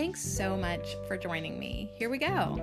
Thanks 0.00 0.20
so 0.20 0.56
much 0.56 0.94
for 1.08 1.16
joining 1.16 1.58
me. 1.58 1.90
Here 1.96 2.08
we 2.08 2.18
go. 2.18 2.54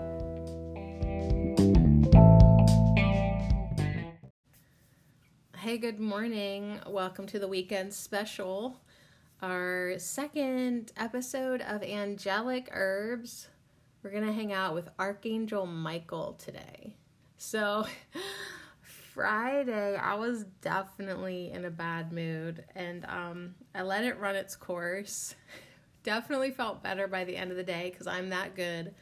Hey, 5.58 5.78
good 5.78 6.00
morning. 6.00 6.80
Welcome 6.88 7.26
to 7.26 7.38
the 7.38 7.50
weekend 7.50 7.94
special, 7.94 8.80
our 9.42 9.96
second 9.98 10.94
episode 10.96 11.60
of 11.60 11.84
Angelic 11.84 12.70
Herbs. 12.72 13.50
We're 14.02 14.12
going 14.12 14.26
to 14.26 14.32
hang 14.32 14.54
out 14.54 14.74
with 14.74 14.88
Archangel 14.98 15.66
Michael 15.66 16.38
today. 16.40 16.96
So, 17.36 17.86
Friday, 19.14 19.98
I 19.98 20.16
was 20.16 20.46
definitely 20.62 21.52
in 21.52 21.66
a 21.66 21.70
bad 21.70 22.14
mood 22.14 22.64
and 22.76 23.06
um, 23.10 23.56
I 23.76 23.82
let 23.82 24.06
it 24.06 24.22
run 24.22 24.38
its 24.38 24.56
course. 24.56 25.36
definitely 26.06 26.52
felt 26.52 26.84
better 26.84 27.08
by 27.08 27.26
the 27.26 27.36
end 27.36 27.52
of 27.52 27.58
the 27.58 27.64
day 27.64 27.90
because 27.90 28.08
I'm 28.08 28.30
that 28.30 28.56
good. 28.56 28.94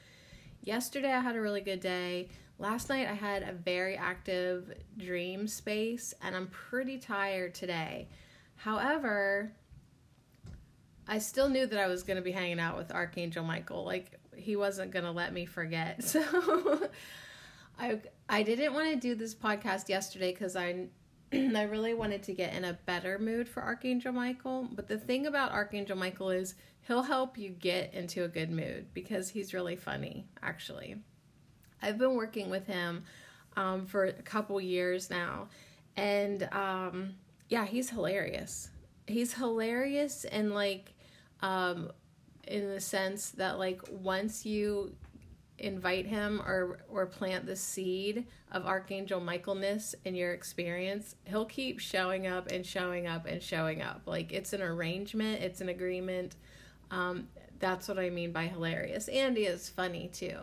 Yesterday, 0.63 1.11
I 1.11 1.19
had 1.19 1.35
a 1.35 1.41
really 1.41 1.61
good 1.61 1.81
day. 1.81 2.29
Last 2.57 2.89
night, 2.89 3.07
I 3.07 3.13
had 3.13 3.43
a 3.43 3.51
very 3.51 3.97
active 3.97 4.73
dream 4.97 5.47
space, 5.47 6.13
and 6.21 6.35
I'm 6.35 6.47
pretty 6.47 6.97
tired 6.97 7.53
today. 7.53 8.07
However, 8.55 9.51
I 11.07 11.19
still 11.19 11.49
knew 11.49 11.65
that 11.65 11.77
I 11.77 11.87
was 11.87 12.03
going 12.03 12.15
to 12.15 12.23
be 12.23 12.31
hanging 12.31 12.59
out 12.59 12.77
with 12.77 12.91
Archangel 12.91 13.43
Michael. 13.43 13.83
Like, 13.83 14.17
he 14.35 14.55
wasn't 14.55 14.91
going 14.91 15.05
to 15.05 15.11
let 15.11 15.33
me 15.33 15.45
forget. 15.45 16.03
So, 16.03 16.89
I 17.79 17.99
I 18.29 18.43
didn't 18.43 18.73
want 18.73 18.91
to 18.91 18.95
do 18.95 19.15
this 19.15 19.33
podcast 19.33 19.89
yesterday 19.89 20.31
because 20.31 20.55
I 20.55 20.87
I 21.33 21.63
really 21.63 21.95
wanted 21.95 22.21
to 22.23 22.33
get 22.33 22.53
in 22.53 22.65
a 22.65 22.73
better 22.85 23.17
mood 23.17 23.49
for 23.49 23.63
Archangel 23.63 24.13
Michael. 24.13 24.69
But 24.71 24.87
the 24.87 24.97
thing 24.97 25.25
about 25.25 25.51
Archangel 25.51 25.97
Michael 25.97 26.29
is 26.29 26.53
he'll 26.87 27.03
help 27.03 27.37
you 27.37 27.49
get 27.49 27.93
into 27.93 28.23
a 28.23 28.27
good 28.27 28.51
mood 28.51 28.87
because 28.93 29.29
he's 29.29 29.53
really 29.53 29.75
funny, 29.75 30.25
actually. 30.41 30.97
I've 31.81 31.97
been 31.97 32.15
working 32.15 32.49
with 32.49 32.65
him 32.67 33.03
um, 33.55 33.85
for 33.85 34.05
a 34.05 34.13
couple 34.13 34.59
years 34.59 35.09
now, 35.09 35.47
and 35.95 36.43
um, 36.51 37.15
yeah, 37.49 37.65
he's 37.65 37.89
hilarious. 37.89 38.69
He's 39.07 39.33
hilarious, 39.33 40.25
and 40.25 40.53
like, 40.53 40.93
um, 41.41 41.91
in 42.47 42.69
the 42.69 42.79
sense 42.79 43.31
that 43.31 43.59
like 43.59 43.81
once 43.89 44.45
you 44.45 44.95
invite 45.59 46.05
him 46.05 46.41
or 46.41 46.79
or 46.89 47.05
plant 47.05 47.45
the 47.45 47.55
seed 47.55 48.25
of 48.51 48.65
archangel 48.65 49.19
michaelness 49.19 49.93
in 50.03 50.15
your 50.15 50.33
experience 50.33 51.15
he'll 51.25 51.45
keep 51.45 51.79
showing 51.79 52.25
up 52.25 52.51
and 52.51 52.65
showing 52.65 53.05
up 53.05 53.25
and 53.27 53.41
showing 53.41 53.81
up 53.81 54.01
like 54.05 54.33
it's 54.33 54.51
an 54.51 54.61
arrangement 54.61 55.41
it's 55.41 55.61
an 55.61 55.69
agreement 55.69 56.35
um, 56.93 57.27
that's 57.59 57.87
what 57.87 57.97
I 57.97 58.09
mean 58.09 58.31
by 58.31 58.45
hilarious. 58.45 59.07
Andy 59.07 59.45
is 59.45 59.67
funny 59.67 60.09
too. 60.13 60.37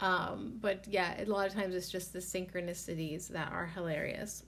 Um, 0.00 0.58
but 0.60 0.86
yeah, 0.86 1.20
a 1.20 1.24
lot 1.24 1.46
of 1.46 1.54
times 1.54 1.74
it's 1.74 1.88
just 1.88 2.12
the 2.12 2.18
synchronicities 2.18 3.28
that 3.28 3.50
are 3.52 3.66
hilarious 3.66 4.44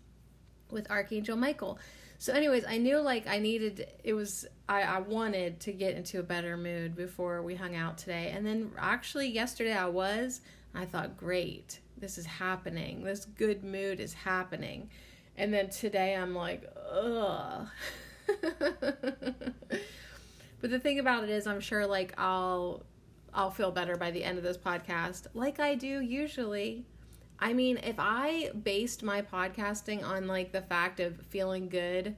with 0.71 0.89
Archangel 0.91 1.37
Michael. 1.37 1.79
So, 2.19 2.35
anyways, 2.35 2.65
I 2.69 2.77
knew 2.77 2.99
like 2.99 3.27
I 3.27 3.39
needed 3.39 3.89
it 4.05 4.13
was 4.13 4.47
I, 4.69 4.83
I 4.83 5.01
wanted 5.01 5.61
to 5.61 5.73
get 5.73 5.97
into 5.97 6.21
a 6.21 6.23
better 6.23 6.57
mood 6.59 6.95
before 6.95 7.43
we 7.43 7.55
hung 7.55 7.75
out 7.75 7.97
today. 7.97 8.33
And 8.35 8.45
then 8.45 8.71
actually 8.79 9.29
yesterday 9.29 9.73
I 9.73 9.87
was, 9.87 10.43
I 10.75 10.85
thought, 10.85 11.17
great, 11.17 11.81
this 11.97 12.19
is 12.19 12.27
happening. 12.27 13.03
This 13.03 13.25
good 13.25 13.65
mood 13.65 13.99
is 13.99 14.13
happening. 14.13 14.91
And 15.39 15.55
then 15.55 15.71
today 15.71 16.15
I'm 16.15 16.35
like, 16.35 16.71
ugh. 16.93 17.67
But 20.61 20.71
the 20.71 20.79
thing 20.79 20.99
about 20.99 21.25
it 21.25 21.31
is, 21.31 21.47
I'm 21.47 21.61
sure 21.61 21.87
like 21.87 22.15
I'll 22.19 22.85
I'll 23.33 23.51
feel 23.51 23.71
better 23.71 23.97
by 23.97 24.11
the 24.11 24.25
end 24.25 24.39
of 24.39 24.45
this 24.45 24.59
podcast, 24.59 25.27
like 25.35 25.61
I 25.61 25.75
do 25.75 26.01
usually. 26.01 26.85
I 27.39 27.55
mean, 27.55 27.79
if 27.79 27.95
I 27.99 28.51
based 28.51 29.03
my 29.03 29.23
podcasting 29.23 30.05
on 30.05 30.27
like 30.27 30.53
the 30.53 30.61
fact 30.61 31.01
of 31.01 31.25
feeling 31.27 31.69
good 31.69 32.17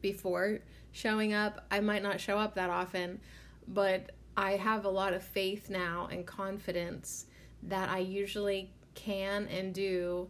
before 0.00 0.60
showing 0.92 1.34
up, 1.34 1.66
I 1.70 1.80
might 1.80 2.02
not 2.02 2.20
show 2.20 2.38
up 2.38 2.54
that 2.54 2.70
often, 2.70 3.20
but 3.68 4.12
I 4.36 4.52
have 4.52 4.86
a 4.86 4.90
lot 4.90 5.12
of 5.12 5.22
faith 5.22 5.68
now 5.68 6.08
and 6.10 6.26
confidence 6.26 7.26
that 7.64 7.90
I 7.90 7.98
usually 7.98 8.72
can 8.94 9.46
and 9.48 9.74
do 9.74 10.28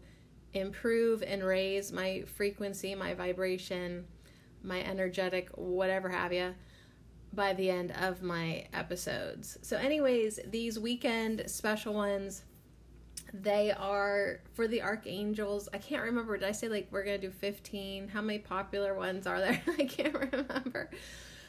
improve 0.55 1.23
and 1.23 1.45
raise 1.45 1.93
my 1.93 2.25
frequency, 2.27 2.97
my 2.97 3.15
vibration, 3.15 4.07
my 4.65 4.83
energetic, 4.83 5.51
whatever 5.55 6.09
have 6.09 6.33
you 6.33 6.55
by 7.33 7.53
the 7.53 7.71
end 7.71 7.93
of 7.93 8.23
my 8.23 8.67
episodes. 8.73 9.59
So, 9.63 9.77
anyways, 9.77 10.41
these 10.47 10.79
weekend 10.79 11.45
special 11.47 11.95
ones, 11.95 12.43
they 13.33 13.71
are 13.71 14.41
for 14.55 14.67
the 14.67 14.83
archangels. 14.83 15.69
I 15.73 15.79
can't 15.79 16.03
remember. 16.03 16.37
Did 16.37 16.49
I 16.49 16.53
say 16.53 16.69
like 16.69 16.89
we're 16.91 17.05
gonna 17.05 17.19
do 17.19 17.31
15? 17.31 18.09
How 18.09 18.21
many 18.21 18.39
popular 18.39 18.95
ones 18.95 19.27
are 19.27 19.39
there? 19.39 19.63
I 19.79 19.85
can't 19.85 20.15
remember. 20.15 20.91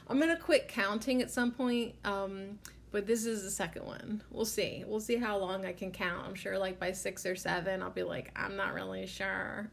I'm 0.07 0.19
gonna 0.19 0.37
quit 0.37 0.67
counting 0.67 1.21
at 1.21 1.31
some 1.31 1.51
point. 1.51 1.95
Um, 2.05 2.59
but 2.91 3.07
this 3.07 3.25
is 3.25 3.43
the 3.43 3.51
second 3.51 3.85
one. 3.85 4.21
We'll 4.29 4.45
see. 4.45 4.83
We'll 4.85 4.99
see 4.99 5.15
how 5.15 5.37
long 5.37 5.65
I 5.65 5.71
can 5.71 5.91
count. 5.91 6.27
I'm 6.27 6.35
sure 6.35 6.57
like 6.59 6.77
by 6.77 6.91
six 6.91 7.25
or 7.25 7.35
seven, 7.35 7.81
I'll 7.81 7.89
be 7.89 8.03
like, 8.03 8.31
I'm 8.35 8.57
not 8.57 8.73
really 8.73 9.07
sure. 9.07 9.71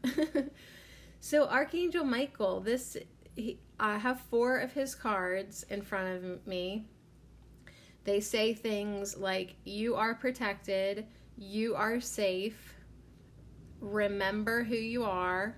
so 1.19 1.45
Archangel 1.47 2.05
Michael, 2.05 2.61
this 2.61 2.95
he, 3.39 3.59
I 3.79 3.97
have 3.97 4.19
four 4.29 4.57
of 4.57 4.73
his 4.73 4.95
cards 4.95 5.63
in 5.69 5.81
front 5.81 6.23
of 6.23 6.47
me. 6.47 6.85
They 8.03 8.19
say 8.19 8.53
things 8.53 9.17
like, 9.17 9.55
You 9.65 9.95
are 9.95 10.15
protected, 10.15 11.05
you 11.37 11.75
are 11.75 11.99
safe, 11.99 12.75
remember 13.79 14.63
who 14.63 14.75
you 14.75 15.03
are, 15.03 15.55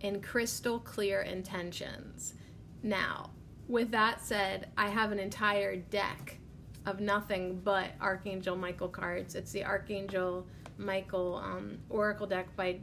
and 0.00 0.22
crystal 0.22 0.78
clear 0.80 1.22
intentions. 1.22 2.34
Now, 2.82 3.30
with 3.68 3.90
that 3.92 4.22
said, 4.22 4.70
I 4.76 4.88
have 4.88 5.12
an 5.12 5.18
entire 5.18 5.76
deck 5.76 6.38
of 6.86 7.00
nothing 7.00 7.60
but 7.62 7.90
Archangel 8.00 8.56
Michael 8.56 8.88
cards. 8.88 9.34
It's 9.34 9.52
the 9.52 9.64
Archangel 9.64 10.46
Michael 10.78 11.36
um, 11.36 11.78
Oracle 11.88 12.26
deck 12.26 12.54
by 12.56 12.80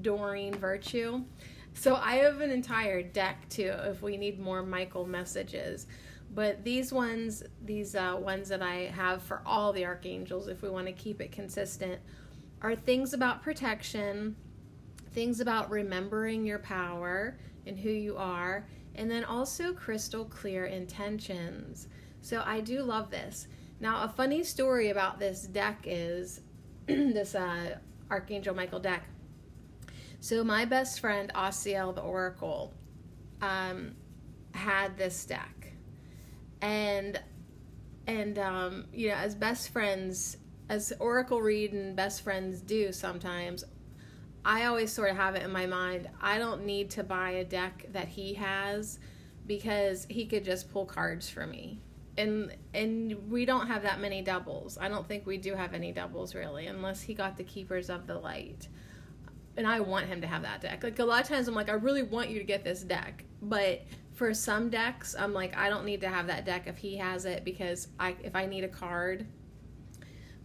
Doreen 0.00 0.54
Virtue. 0.54 1.22
So 1.74 1.96
I 1.96 2.16
have 2.16 2.40
an 2.40 2.50
entire 2.50 3.02
deck 3.02 3.48
too 3.48 3.74
if 3.84 4.00
we 4.00 4.16
need 4.16 4.40
more 4.40 4.62
Michael 4.62 5.06
messages. 5.06 5.86
But 6.32 6.64
these 6.64 6.92
ones, 6.92 7.42
these 7.64 7.94
uh, 7.94 8.16
ones 8.18 8.48
that 8.48 8.62
I 8.62 8.92
have 8.94 9.22
for 9.22 9.42
all 9.44 9.72
the 9.72 9.84
archangels, 9.84 10.48
if 10.48 10.62
we 10.62 10.68
want 10.68 10.86
to 10.86 10.92
keep 10.92 11.20
it 11.20 11.30
consistent, 11.30 12.00
are 12.62 12.74
things 12.74 13.12
about 13.12 13.42
protection, 13.42 14.34
things 15.12 15.40
about 15.40 15.70
remembering 15.70 16.44
your 16.44 16.58
power 16.58 17.38
and 17.66 17.78
who 17.78 17.90
you 17.90 18.16
are, 18.16 18.66
and 18.96 19.10
then 19.10 19.24
also 19.24 19.72
crystal 19.72 20.24
clear 20.24 20.66
intentions. 20.66 21.88
So 22.20 22.42
I 22.44 22.60
do 22.60 22.82
love 22.82 23.10
this. 23.10 23.46
Now, 23.80 24.02
a 24.04 24.08
funny 24.08 24.42
story 24.42 24.90
about 24.90 25.18
this 25.18 25.42
deck 25.42 25.82
is 25.84 26.40
this 26.86 27.34
uh, 27.34 27.76
Archangel 28.10 28.54
Michael 28.54 28.80
deck 28.80 29.04
so 30.24 30.42
my 30.42 30.64
best 30.64 31.00
friend 31.00 31.30
Asiel 31.34 31.94
the 31.94 32.00
Oracle 32.00 32.72
um, 33.42 33.94
had 34.54 34.96
this 34.96 35.26
deck, 35.26 35.74
and 36.62 37.20
and 38.06 38.38
um, 38.38 38.86
you 38.90 39.08
know 39.08 39.16
as 39.16 39.34
best 39.34 39.68
friends, 39.68 40.38
as 40.70 40.94
Oracle 40.98 41.42
read 41.42 41.74
and 41.74 41.94
best 41.94 42.22
friends 42.22 42.62
do 42.62 42.90
sometimes. 42.90 43.64
I 44.46 44.64
always 44.64 44.90
sort 44.90 45.10
of 45.10 45.16
have 45.18 45.34
it 45.34 45.42
in 45.42 45.50
my 45.50 45.66
mind. 45.66 46.08
I 46.22 46.38
don't 46.38 46.64
need 46.64 46.88
to 46.92 47.04
buy 47.04 47.32
a 47.32 47.44
deck 47.44 47.84
that 47.92 48.08
he 48.08 48.32
has 48.32 48.98
because 49.46 50.06
he 50.08 50.24
could 50.24 50.44
just 50.46 50.72
pull 50.72 50.86
cards 50.86 51.28
for 51.28 51.46
me 51.46 51.82
and 52.16 52.56
and 52.72 53.30
we 53.30 53.44
don't 53.44 53.66
have 53.66 53.82
that 53.82 54.00
many 54.00 54.22
doubles. 54.22 54.78
I 54.80 54.88
don't 54.88 55.06
think 55.06 55.26
we 55.26 55.36
do 55.36 55.54
have 55.54 55.74
any 55.74 55.92
doubles 55.92 56.34
really, 56.34 56.66
unless 56.66 57.02
he 57.02 57.12
got 57.12 57.36
the 57.36 57.44
Keepers 57.44 57.90
of 57.90 58.06
the 58.06 58.18
Light 58.18 58.68
and 59.56 59.66
I 59.66 59.80
want 59.80 60.06
him 60.06 60.20
to 60.20 60.26
have 60.26 60.42
that 60.42 60.60
deck. 60.60 60.82
Like 60.82 60.98
a 60.98 61.04
lot 61.04 61.22
of 61.22 61.28
times 61.28 61.48
I'm 61.48 61.54
like, 61.54 61.68
I 61.68 61.74
really 61.74 62.02
want 62.02 62.30
you 62.30 62.38
to 62.38 62.44
get 62.44 62.64
this 62.64 62.82
deck. 62.82 63.24
But 63.42 63.82
for 64.14 64.34
some 64.34 64.70
decks, 64.70 65.14
I'm 65.18 65.32
like, 65.32 65.56
I 65.56 65.68
don't 65.68 65.84
need 65.84 66.00
to 66.02 66.08
have 66.08 66.26
that 66.26 66.44
deck 66.44 66.66
if 66.66 66.78
he 66.78 66.96
has 66.96 67.24
it 67.24 67.44
because 67.44 67.88
I 67.98 68.16
if 68.22 68.34
I 68.34 68.46
need 68.46 68.64
a 68.64 68.68
card, 68.68 69.26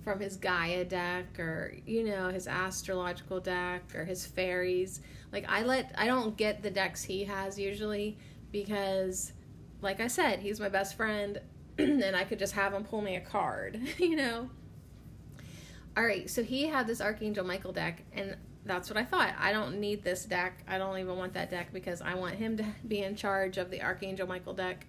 from 0.04 0.20
his 0.20 0.38
Gaia 0.38 0.86
deck 0.86 1.40
or 1.40 1.76
you 1.86 2.04
know 2.04 2.30
his 2.30 2.48
astrological 2.48 3.40
deck 3.40 3.94
or 3.96 4.06
his 4.06 4.26
fairies. 4.26 5.02
Like 5.32 5.46
I 5.48 5.64
let 5.64 5.94
I 5.98 6.08
don't 6.08 6.36
get 6.38 6.64
the 6.64 6.72
decks 6.72 7.04
he 7.04 7.26
has 7.26 7.60
usually 7.60 8.18
because 8.52 9.34
like 9.82 10.00
I 10.00 10.08
said, 10.08 10.40
he's 10.40 10.60
my 10.60 10.70
best 10.70 10.96
friend 10.96 11.40
and 11.78 12.16
I 12.16 12.24
could 12.24 12.40
just 12.40 12.54
have 12.54 12.74
him 12.74 12.84
pull 12.84 13.02
me 13.02 13.16
a 13.16 13.22
card, 13.22 13.80
you 13.98 14.16
know. 14.16 14.50
All 15.98 16.06
right, 16.06 16.30
so 16.30 16.44
he 16.44 16.64
had 16.64 16.88
this 16.88 17.02
Archangel 17.02 17.46
Michael 17.46 17.74
deck 17.74 18.04
and 18.14 18.36
that's 18.66 18.90
what 18.90 18.98
I 18.98 19.04
thought. 19.04 19.34
I 19.40 19.52
don't 19.52 19.80
need 19.80 20.04
this 20.04 20.26
deck. 20.26 20.64
I 20.68 20.78
don't 20.78 20.98
even 20.98 21.18
want 21.18 21.34
that 21.34 21.50
deck 21.50 21.74
because 21.74 22.02
I 22.02 22.16
want 22.16 22.36
him 22.36 22.58
to 22.58 22.66
be 22.88 23.00
in 23.00 23.16
charge 23.16 23.58
of 23.58 23.72
the 23.72 23.82
Archangel 23.82 24.28
Michael 24.28 24.54
deck. 24.54 24.86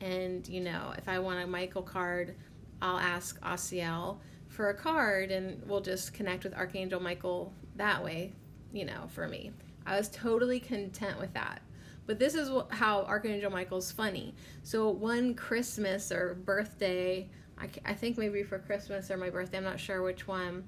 And, 0.00 0.46
you 0.48 0.60
know, 0.60 0.94
if 0.96 1.08
I 1.08 1.18
want 1.18 1.40
a 1.40 1.46
Michael 1.46 1.82
card, 1.82 2.36
I'll 2.80 2.98
ask 2.98 3.40
Asiel 3.40 4.18
for 4.48 4.70
a 4.70 4.74
card 4.74 5.30
and 5.30 5.62
we'll 5.66 5.80
just 5.80 6.14
connect 6.14 6.44
with 6.44 6.54
Archangel 6.54 7.00
Michael 7.00 7.52
that 7.76 8.02
way, 8.02 8.32
you 8.72 8.84
know, 8.84 9.08
for 9.08 9.28
me. 9.28 9.52
I 9.86 9.96
was 9.96 10.08
totally 10.08 10.60
content 10.60 11.18
with 11.18 11.32
that. 11.34 11.62
But 12.06 12.18
this 12.18 12.34
is 12.34 12.50
how 12.70 13.02
Archangel 13.02 13.50
Michael's 13.50 13.92
funny. 13.92 14.34
So 14.62 14.88
one 14.88 15.34
Christmas 15.34 16.10
or 16.10 16.34
birthday, 16.34 17.28
I, 17.58 17.68
I 17.84 17.92
think 17.94 18.16
maybe 18.16 18.42
for 18.42 18.58
Christmas 18.58 19.10
or 19.10 19.18
my 19.18 19.28
birthday, 19.28 19.58
I'm 19.58 19.64
not 19.64 19.78
sure 19.78 20.02
which 20.02 20.26
one, 20.26 20.66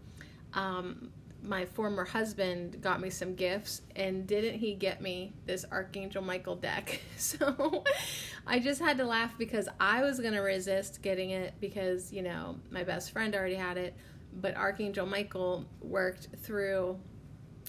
um, 0.52 1.10
my 1.42 1.64
former 1.64 2.04
husband 2.04 2.80
got 2.82 3.00
me 3.00 3.08
some 3.08 3.34
gifts 3.34 3.82
and 3.96 4.26
didn't 4.26 4.58
he 4.58 4.74
get 4.74 5.00
me 5.00 5.32
this 5.46 5.64
archangel 5.72 6.22
michael 6.22 6.56
deck 6.56 7.00
so 7.16 7.82
i 8.46 8.58
just 8.58 8.80
had 8.80 8.98
to 8.98 9.04
laugh 9.04 9.32
because 9.38 9.68
i 9.78 10.02
was 10.02 10.20
going 10.20 10.34
to 10.34 10.40
resist 10.40 11.00
getting 11.02 11.30
it 11.30 11.54
because 11.60 12.12
you 12.12 12.22
know 12.22 12.56
my 12.70 12.84
best 12.84 13.12
friend 13.12 13.34
already 13.34 13.54
had 13.54 13.78
it 13.78 13.94
but 14.34 14.54
archangel 14.56 15.06
michael 15.06 15.64
worked 15.80 16.28
through 16.42 16.98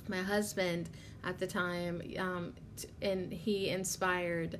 my 0.08 0.22
husband 0.22 0.90
at 1.24 1.38
the 1.40 1.48
time 1.48 2.02
um, 2.18 2.54
and 3.02 3.32
he 3.32 3.70
inspired 3.70 4.60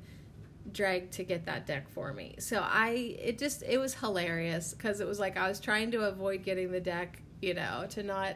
Dreg 0.72 1.10
to 1.12 1.24
get 1.24 1.46
that 1.46 1.66
deck 1.66 1.90
for 1.90 2.14
me. 2.14 2.36
So 2.40 2.62
I 2.64 3.16
it 3.20 3.40
just 3.40 3.64
it 3.64 3.78
was 3.78 3.96
hilarious 3.96 4.74
because 4.74 5.00
it 5.00 5.08
was 5.08 5.20
like 5.20 5.38
I 5.38 5.48
was 5.48 5.60
trying 5.60 5.92
to 5.92 6.02
avoid 6.02 6.44
getting 6.44 6.72
the 6.72 6.80
deck, 6.80 7.22
you 7.42 7.54
know, 7.54 7.86
to 7.90 8.04
not 8.04 8.36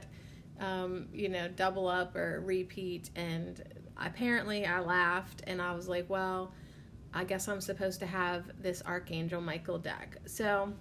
um, 0.59 1.07
you 1.13 1.29
know, 1.29 1.47
double 1.47 1.87
up 1.87 2.15
or 2.15 2.41
repeat. 2.45 3.09
And 3.15 3.61
apparently 3.97 4.65
I 4.65 4.79
laughed 4.79 5.43
and 5.47 5.61
I 5.61 5.73
was 5.73 5.87
like, 5.87 6.09
well, 6.09 6.53
I 7.13 7.23
guess 7.23 7.47
I'm 7.47 7.61
supposed 7.61 7.99
to 8.01 8.05
have 8.05 8.43
this 8.61 8.81
Archangel 8.85 9.41
Michael 9.41 9.79
deck. 9.79 10.17
So 10.25 10.73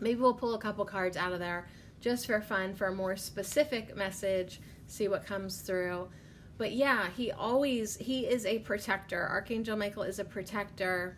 maybe 0.00 0.20
we'll 0.20 0.34
pull 0.34 0.54
a 0.54 0.58
couple 0.58 0.84
cards 0.84 1.16
out 1.16 1.32
of 1.32 1.38
there 1.38 1.68
just 2.00 2.26
for 2.26 2.40
fun 2.40 2.74
for 2.74 2.86
a 2.88 2.94
more 2.94 3.16
specific 3.16 3.96
message, 3.96 4.60
see 4.86 5.06
what 5.06 5.24
comes 5.24 5.60
through. 5.60 6.08
But 6.56 6.72
yeah, 6.72 7.08
he 7.16 7.30
always 7.30 7.96
he 7.96 8.26
is 8.26 8.44
a 8.44 8.58
protector. 8.60 9.26
Archangel 9.26 9.76
Michael 9.76 10.02
is 10.02 10.18
a 10.18 10.24
protector. 10.24 11.16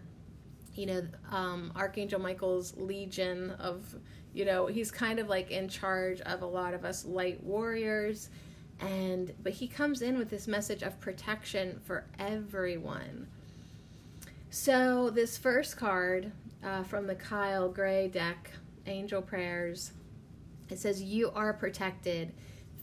You 0.75 0.87
know, 0.87 1.03
um, 1.31 1.73
Archangel 1.75 2.21
Michael's 2.21 2.77
legion 2.77 3.51
of 3.53 3.95
you 4.33 4.45
know 4.45 4.67
he's 4.67 4.91
kind 4.91 5.19
of 5.19 5.29
like 5.29 5.51
in 5.51 5.69
charge 5.69 6.21
of 6.23 6.43
a 6.43 6.47
lot 6.47 6.75
of 6.75 6.85
us 6.85 7.05
light 7.05 7.43
warriors. 7.43 8.31
And 8.81 9.33
but 9.43 9.53
he 9.53 9.69
comes 9.69 10.03
in 10.03 10.19
with 10.19 10.31
this 10.31 10.49
message 10.49 10.83
of 10.83 10.99
protection 11.01 11.81
for 11.85 12.05
everyone. 12.19 13.29
So 14.51 15.11
this 15.11 15.39
first 15.39 15.77
card 15.77 16.33
uh, 16.65 16.83
from 16.83 17.07
the 17.07 17.15
kyle 17.15 17.69
gray 17.69 18.09
deck 18.09 18.51
angel 18.87 19.23
prayers 19.23 19.93
it 20.69 20.79
says 20.79 21.03
you 21.03 21.31
are 21.35 21.53
protected. 21.53 22.33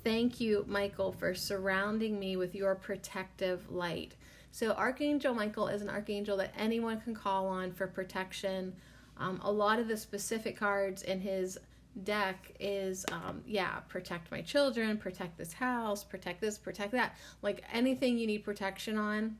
Thank 0.04 0.40
you 0.40 0.63
michael 0.68 1.12
for 1.12 1.34
surrounding 1.34 2.19
me 2.19 2.38
with 2.38 2.56
your 2.56 2.75
protective 2.75 3.69
light. 3.72 4.16
So 4.52 4.72
archangel 4.72 5.34
michael 5.34 5.68
is 5.68 5.81
an 5.81 5.90
archangel 5.90 6.38
that 6.38 6.54
anyone 6.57 7.02
can 7.02 7.16
call 7.16 7.48
on 7.48 7.74
for 7.74 7.88
protection 7.88 8.75
um, 9.19 9.39
a 9.44 9.51
lot 9.51 9.80
of 9.80 9.88
the 9.88 9.98
specific 9.98 10.57
cards 10.57 11.04
in 11.04 11.19
his 11.19 11.57
deck 12.04 12.51
is 12.60 13.06
um, 13.12 13.42
yeah 13.45 13.80
protect 13.88 14.31
my 14.31 14.42
children 14.42 14.98
protect 14.98 15.38
this 15.38 15.54
house 15.54 16.04
protect 16.04 16.42
this 16.42 16.57
protect 16.57 16.92
that. 16.92 17.16
Like 17.42 17.63
anything 17.71 18.18
you 18.18 18.27
need 18.27 18.44
protection 18.44 18.98
on 18.98 19.38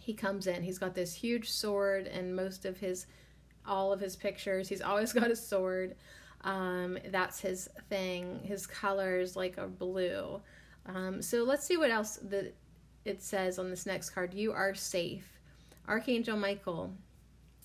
he 0.00 0.14
comes 0.14 0.46
in. 0.46 0.62
He's 0.62 0.78
got 0.78 0.94
this 0.94 1.14
huge 1.14 1.50
sword 1.50 2.06
and 2.06 2.34
most 2.34 2.64
of 2.64 2.78
his 2.78 3.06
all 3.66 3.92
of 3.92 4.00
his 4.00 4.16
pictures 4.16 4.68
he's 4.68 4.80
always 4.80 5.12
got 5.20 5.30
a 5.30 5.36
sword. 5.36 5.96
Um, 6.42 6.98
that's 7.10 7.40
his 7.40 7.68
thing. 7.90 8.40
His 8.44 8.66
colors 8.66 9.36
like 9.36 9.58
a 9.58 9.66
blue. 9.66 10.40
Um, 10.86 11.20
so 11.20 11.42
let's 11.44 11.66
see 11.66 11.76
what 11.76 11.90
else 11.90 12.18
that 12.22 12.54
it 13.04 13.22
says 13.22 13.58
on 13.58 13.68
this 13.68 13.84
next 13.84 14.10
card. 14.10 14.32
You 14.32 14.52
are 14.52 14.74
safe. 14.74 15.38
Archangel 15.88 16.36
michael 16.36 16.94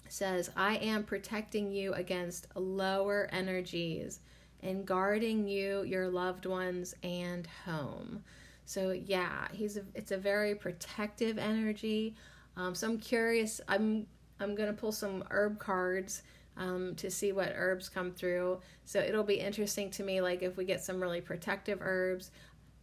says, 0.08 0.50
I 0.56 0.76
am 0.78 1.04
protecting 1.04 1.72
you 1.72 1.94
against 1.94 2.48
lower 2.56 3.28
energies 3.32 4.20
and 4.62 4.86
guarding 4.86 5.48
you, 5.48 5.84
your 5.84 6.08
loved 6.08 6.46
ones, 6.46 6.96
and 7.04 7.48
home. 7.66 8.24
So 8.66 8.92
yeah, 8.92 9.48
he's 9.52 9.78
a, 9.78 9.82
it's 9.94 10.12
a 10.12 10.18
very 10.18 10.56
protective 10.56 11.38
energy. 11.38 12.16
Um, 12.58 12.74
so 12.74 12.90
I'm 12.90 12.98
curious. 12.98 13.62
I'm 13.68 14.08
I'm 14.40 14.56
gonna 14.56 14.74
pull 14.74 14.92
some 14.92 15.24
herb 15.30 15.60
cards 15.60 16.24
um, 16.58 16.96
to 16.96 17.12
see 17.12 17.32
what 17.32 17.54
herbs 17.56 17.90
come 17.90 18.12
through. 18.12 18.60
So 18.86 19.00
it'll 19.00 19.24
be 19.24 19.36
interesting 19.36 19.90
to 19.92 20.04
me, 20.04 20.22
like 20.22 20.42
if 20.42 20.58
we 20.58 20.66
get 20.66 20.84
some 20.84 21.00
really 21.00 21.22
protective 21.22 21.80
herbs. 21.82 22.32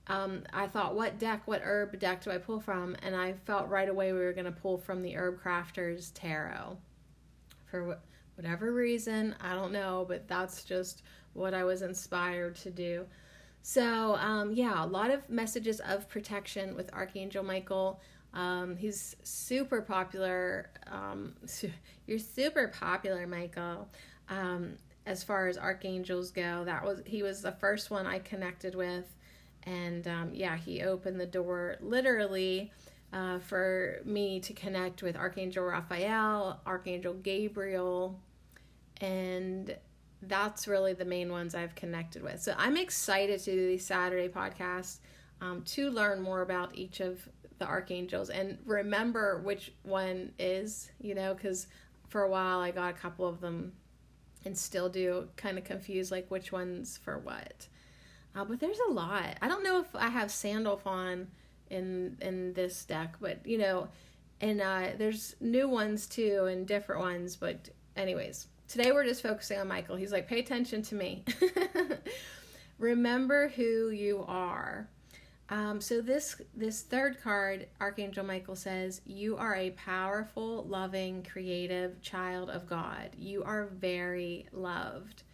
Um, 0.09 0.43
I 0.53 0.67
thought, 0.67 0.97
what 0.97 1.21
deck, 1.21 1.43
what 1.47 1.63
herb 1.63 1.99
deck 2.01 2.25
do 2.25 2.31
I 2.33 2.39
pull 2.39 2.59
from? 2.59 2.97
And 3.03 3.15
I 3.15 3.35
felt 3.45 3.69
right 3.69 3.89
away 3.89 4.13
we 4.13 4.19
were 4.19 4.33
gonna 4.33 4.53
pull 4.53 4.79
from 4.79 5.03
the 5.03 5.17
Herb 5.17 5.41
Crafters 5.43 6.11
Tarot 6.15 6.77
for 7.73 7.99
whatever 8.37 8.73
reason. 8.73 9.35
I 9.41 9.55
don't 9.55 9.73
know, 9.73 10.05
but 10.07 10.29
that's 10.29 10.63
just 10.63 11.03
what 11.33 11.55
I 11.55 11.65
was 11.65 11.83
inspired 11.83 12.55
to 12.57 12.71
do. 12.71 13.07
So, 13.63 14.17
um, 14.17 14.53
yeah, 14.53 14.85
a 14.85 14.87
lot 14.87 15.11
of 15.11 15.29
messages 15.31 15.81
of 15.81 16.09
protection 16.09 16.77
with 16.77 16.93
Archangel 16.93 17.43
Michael. 17.43 18.01
Um, 18.35 18.77
he's 18.77 19.17
super 19.23 19.81
popular. 19.81 20.71
Um, 20.91 21.35
you're 22.07 22.19
super 22.19 22.69
popular, 22.69 23.27
Michael. 23.27 23.89
Um, 24.29 24.77
as 25.07 25.25
far 25.25 25.49
as 25.49 25.59
archangels 25.59 26.31
go, 26.31 26.65
that 26.65 26.85
was 26.85 27.03
he 27.07 27.23
was 27.23 27.43
the 27.43 27.53
first 27.53 27.91
one 27.91 28.07
I 28.07 28.21
connected 28.21 28.75
with, 28.75 29.17
and 29.65 30.07
um, 30.07 30.31
yeah, 30.33 30.57
he 30.57 30.83
opened 30.83 31.19
the 31.21 31.27
door 31.27 31.77
literally 31.81 32.73
uh, 33.13 33.39
for 33.39 34.01
me 34.05 34.41
to 34.41 34.53
connect 34.53 35.03
with 35.03 35.17
Archangel 35.17 35.65
Raphael, 35.65 36.61
Archangel 36.67 37.15
Gabriel, 37.15 38.19
and 39.01 39.77
that's 40.23 40.69
really 40.69 40.95
the 40.95 41.05
main 41.05 41.31
ones 41.31 41.55
I've 41.55 41.75
connected 41.75 42.23
with. 42.23 42.41
So 42.41 42.55
I'm 42.57 42.77
excited 42.77 43.41
to 43.41 43.53
do 43.53 43.67
these 43.69 43.85
Saturday 43.85 44.29
podcasts 44.29 44.99
um, 45.41 45.63
to 45.63 45.91
learn 45.91 46.23
more 46.23 46.43
about 46.43 46.77
each 46.77 47.01
of 47.01 47.29
the 47.59 47.67
archangels 47.67 48.31
and 48.31 48.59
remember 48.65 49.41
which 49.43 49.73
one 49.83 50.33
is, 50.39 50.91
you 51.01 51.15
know, 51.15 51.35
because 51.35 51.67
for 52.09 52.23
a 52.23 52.31
while 52.31 52.61
I 52.61 52.71
got 52.71 52.91
a 52.91 52.97
couple 52.97 53.27
of 53.27 53.41
them 53.41 53.73
and 54.45 54.57
still 54.57 54.89
do 54.89 55.29
kind 55.37 55.59
of 55.59 55.65
confused 55.65 56.11
like 56.11 56.31
which 56.31 56.53
one's 56.53 56.97
for 56.97 57.19
what. 57.19 57.69
Uh, 58.35 58.45
but 58.45 58.61
there's 58.61 58.79
a 58.89 58.93
lot. 58.93 59.37
I 59.43 59.49
don't 59.49 59.63
know 59.63 59.81
if 59.81 59.95
I 59.95 60.09
have 60.09 60.31
Sandalphon 60.31 61.29
in 61.73 62.17
in 62.21 62.53
this 62.53 62.85
deck, 62.85 63.17
but 63.21 63.45
you 63.45 63.59
know, 63.59 63.89
and 64.41 64.61
uh, 64.61 64.89
there's 64.99 65.35
new 65.41 65.69
ones 65.69 66.07
too 66.07 66.47
and 66.51 66.67
different 66.67 67.01
ones. 67.01 67.35
But 67.37 67.71
anyways, 67.97 68.47
today 68.69 68.93
we're 68.93 69.05
just 69.05 69.23
focusing 69.23 69.59
on 69.59 69.69
Michael. 69.69 69.97
He's 69.97 70.13
like, 70.13 70.29
pay 70.29 70.39
attention 70.39 70.83
to 70.83 70.95
me. 70.95 71.25
Remember 72.79 73.49
who 73.49 73.91
you 73.91 74.25
are. 74.29 74.89
Um, 75.49 75.81
so 75.81 76.01
this 76.01 76.41
this 76.55 76.83
third 76.83 77.21
card, 77.23 77.67
Archangel 77.81 78.25
Michael 78.25 78.57
says, 78.57 79.03
"You 79.05 79.37
are 79.37 79.55
a 79.55 79.71
powerful, 79.71 80.65
loving, 80.65 81.23
creative 81.31 82.01
child 82.01 82.49
of 82.49 82.67
God. 82.67 83.11
You 83.19 83.45
are 83.45 83.67
very 83.67 84.47
loved. 84.53 85.25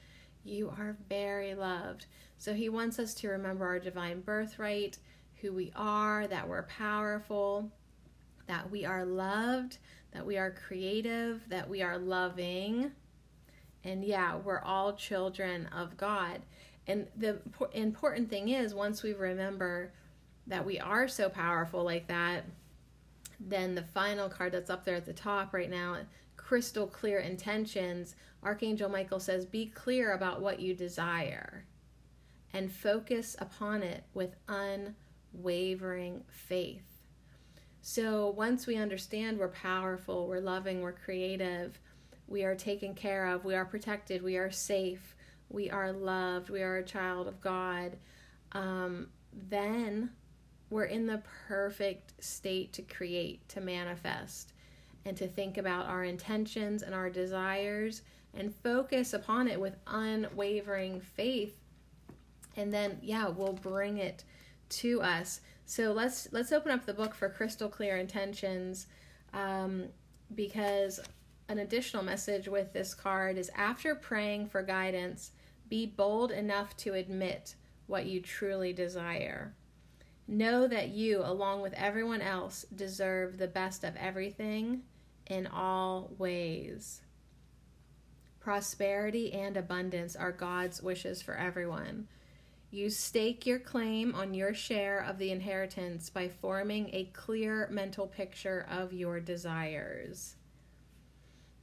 You 0.44 0.70
are 0.76 0.96
very 1.08 1.54
loved." 1.54 2.06
So 2.36 2.52
he 2.52 2.68
wants 2.68 2.98
us 2.98 3.14
to 3.14 3.28
remember 3.28 3.66
our 3.66 3.78
divine 3.78 4.20
birthright, 4.20 4.98
who 5.40 5.52
we 5.52 5.72
are, 5.76 6.26
that 6.26 6.48
we're 6.48 6.64
powerful, 6.64 7.70
that 8.46 8.70
we 8.70 8.84
are 8.84 9.04
loved, 9.04 9.78
that 10.12 10.26
we 10.26 10.36
are 10.38 10.50
creative, 10.50 11.42
that 11.48 11.68
we 11.68 11.82
are 11.82 11.98
loving. 11.98 12.90
And 13.84 14.04
yeah, 14.04 14.36
we're 14.36 14.60
all 14.62 14.94
children 14.94 15.66
of 15.66 15.96
God. 15.96 16.42
And 16.86 17.06
the 17.16 17.38
important 17.72 18.30
thing 18.30 18.48
is, 18.48 18.74
once 18.74 19.02
we 19.02 19.12
remember 19.12 19.92
that 20.46 20.64
we 20.64 20.80
are 20.80 21.06
so 21.08 21.28
powerful 21.28 21.84
like 21.84 22.08
that, 22.08 22.44
then 23.38 23.74
the 23.74 23.82
final 23.82 24.28
card 24.28 24.52
that's 24.52 24.70
up 24.70 24.84
there 24.84 24.96
at 24.96 25.04
the 25.04 25.12
top 25.12 25.52
right 25.52 25.70
now, 25.70 25.98
crystal 26.36 26.86
clear 26.86 27.18
intentions, 27.18 28.16
Archangel 28.42 28.88
Michael 28.88 29.20
says, 29.20 29.44
Be 29.44 29.66
clear 29.66 30.12
about 30.12 30.40
what 30.40 30.60
you 30.60 30.74
desire. 30.74 31.64
and 32.54 32.72
focus 32.72 33.36
upon 33.38 33.82
it 33.82 34.04
with 34.14 34.34
unwavering 34.48 34.94
faith. 36.30 36.84
So 37.80 38.30
once 38.30 38.66
we 38.66 38.76
understand 38.76 39.38
we're 39.38 39.48
powerful, 39.48 40.26
we're 40.26 40.40
loving, 40.40 40.82
we're 40.82 40.92
creative, 40.92 41.78
we 42.26 42.44
are 42.44 42.54
taken 42.54 42.94
care 42.94 43.26
of, 43.26 43.44
we 43.44 43.54
are 43.54 43.64
protected, 43.64 44.22
we 44.22 44.36
are 44.36 44.50
safe, 44.50 45.16
we 45.48 45.70
are 45.70 45.92
loved, 45.92 46.50
we 46.50 46.62
are 46.62 46.76
a 46.76 46.84
child 46.84 47.26
of 47.26 47.40
God, 47.40 47.96
um, 48.52 49.08
then 49.32 50.10
we're 50.70 50.84
in 50.84 51.06
the 51.06 51.22
perfect 51.46 52.22
state 52.22 52.72
to 52.74 52.82
create, 52.82 53.48
to 53.48 53.60
manifest, 53.60 54.52
and 55.06 55.16
to 55.16 55.26
think 55.26 55.56
about 55.56 55.86
our 55.86 56.04
intentions 56.04 56.82
and 56.82 56.94
our 56.94 57.08
desires 57.08 58.02
and 58.34 58.54
focus 58.54 59.14
upon 59.14 59.48
it 59.48 59.58
with 59.58 59.76
unwavering 59.86 61.00
faith. 61.00 61.56
And 62.56 62.72
then, 62.72 62.98
yeah, 63.02 63.28
we'll 63.28 63.54
bring 63.54 63.98
it 63.98 64.24
to 64.70 65.02
us. 65.02 65.40
So 65.66 65.92
let's 65.92 66.28
let's 66.32 66.52
open 66.52 66.72
up 66.72 66.86
the 66.86 66.94
book 66.94 67.14
for 67.14 67.28
crystal 67.28 67.68
clear 67.68 67.96
intentions, 67.96 68.86
um, 69.32 69.84
because 70.34 71.00
an 71.48 71.58
additional 71.58 72.02
message 72.02 72.48
with 72.48 72.72
this 72.72 72.94
card 72.94 73.38
is 73.38 73.50
after 73.54 73.94
praying 73.94 74.48
for 74.48 74.62
guidance, 74.62 75.32
be 75.68 75.86
bold 75.86 76.30
enough 76.30 76.76
to 76.78 76.94
admit 76.94 77.54
what 77.86 78.06
you 78.06 78.20
truly 78.20 78.72
desire. 78.72 79.54
Know 80.26 80.66
that 80.68 80.88
you, 80.88 81.22
along 81.24 81.62
with 81.62 81.72
everyone 81.72 82.20
else, 82.20 82.66
deserve 82.74 83.38
the 83.38 83.46
best 83.46 83.82
of 83.82 83.96
everything 83.96 84.82
in 85.26 85.46
all 85.46 86.10
ways. 86.18 87.00
Prosperity 88.40 89.32
and 89.32 89.56
abundance 89.56 90.16
are 90.16 90.32
God's 90.32 90.82
wishes 90.82 91.22
for 91.22 91.34
everyone. 91.34 92.08
You 92.70 92.90
stake 92.90 93.46
your 93.46 93.58
claim 93.58 94.14
on 94.14 94.34
your 94.34 94.52
share 94.52 95.00
of 95.00 95.16
the 95.16 95.30
inheritance 95.30 96.10
by 96.10 96.28
forming 96.28 96.90
a 96.92 97.04
clear 97.14 97.66
mental 97.70 98.06
picture 98.06 98.66
of 98.70 98.92
your 98.92 99.20
desires. 99.20 100.36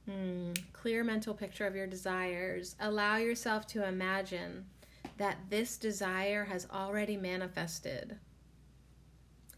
Hmm, 0.06 0.52
clear 0.72 1.04
mental 1.04 1.32
picture 1.34 1.66
of 1.66 1.76
your 1.76 1.86
desires. 1.86 2.74
Allow 2.80 3.16
yourself 3.16 3.68
to 3.68 3.86
imagine 3.86 4.66
that 5.16 5.38
this 5.48 5.76
desire 5.76 6.44
has 6.44 6.66
already 6.72 7.16
manifested 7.16 8.18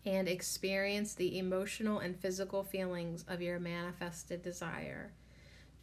and 0.04 0.28
experience 0.28 1.14
the 1.14 1.38
emotional 1.38 1.98
and 1.98 2.18
physical 2.18 2.62
feelings 2.62 3.24
of 3.26 3.40
your 3.42 3.58
manifested 3.58 4.42
desire. 4.42 5.12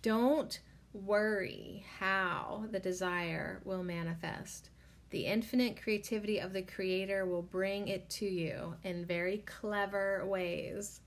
Don't 0.04 0.60
worry 0.94 1.86
how 2.00 2.66
the 2.72 2.80
desire 2.80 3.62
will 3.66 3.84
manifest. 3.84 4.70
The 5.16 5.28
infinite 5.28 5.82
creativity 5.82 6.40
of 6.40 6.52
the 6.52 6.62
Creator 6.62 7.26
will 7.26 7.42
bring 7.42 7.88
it 7.88 8.10
to 8.10 8.26
you 8.26 8.76
in 8.84 9.06
very 9.06 9.38
clever 9.46 10.26
ways. 10.26 11.00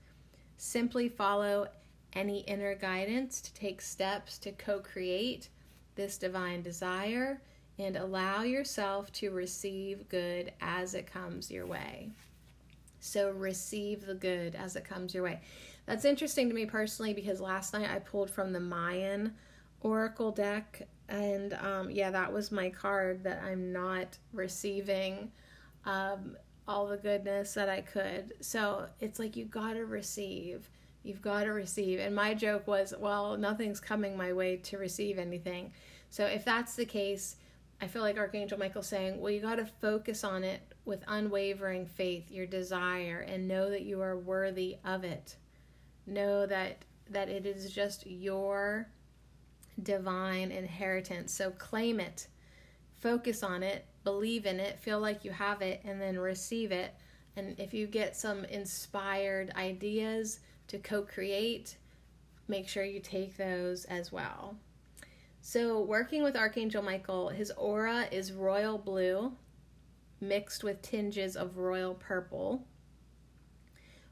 Simply 0.57 1.07
follow 1.07 1.67
any 2.13 2.39
inner 2.39 2.73
guidance 2.73 3.39
to 3.39 3.53
take 3.53 3.83
steps 3.83 4.39
to 4.39 4.51
co 4.51 4.79
create 4.79 5.49
this 5.93 6.17
divine 6.17 6.63
desire 6.63 7.39
and 7.77 7.95
allow 7.95 8.41
yourself 8.41 9.11
to 9.11 9.29
receive 9.29 10.09
good 10.09 10.53
as 10.59 10.95
it 10.95 11.05
comes 11.05 11.51
your 11.51 11.67
way. 11.67 12.09
So 12.99 13.29
receive 13.29 14.07
the 14.07 14.15
good 14.15 14.55
as 14.55 14.75
it 14.75 14.85
comes 14.85 15.13
your 15.13 15.21
way. 15.21 15.39
That's 15.85 16.03
interesting 16.03 16.49
to 16.49 16.55
me 16.55 16.65
personally 16.65 17.13
because 17.13 17.39
last 17.39 17.73
night 17.73 17.91
I 17.91 17.99
pulled 17.99 18.31
from 18.31 18.53
the 18.53 18.59
Mayan 18.59 19.35
Oracle 19.81 20.31
deck, 20.31 20.87
and 21.09 21.53
um, 21.53 21.89
yeah, 21.91 22.11
that 22.11 22.31
was 22.31 22.51
my 22.51 22.69
card 22.69 23.23
that 23.23 23.41
I'm 23.43 23.71
not 23.73 24.17
receiving 24.33 25.31
um, 25.85 26.37
all 26.67 26.87
the 26.87 26.97
goodness 26.97 27.53
that 27.55 27.69
I 27.69 27.81
could. 27.81 28.33
So 28.41 28.87
it's 28.99 29.19
like 29.19 29.35
you 29.35 29.45
gotta 29.45 29.85
receive. 29.85 30.69
You've 31.03 31.21
got 31.21 31.43
to 31.43 31.53
receive. 31.53 31.99
And 31.99 32.13
my 32.13 32.33
joke 32.33 32.67
was, 32.67 32.93
well, 32.99 33.37
nothing's 33.37 33.79
coming 33.79 34.17
my 34.17 34.33
way 34.33 34.57
to 34.57 34.77
receive 34.77 35.17
anything. 35.17 35.71
So 36.09 36.25
if 36.25 36.43
that's 36.43 36.75
the 36.75 36.85
case, 36.85 37.37
I 37.81 37.87
feel 37.87 38.01
like 38.01 38.17
Archangel 38.17 38.59
Michael 38.59 38.83
saying, 38.83 39.19
well, 39.19 39.31
you 39.31 39.39
got 39.39 39.55
to 39.55 39.65
focus 39.65 40.23
on 40.23 40.43
it 40.43 40.61
with 40.85 41.03
unwavering 41.07 41.85
faith, 41.85 42.29
your 42.29 42.45
desire, 42.45 43.25
and 43.27 43.47
know 43.47 43.69
that 43.69 43.83
you 43.83 44.01
are 44.01 44.17
worthy 44.17 44.77
of 44.83 45.03
it. 45.03 45.37
Know 46.05 46.45
that 46.45 46.83
that 47.11 47.29
it 47.29 47.45
is 47.45 47.71
just 47.71 48.05
your 48.05 48.87
divine 49.83 50.51
inheritance. 50.51 51.33
So 51.33 51.51
claim 51.51 51.99
it, 51.99 52.27
focus 52.95 53.43
on 53.43 53.63
it, 53.63 53.85
believe 54.03 54.45
in 54.45 54.59
it, 54.59 54.79
feel 54.79 54.99
like 54.99 55.25
you 55.25 55.31
have 55.31 55.61
it, 55.61 55.81
and 55.83 56.01
then 56.01 56.19
receive 56.19 56.71
it. 56.71 56.93
And 57.35 57.59
if 57.59 57.73
you 57.73 57.87
get 57.87 58.15
some 58.15 58.45
inspired 58.45 59.51
ideas 59.55 60.39
to 60.67 60.77
co 60.77 61.03
create, 61.03 61.77
make 62.47 62.67
sure 62.67 62.83
you 62.83 62.99
take 62.99 63.37
those 63.37 63.85
as 63.85 64.11
well. 64.11 64.55
So, 65.41 65.81
working 65.81 66.21
with 66.21 66.35
Archangel 66.35 66.81
Michael, 66.81 67.29
his 67.29 67.51
aura 67.51 68.07
is 68.11 68.33
royal 68.33 68.77
blue 68.77 69.31
mixed 70.21 70.63
with 70.63 70.81
tinges 70.81 71.35
of 71.35 71.57
royal 71.57 71.93
purple. 71.93 72.65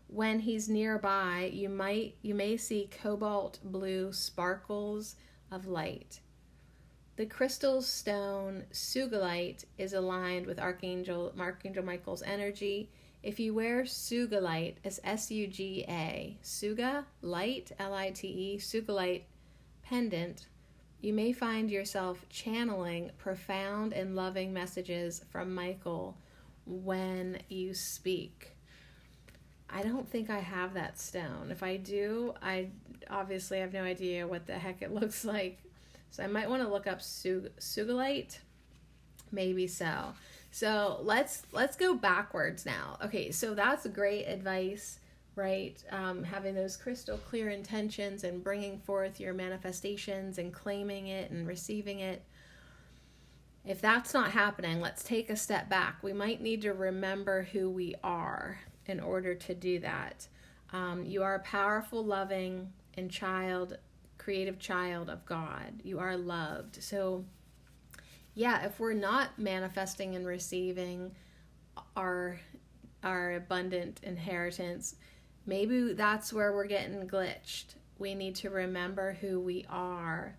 When 0.08 0.40
he's 0.40 0.70
nearby, 0.70 1.52
you 1.54 1.68
might 1.70 2.16
you 2.22 2.34
may 2.34 2.56
see 2.56 2.90
cobalt 3.02 3.60
blue 3.64 4.14
sparkles 4.14 5.16
of 5.52 5.68
light. 5.68 6.20
The 7.16 7.26
crystal 7.26 7.82
stone 7.82 8.66
sugilite 8.72 9.66
is 9.78 9.94
aligned 9.94 10.46
with 10.46 10.60
Archangel 10.60 11.34
Archangel 11.40 11.84
Michael's 11.84 12.22
energy. 12.22 12.92
If 13.24 13.40
you 13.40 13.54
wear 13.54 13.84
sugilite, 13.84 14.76
as 14.84 15.00
S 15.04 15.32
U 15.32 15.48
G 15.48 15.84
A, 15.88 16.38
suga 16.44 17.06
light 17.22 17.72
L 17.80 17.94
I 17.94 18.12
T 18.12 18.28
E 18.28 18.58
sugilite 18.60 19.24
pendant, 19.82 20.46
you 21.02 21.14
may 21.14 21.32
find 21.32 21.72
yourself 21.72 22.26
channeling 22.30 23.12
profound 23.18 23.94
and 23.94 24.16
loving 24.16 24.54
messages 24.54 25.24
from 25.30 25.56
Michael 25.56 26.18
when 26.66 27.40
you 27.50 27.74
speak. 27.74 28.56
I 29.70 29.84
don't 29.84 30.08
think 30.08 30.30
I 30.30 30.40
have 30.40 30.74
that 30.76 31.00
stone. 31.00 31.50
If 31.50 31.64
I 31.64 31.78
do, 31.78 32.34
I 32.42 32.70
obviously 33.10 33.58
I 33.58 33.62
have 33.62 33.74
no 33.74 33.84
idea 33.84 34.28
what 34.28 34.48
the 34.48 34.58
heck 34.58 34.82
it 34.82 34.94
looks 34.94 35.26
like. 35.26 35.60
So 36.12 36.24
I 36.24 36.28
might 36.28 36.50
want 36.50 36.62
to 36.62 36.70
look 36.70 36.88
up 36.88 37.02
sug- 37.02 37.56
sugilite. 37.60 38.40
Maybe 39.32 39.68
so. 39.68 40.14
So 40.52 41.00
let's 41.02 41.44
let's 41.52 41.76
go 41.76 41.94
backwards 41.94 42.66
now. 42.66 42.98
Okay, 43.04 43.32
so 43.32 43.54
that's 43.54 43.86
great 43.88 44.26
advice 44.26 45.00
right? 45.38 45.82
Um, 45.92 46.24
having 46.24 46.56
those 46.56 46.76
crystal 46.76 47.18
clear 47.18 47.50
intentions 47.50 48.24
and 48.24 48.44
bringing 48.44 48.80
forth 48.80 49.20
your 49.20 49.34
manifestations 49.34 50.40
and 50.40 50.52
claiming 50.52 51.08
it 51.08 51.30
and 51.30 51.48
receiving 51.48 52.00
it. 52.00 52.24
If 53.64 53.80
that's 53.80 54.14
not 54.14 54.32
happening, 54.32 54.82
let's 54.82 55.04
take 55.04 55.30
a 55.30 55.36
step 55.36 55.70
back. 55.70 56.02
We 56.02 56.12
might 56.12 56.42
need 56.42 56.64
to 56.64 56.74
remember 56.74 57.44
who 57.44 57.70
we 57.70 57.94
are 58.04 58.60
in 58.88 59.00
order 59.00 59.36
to 59.36 59.54
do 59.54 59.80
that. 59.80 60.28
Um, 60.74 61.06
you 61.06 61.22
are 61.22 61.36
a 61.36 61.40
powerful, 61.40 62.04
loving, 62.04 62.74
and 62.98 63.10
child, 63.10 63.78
creative 64.18 64.60
child 64.60 65.10
of 65.10 65.26
God. 65.26 65.82
You 65.84 66.00
are 66.00 66.18
loved. 66.18 66.82
So, 66.84 67.26
yeah, 68.34 68.66
if 68.66 68.80
we're 68.80 68.94
not 68.94 69.38
manifesting 69.40 70.16
and 70.16 70.26
receiving 70.26 71.12
our 71.96 72.40
our 73.04 73.36
abundant 73.36 74.00
inheritance, 74.04 74.96
Maybe 75.48 75.94
that's 75.94 76.34
where 76.34 76.52
we're 76.52 76.68
getting 76.68 77.08
glitched. 77.08 77.76
We 77.98 78.14
need 78.14 78.36
to 78.36 78.50
remember 78.50 79.14
who 79.22 79.40
we 79.40 79.66
are. 79.70 80.36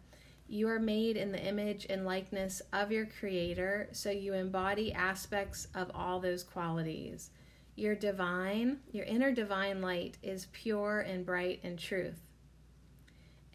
You 0.47 0.69
are 0.69 0.79
made 0.79 1.17
in 1.17 1.33
the 1.33 1.43
image 1.43 1.87
and 1.89 2.05
likeness 2.05 2.61
of 2.75 2.93
your 2.93 3.07
Creator, 3.07 3.89
so 3.93 4.11
you 4.11 4.35
embody 4.35 4.93
aspects 4.93 5.67
of 5.75 5.91
all 5.95 6.21
those 6.21 6.45
qualities. 6.45 7.31
Your 7.75 7.95
divine, 7.95 8.81
your 8.93 9.07
inner 9.07 9.33
divine 9.33 9.81
light 9.81 10.19
is 10.23 10.49
pure 10.53 11.01
and 11.01 11.25
bright 11.25 11.61
and 11.65 11.79
truth. 11.79 12.21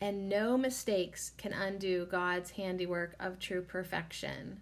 And 0.04 0.28
no 0.28 0.58
mistakes 0.58 1.32
can 1.38 1.54
undo 1.54 2.06
God's 2.06 2.52
handiwork 2.52 3.16
of 3.22 3.40
true 3.40 3.62
perfection. 3.62 4.60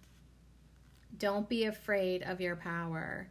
Don't 1.18 1.48
be 1.48 1.64
afraid 1.64 2.22
of 2.22 2.40
your 2.40 2.54
power. 2.54 3.26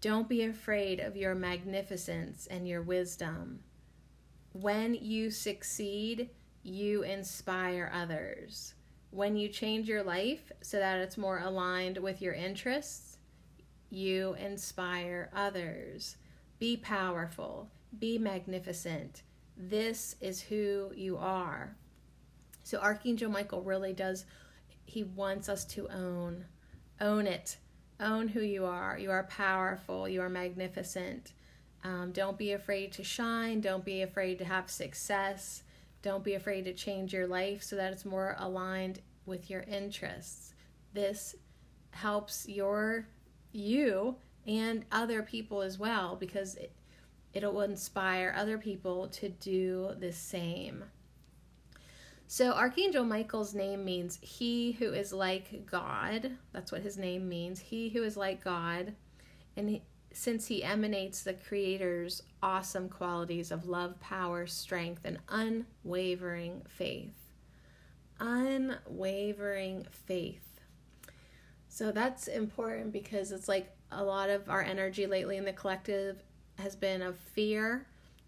Don't 0.00 0.28
be 0.28 0.42
afraid 0.42 0.98
of 0.98 1.16
your 1.16 1.36
magnificence 1.36 2.48
and 2.48 2.66
your 2.66 2.82
wisdom. 2.82 3.60
When 4.50 4.94
you 4.94 5.30
succeed, 5.30 6.30
you 6.64 7.04
inspire 7.04 7.88
others. 7.94 8.74
When 9.12 9.36
you 9.36 9.48
change 9.48 9.88
your 9.88 10.02
life 10.02 10.50
so 10.60 10.80
that 10.80 10.98
it's 10.98 11.16
more 11.16 11.38
aligned 11.38 11.98
with 11.98 12.20
your 12.20 12.34
interests, 12.34 13.18
you 13.90 14.34
inspire 14.40 15.30
others. 15.32 16.16
Be 16.58 16.76
powerful, 16.76 17.70
be 17.96 18.18
magnificent. 18.18 19.22
This 19.58 20.14
is 20.20 20.40
who 20.40 20.92
you 20.94 21.16
are. 21.18 21.76
So, 22.62 22.78
Archangel 22.78 23.30
Michael 23.30 23.62
really 23.62 23.92
does, 23.92 24.24
he 24.84 25.02
wants 25.02 25.48
us 25.48 25.64
to 25.66 25.88
own 25.90 26.44
own 27.00 27.26
it. 27.26 27.56
Own 28.00 28.28
who 28.28 28.40
you 28.40 28.64
are. 28.64 28.98
You 28.98 29.10
are 29.10 29.24
powerful. 29.24 30.08
You 30.08 30.22
are 30.22 30.28
magnificent. 30.28 31.32
Um, 31.84 32.12
don't 32.12 32.38
be 32.38 32.52
afraid 32.52 32.92
to 32.92 33.04
shine. 33.04 33.60
Don't 33.60 33.84
be 33.84 34.02
afraid 34.02 34.38
to 34.38 34.44
have 34.44 34.70
success. 34.70 35.62
Don't 36.02 36.24
be 36.24 36.34
afraid 36.34 36.64
to 36.64 36.72
change 36.72 37.12
your 37.12 37.26
life 37.26 37.62
so 37.62 37.76
that 37.76 37.92
it's 37.92 38.04
more 38.04 38.36
aligned 38.38 39.00
with 39.26 39.50
your 39.50 39.62
interests. 39.62 40.54
This 40.92 41.34
helps 41.90 42.48
your 42.48 43.06
you 43.52 44.16
and 44.46 44.84
other 44.92 45.22
people 45.22 45.62
as 45.62 45.78
well 45.78 46.16
because 46.16 46.54
it, 46.56 46.72
it'll 47.38 47.62
inspire 47.62 48.34
other 48.36 48.58
people 48.58 49.08
to 49.08 49.28
do 49.28 49.92
the 49.98 50.12
same. 50.12 50.84
So, 52.26 52.52
Archangel 52.52 53.04
Michael's 53.04 53.54
name 53.54 53.84
means 53.84 54.18
he 54.20 54.72
who 54.72 54.92
is 54.92 55.14
like 55.14 55.64
God. 55.64 56.32
That's 56.52 56.70
what 56.70 56.82
his 56.82 56.98
name 56.98 57.26
means. 57.28 57.58
He 57.58 57.88
who 57.88 58.02
is 58.02 58.18
like 58.18 58.44
God. 58.44 58.92
And 59.56 59.70
he, 59.70 59.82
since 60.12 60.46
he 60.46 60.62
emanates 60.62 61.22
the 61.22 61.32
Creator's 61.32 62.22
awesome 62.42 62.90
qualities 62.90 63.50
of 63.50 63.66
love, 63.66 63.98
power, 64.00 64.46
strength, 64.46 65.02
and 65.04 65.18
unwavering 65.30 66.62
faith. 66.68 67.14
Unwavering 68.20 69.86
faith. 69.90 70.60
So, 71.70 71.92
that's 71.92 72.28
important 72.28 72.92
because 72.92 73.32
it's 73.32 73.48
like 73.48 73.70
a 73.90 74.04
lot 74.04 74.28
of 74.28 74.50
our 74.50 74.62
energy 74.62 75.06
lately 75.06 75.38
in 75.38 75.46
the 75.46 75.52
collective 75.52 76.22
has 76.58 76.76
been 76.76 77.02
of 77.02 77.16
fear 77.16 77.86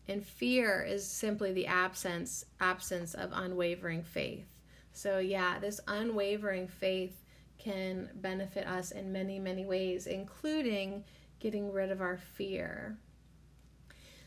and 0.08 0.26
fear 0.26 0.82
is 0.82 1.06
simply 1.06 1.52
the 1.52 1.66
absence 1.66 2.44
absence 2.60 3.14
of 3.14 3.30
unwavering 3.32 4.02
faith. 4.02 4.46
So 4.92 5.18
yeah, 5.18 5.58
this 5.58 5.80
unwavering 5.86 6.66
faith 6.66 7.24
can 7.58 8.10
benefit 8.16 8.66
us 8.66 8.90
in 8.90 9.12
many, 9.12 9.38
many 9.38 9.64
ways, 9.64 10.06
including 10.06 11.04
getting 11.38 11.72
rid 11.72 11.90
of 11.90 12.00
our 12.00 12.16
fear. 12.16 12.98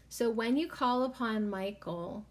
So 0.10 0.30
when 0.30 0.56
you 0.58 0.68
call 0.68 1.04
upon 1.04 1.50
Michael, 1.50 2.26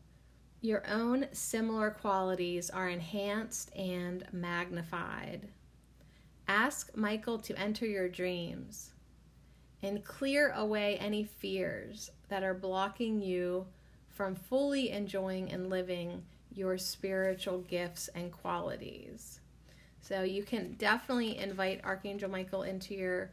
your 0.61 0.87
own 0.89 1.27
similar 1.33 1.91
qualities 1.91 2.71
are 2.71 2.89
enhanced 2.89 3.75
and 3.77 4.25
magnified. 4.33 5.49
Ask 6.47 6.97
Michael 6.97 7.39
to 7.41 7.59
enter 7.59 7.87
your 7.87 8.09
dreams 8.09 8.93
and 9.83 10.05
clear 10.05 10.53
away 10.53 10.97
any 10.99 11.25
fears 11.25 12.11
that 12.29 12.43
are 12.43 12.55
blocking 12.55 13.21
you 13.21 13.67
from 14.09 14.35
fully 14.35 14.91
enjoying 14.91 15.51
and 15.51 15.69
living 15.69 16.23
your 16.55 16.79
spiritual 16.79 17.59
gifts 17.61 18.09
and 18.15 18.31
qualities. 18.31 19.41
So 20.01 20.23
you 20.23 20.43
can 20.43 20.75
definitely 20.75 21.39
invite 21.39 21.85
Archangel 21.85 22.31
Michael 22.31 22.63
into 22.63 22.95
your 22.95 23.31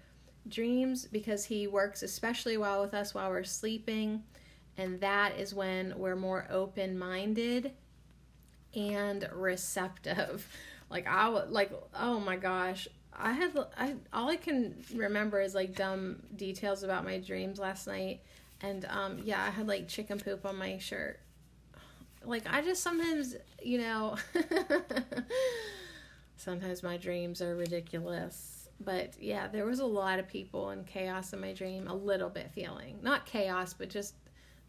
dreams 0.47 1.05
because 1.05 1.45
he 1.45 1.67
works 1.67 2.03
especially 2.03 2.57
well 2.57 2.81
with 2.81 2.93
us 2.93 3.13
while 3.13 3.29
we're 3.29 3.43
sleeping. 3.43 4.23
And 4.77 5.01
that 5.01 5.37
is 5.37 5.53
when 5.53 5.93
we're 5.97 6.15
more 6.15 6.47
open 6.49 6.97
minded 6.97 7.73
and 8.75 9.27
receptive. 9.33 10.47
Like 10.91 11.05
I 11.07 11.27
like 11.27 11.71
oh 11.93 12.19
my 12.19 12.35
gosh, 12.35 12.87
I 13.19 13.33
had 13.33 13.57
I 13.77 13.95
all 14.13 14.29
I 14.29 14.37
can 14.37 14.83
remember 14.95 15.41
is 15.41 15.53
like 15.53 15.75
dumb 15.75 16.21
details 16.35 16.83
about 16.83 17.03
my 17.03 17.19
dreams 17.19 17.59
last 17.59 17.87
night, 17.87 18.21
and 18.61 18.85
um 18.89 19.19
yeah, 19.23 19.43
I 19.43 19.49
had 19.49 19.67
like 19.67 19.87
chicken 19.87 20.19
poop 20.19 20.45
on 20.45 20.57
my 20.57 20.77
shirt. 20.77 21.19
Like 22.23 22.43
I 22.51 22.61
just 22.61 22.81
sometimes 22.81 23.35
you 23.61 23.79
know, 23.79 24.15
sometimes 26.37 26.83
my 26.83 26.97
dreams 26.97 27.41
are 27.41 27.55
ridiculous. 27.55 28.69
But 28.81 29.21
yeah, 29.21 29.47
there 29.47 29.65
was 29.65 29.79
a 29.79 29.85
lot 29.85 30.19
of 30.19 30.27
people 30.27 30.69
and 30.69 30.85
chaos 30.87 31.33
in 31.33 31.41
my 31.41 31.53
dream. 31.53 31.87
A 31.87 31.95
little 31.95 32.29
bit 32.29 32.49
feeling 32.51 32.99
not 33.01 33.25
chaos, 33.25 33.73
but 33.73 33.89
just 33.89 34.15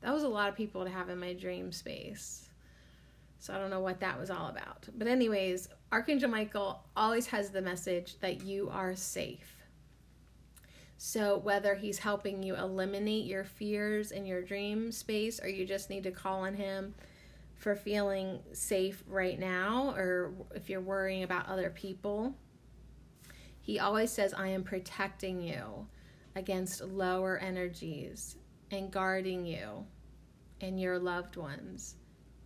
that 0.00 0.12
was 0.12 0.24
a 0.24 0.28
lot 0.28 0.48
of 0.48 0.56
people 0.56 0.84
to 0.84 0.90
have 0.90 1.08
in 1.08 1.18
my 1.20 1.34
dream 1.34 1.70
space. 1.72 2.48
So 3.38 3.54
I 3.54 3.58
don't 3.58 3.70
know 3.70 3.80
what 3.80 4.00
that 4.00 4.18
was 4.18 4.30
all 4.30 4.48
about. 4.48 4.86
But 4.96 5.08
anyways, 5.08 5.68
Archangel 5.92 6.30
Michael 6.30 6.84
always 6.96 7.26
has 7.26 7.50
the 7.50 7.60
message 7.60 8.18
that 8.20 8.42
you 8.42 8.70
are 8.70 8.94
safe. 8.94 9.56
So, 10.98 11.38
whether 11.38 11.74
he's 11.74 11.98
helping 11.98 12.42
you 12.42 12.54
eliminate 12.54 13.24
your 13.24 13.42
fears 13.42 14.12
in 14.12 14.24
your 14.24 14.42
dream 14.42 14.92
space, 14.92 15.40
or 15.42 15.48
you 15.48 15.66
just 15.66 15.90
need 15.90 16.04
to 16.04 16.10
call 16.10 16.42
on 16.42 16.54
him 16.54 16.94
for 17.56 17.74
feeling 17.74 18.38
safe 18.52 19.02
right 19.08 19.38
now, 19.38 19.92
or 19.96 20.32
if 20.54 20.70
you're 20.70 20.80
worrying 20.80 21.22
about 21.22 21.48
other 21.48 21.70
people, 21.70 22.34
he 23.60 23.78
always 23.78 24.12
says, 24.12 24.32
I 24.34 24.48
am 24.48 24.62
protecting 24.62 25.42
you 25.42 25.86
against 26.36 26.82
lower 26.82 27.38
energies 27.38 28.36
and 28.70 28.92
guarding 28.92 29.44
you 29.44 29.86
and 30.60 30.78
your 30.78 30.98
loved 30.98 31.36
ones 31.36 31.96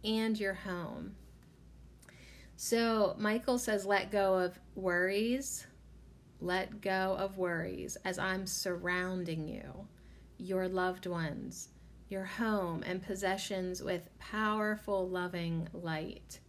and 0.03 0.39
your 0.39 0.55
home 0.55 1.15
so 2.57 3.17
Michael 3.19 3.59
says, 3.59 3.85
let 3.85 4.11
go 4.11 4.35
of 4.35 4.59
worries. 4.75 5.67
Let 6.41 6.81
go 6.81 7.17
of 7.19 7.39
worries 7.39 7.97
as 8.05 8.19
I'm 8.19 8.47
surrounding 8.47 9.49
you, 9.49 9.87
your 10.39 10.69
loved 10.69 11.07
ones, 11.07 11.69
your 12.09 12.25
home, 12.25 12.83
and 12.85 13.03
possessions 13.03 13.83
with 13.83 14.11
powerful, 14.19 15.09
loving 15.09 15.69
light. 15.73 16.41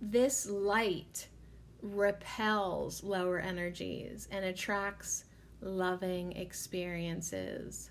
This 0.00 0.48
light 0.48 1.28
repels 1.82 3.02
lower 3.02 3.38
energies 3.38 4.28
and 4.30 4.44
attracts 4.44 5.24
loving 5.60 6.32
experiences. 6.32 7.90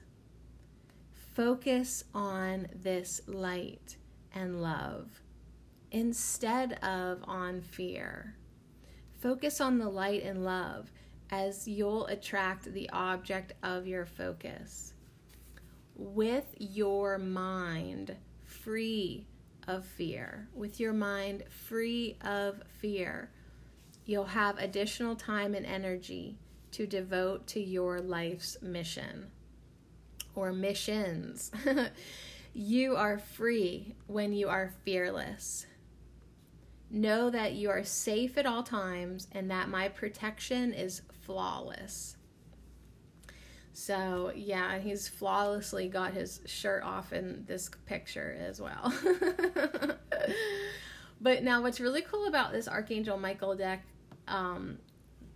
Focus 1.33 2.03
on 2.13 2.67
this 2.73 3.21
light 3.27 3.97
and 4.33 4.61
love 4.61 5.21
instead 5.97 6.73
of 6.83 7.23
on 7.23 7.59
fear. 7.59 8.35
Focus 9.19 9.59
on 9.59 9.79
the 9.79 9.89
light 9.89 10.21
and 10.21 10.45
love 10.45 10.91
as 11.31 11.67
you'll 11.67 12.05
attract 12.05 12.71
the 12.71 12.87
object 12.91 13.53
of 13.63 13.87
your 13.87 14.05
focus. 14.05 14.93
With 15.95 16.45
your 16.59 17.17
mind 17.17 18.15
free 18.43 19.25
of 19.67 19.85
fear, 19.85 20.47
with 20.53 20.79
your 20.79 20.93
mind 20.93 21.43
free 21.49 22.15
of 22.21 22.61
fear, 22.79 23.31
you'll 24.05 24.25
have 24.25 24.59
additional 24.59 25.15
time 25.15 25.55
and 25.55 25.65
energy 25.65 26.37
to 26.73 26.85
devote 26.85 27.47
to 27.47 27.59
your 27.59 27.99
life's 27.99 28.55
mission 28.61 29.31
or 30.35 30.53
missions. 30.53 31.51
you 32.53 32.95
are 32.95 33.17
free 33.17 33.95
when 34.05 34.31
you 34.31 34.47
are 34.47 34.73
fearless. 34.85 35.65
Know 36.89 37.29
that 37.29 37.53
you 37.53 37.69
are 37.69 37.83
safe 37.83 38.37
at 38.37 38.45
all 38.45 38.63
times 38.63 39.27
and 39.31 39.51
that 39.51 39.69
my 39.69 39.89
protection 39.89 40.73
is 40.73 41.01
flawless. 41.21 42.17
So, 43.73 44.31
yeah, 44.35 44.79
he's 44.79 45.07
flawlessly 45.07 45.87
got 45.87 46.13
his 46.13 46.41
shirt 46.45 46.81
off 46.83 47.13
in 47.13 47.43
this 47.45 47.69
picture 47.85 48.35
as 48.39 48.59
well. 48.59 48.91
but 51.21 51.43
now, 51.43 51.61
what's 51.61 51.79
really 51.79 52.01
cool 52.01 52.27
about 52.27 52.51
this 52.51 52.67
Archangel 52.67 53.19
Michael 53.19 53.55
deck 53.55 53.83
um, 54.27 54.79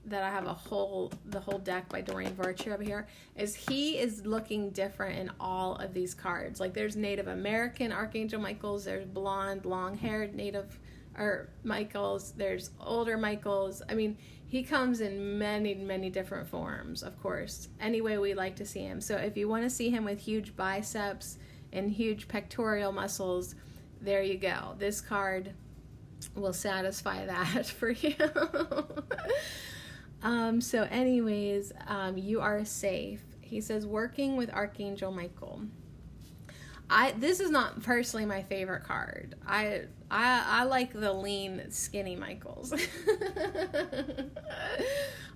that 0.06 0.24
I 0.24 0.30
have 0.30 0.48
a 0.48 0.54
whole 0.54 1.12
the 1.26 1.40
whole 1.40 1.60
deck 1.60 1.88
by 1.90 2.02
Doreen 2.02 2.34
Virtue 2.34 2.72
over 2.74 2.84
here 2.84 3.08
is 3.36 3.54
he 3.54 4.00
is 4.00 4.26
looking 4.26 4.72
different 4.72 5.20
in 5.20 5.32
all 5.40 5.76
of 5.76 5.94
these 5.94 6.14
cards. 6.14 6.60
Like 6.60 6.74
there's 6.74 6.96
Native 6.96 7.28
American 7.28 7.92
Archangel 7.92 8.42
Michaels, 8.42 8.86
there's 8.86 9.06
blonde, 9.06 9.66
long 9.66 9.96
haired 9.96 10.34
Native 10.34 10.80
or 11.18 11.50
Michaels, 11.64 12.34
there's 12.34 12.72
older 12.80 13.18
Michaels. 13.18 13.82
I 13.90 13.94
mean, 13.94 14.18
he 14.48 14.64
comes 14.64 15.02
in 15.02 15.38
many, 15.38 15.74
many 15.74 16.10
different 16.10 16.48
forms, 16.48 17.04
of 17.04 17.22
course, 17.22 17.70
any 17.80 18.02
way 18.02 18.18
we 18.18 18.34
like 18.34 18.56
to 18.58 18.66
see 18.66 18.82
him. 18.82 19.00
So 19.02 19.16
if 19.16 19.38
you 19.38 19.48
want 19.48 19.64
to 19.64 19.70
see 19.70 19.90
him 19.90 20.04
with 20.04 20.20
huge 20.20 20.56
biceps 20.56 21.38
and 21.72 21.90
huge 21.90 22.28
pectoral 22.28 22.92
muscles, 22.92 23.56
there 24.02 24.22
you 24.22 24.38
go. 24.38 24.76
This 24.78 25.00
card 25.00 25.54
will 26.36 26.54
satisfy 26.54 27.26
that 27.28 27.68
for 27.68 27.92
you. 27.92 28.16
um, 30.24 30.60
so, 30.60 30.84
anyways, 30.84 31.72
um, 31.88 32.18
you 32.18 32.42
are 32.42 32.66
safe. 32.66 33.22
He 33.40 33.62
says, 33.62 33.86
working 33.86 34.38
with 34.38 34.54
Archangel 34.54 35.12
Michael. 35.12 35.62
I 36.90 37.14
this 37.14 37.40
is 37.40 37.50
not 37.50 37.82
personally 37.84 38.26
my 38.26 38.44
favorite 38.44 38.84
card. 38.84 39.36
I 39.48 39.84
I 40.12 40.44
I 40.46 40.64
like 40.66 40.94
the 40.94 41.14
lean, 41.14 41.72
skinny 41.72 42.18
Michaels. 42.18 42.74
or 42.74 42.80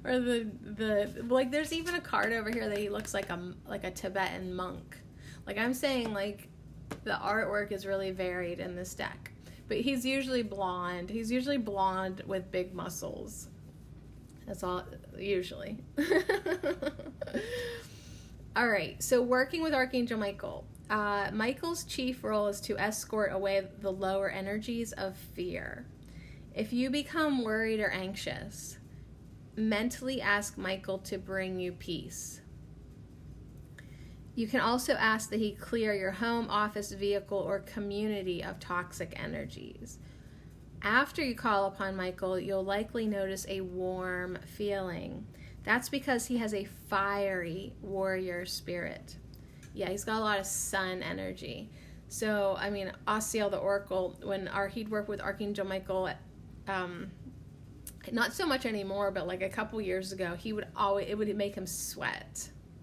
the 0.03 0.47
the 0.61 1.23
like 1.27 1.49
there's 1.49 1.71
even 1.71 1.95
a 1.95 2.01
card 2.01 2.33
over 2.33 2.51
here 2.51 2.67
that 2.67 2.77
he 2.77 2.89
looks 2.89 3.13
like 3.13 3.29
a 3.29 3.53
like 3.67 3.85
a 3.85 3.91
Tibetan 3.91 4.53
monk. 4.53 4.97
Like 5.47 5.57
I'm 5.57 5.73
saying 5.73 6.13
like 6.13 6.49
the 7.05 7.13
artwork 7.13 7.71
is 7.71 7.85
really 7.85 8.11
varied 8.11 8.59
in 8.59 8.75
this 8.75 8.93
deck. 8.93 9.31
But 9.67 9.77
he's 9.77 10.05
usually 10.05 10.43
blonde. 10.43 11.09
He's 11.09 11.31
usually 11.31 11.57
blonde 11.57 12.21
with 12.27 12.51
big 12.51 12.73
muscles. 12.73 13.47
That's 14.45 14.61
all, 14.61 14.83
usually. 15.17 15.79
all 18.55 18.67
right, 18.67 19.01
so 19.01 19.21
working 19.23 19.63
with 19.63 19.73
Archangel 19.73 20.19
Michael. 20.19 20.67
Uh, 20.89 21.29
Michael's 21.33 21.83
chief 21.83 22.23
role 22.23 22.47
is 22.47 22.61
to 22.61 22.77
escort 22.77 23.31
away 23.31 23.67
the 23.79 23.91
lower 23.91 24.29
energies 24.29 24.91
of 24.93 25.17
fear. 25.17 25.87
If 26.53 26.71
you 26.71 26.89
become 26.89 27.43
worried 27.43 27.79
or 27.79 27.89
anxious, 27.89 28.77
mentally 29.55 30.21
ask 30.21 30.57
Michael 30.57 30.99
to 30.99 31.17
bring 31.17 31.59
you 31.59 31.71
peace. 31.71 32.41
You 34.35 34.47
can 34.47 34.59
also 34.59 34.93
ask 34.93 35.29
that 35.29 35.39
he 35.39 35.53
clear 35.53 35.93
your 35.93 36.11
home, 36.11 36.49
office, 36.49 36.91
vehicle, 36.91 37.37
or 37.37 37.59
community 37.59 38.43
of 38.43 38.59
toxic 38.59 39.13
energies. 39.17 39.97
After 40.81 41.23
you 41.23 41.35
call 41.35 41.65
upon 41.65 41.95
Michael, 41.95 42.39
you'll 42.39 42.63
likely 42.63 43.07
notice 43.07 43.45
a 43.49 43.61
warm 43.61 44.37
feeling. 44.45 45.25
That's 45.63 45.89
because 45.89 46.27
he 46.27 46.37
has 46.37 46.53
a 46.53 46.65
fiery 46.65 47.73
warrior 47.81 48.45
spirit. 48.45 49.15
Yeah, 49.75 49.89
he's 49.89 50.05
got 50.05 50.17
a 50.17 50.23
lot 50.23 50.39
of 50.39 50.45
sun 50.45 51.03
energy. 51.03 51.69
So, 52.07 52.55
I 52.57 52.69
mean, 52.69 52.91
Asiel 53.07 53.51
the 53.51 53.57
Oracle, 53.57 54.17
when 54.23 54.47
our, 54.47 54.69
he'd 54.69 54.89
work 54.89 55.09
with 55.09 55.19
Archangel 55.19 55.65
Michael, 55.65 56.09
um, 56.67 57.11
not 58.11 58.33
so 58.33 58.45
much 58.45 58.65
anymore, 58.65 59.11
but 59.11 59.27
like 59.27 59.41
a 59.41 59.49
couple 59.49 59.81
years 59.81 60.13
ago, 60.13 60.35
he 60.35 60.53
would 60.53 60.67
always, 60.75 61.07
it 61.09 61.17
would 61.17 61.35
make 61.35 61.55
him 61.55 61.67
sweat. 61.67 62.49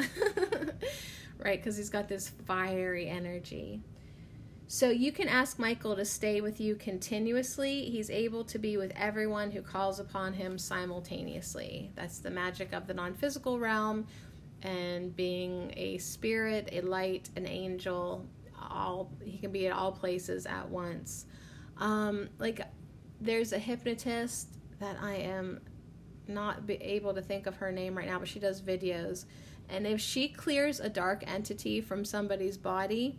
right? 1.38 1.59
Because 1.59 1.76
he's 1.76 1.88
got 1.88 2.09
this 2.09 2.28
fiery 2.46 3.09
energy. 3.09 3.83
So 4.66 4.88
you 4.88 5.12
can 5.12 5.28
ask 5.28 5.59
Michael 5.59 5.96
to 5.96 6.05
stay 6.05 6.40
with 6.40 6.61
you 6.61 6.76
continuously. 6.76 7.90
He's 7.90 8.11
able 8.11 8.44
to 8.44 8.59
be 8.59 8.76
with 8.76 8.92
everyone 8.96 9.50
who 9.50 9.61
calls 9.61 9.98
upon 9.98 10.33
him 10.33 10.59
simultaneously. 10.59 11.90
That's 11.94 12.20
the 12.20 12.31
magic 12.31 12.72
of 12.72 12.87
the 12.87 12.94
non 12.94 13.14
physical 13.14 13.59
realm 13.59 14.07
and 14.62 15.14
being 15.14 15.72
a 15.77 15.98
spirit, 15.98 16.68
a 16.72 16.81
light, 16.81 17.31
an 17.37 17.46
angel. 17.46 18.27
All 18.61 19.11
he 19.22 19.38
can 19.38 19.53
be 19.53 19.66
at 19.66 19.72
all 19.72 19.92
places 19.92 20.46
at 20.46 20.68
once. 20.68 21.27
Um, 21.79 22.29
like 22.38 22.61
there's 23.20 23.53
a 23.53 23.59
hypnotist 23.59 24.48
that 24.79 24.96
I 25.01 25.14
am 25.14 25.61
not 26.29 26.66
be 26.66 26.75
able 26.75 27.14
to 27.14 27.22
think 27.22 27.46
of 27.46 27.57
her 27.57 27.72
name 27.72 27.96
right 27.96 28.07
now, 28.07 28.18
but 28.18 28.29
she 28.29 28.38
does 28.38 28.62
videos. 28.62 29.25
And 29.68 29.87
if 29.87 30.01
she 30.01 30.29
clears 30.29 30.81
a 30.81 30.88
dark 30.88 31.25
entity 31.27 31.81
from 31.81 32.05
somebody's 32.05 32.57
body, 32.57 33.18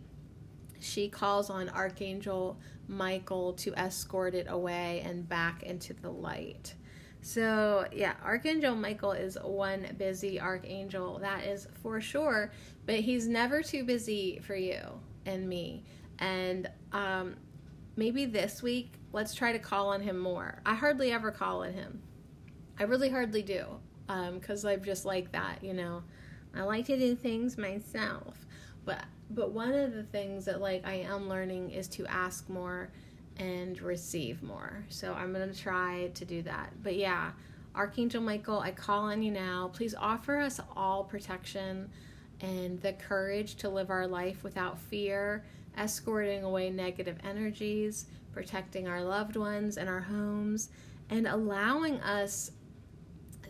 she 0.80 1.08
calls 1.08 1.50
on 1.50 1.68
Archangel 1.70 2.58
Michael 2.86 3.54
to 3.54 3.74
escort 3.74 4.34
it 4.34 4.46
away 4.48 5.02
and 5.04 5.28
back 5.28 5.62
into 5.62 5.94
the 5.94 6.10
light. 6.10 6.74
So, 7.24 7.86
yeah, 7.90 8.16
Archangel 8.22 8.74
Michael 8.76 9.12
is 9.12 9.38
one 9.42 9.86
busy 9.96 10.38
archangel, 10.38 11.18
that 11.20 11.44
is 11.44 11.66
for 11.82 11.98
sure, 11.98 12.52
but 12.84 12.96
he's 12.96 13.26
never 13.26 13.62
too 13.62 13.82
busy 13.82 14.40
for 14.40 14.54
you 14.54 14.82
and 15.24 15.48
me. 15.48 15.84
And 16.18 16.68
um, 16.92 17.36
maybe 17.96 18.26
this 18.26 18.62
week, 18.62 18.92
let's 19.14 19.34
try 19.34 19.52
to 19.52 19.58
call 19.58 19.88
on 19.88 20.02
him 20.02 20.18
more. 20.18 20.60
I 20.66 20.74
hardly 20.74 21.12
ever 21.12 21.30
call 21.30 21.62
on 21.62 21.72
him. 21.72 22.02
I 22.78 22.82
really 22.82 23.08
hardly 23.08 23.40
do 23.40 23.64
because 24.06 24.66
um, 24.66 24.70
I'm 24.70 24.84
just 24.84 25.06
like 25.06 25.32
that, 25.32 25.64
you 25.64 25.72
know. 25.72 26.02
I 26.54 26.60
like 26.64 26.84
to 26.86 26.98
do 26.98 27.16
things 27.16 27.56
myself. 27.56 28.44
But 28.84 29.02
but 29.30 29.52
one 29.52 29.72
of 29.72 29.94
the 29.94 30.02
things 30.02 30.44
that 30.44 30.60
like 30.60 30.86
I 30.86 30.96
am 30.96 31.30
learning 31.30 31.70
is 31.70 31.88
to 31.88 32.06
ask 32.06 32.50
more 32.50 32.90
and 33.38 33.80
receive 33.80 34.42
more. 34.42 34.84
So 34.88 35.12
I'm 35.14 35.32
going 35.32 35.52
to 35.52 35.58
try 35.58 36.10
to 36.14 36.24
do 36.24 36.42
that. 36.42 36.72
But 36.82 36.96
yeah, 36.96 37.32
Archangel 37.74 38.22
Michael, 38.22 38.60
I 38.60 38.70
call 38.70 39.04
on 39.04 39.22
you 39.22 39.32
now. 39.32 39.70
Please 39.72 39.94
offer 39.94 40.38
us 40.38 40.60
all 40.76 41.04
protection 41.04 41.90
and 42.40 42.80
the 42.80 42.92
courage 42.92 43.56
to 43.56 43.68
live 43.68 43.90
our 43.90 44.06
life 44.06 44.44
without 44.44 44.78
fear, 44.78 45.44
escorting 45.76 46.44
away 46.44 46.70
negative 46.70 47.18
energies, 47.24 48.06
protecting 48.32 48.86
our 48.86 49.02
loved 49.02 49.36
ones 49.36 49.76
and 49.76 49.88
our 49.88 50.00
homes, 50.00 50.68
and 51.10 51.26
allowing 51.26 52.00
us 52.00 52.52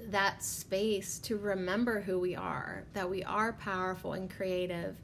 that 0.09 0.43
space 0.43 1.19
to 1.19 1.37
remember 1.37 2.01
who 2.01 2.19
we 2.19 2.35
are, 2.35 2.85
that 2.93 3.09
we 3.09 3.23
are 3.25 3.53
powerful 3.55 4.13
and 4.13 4.31
creative 4.31 4.97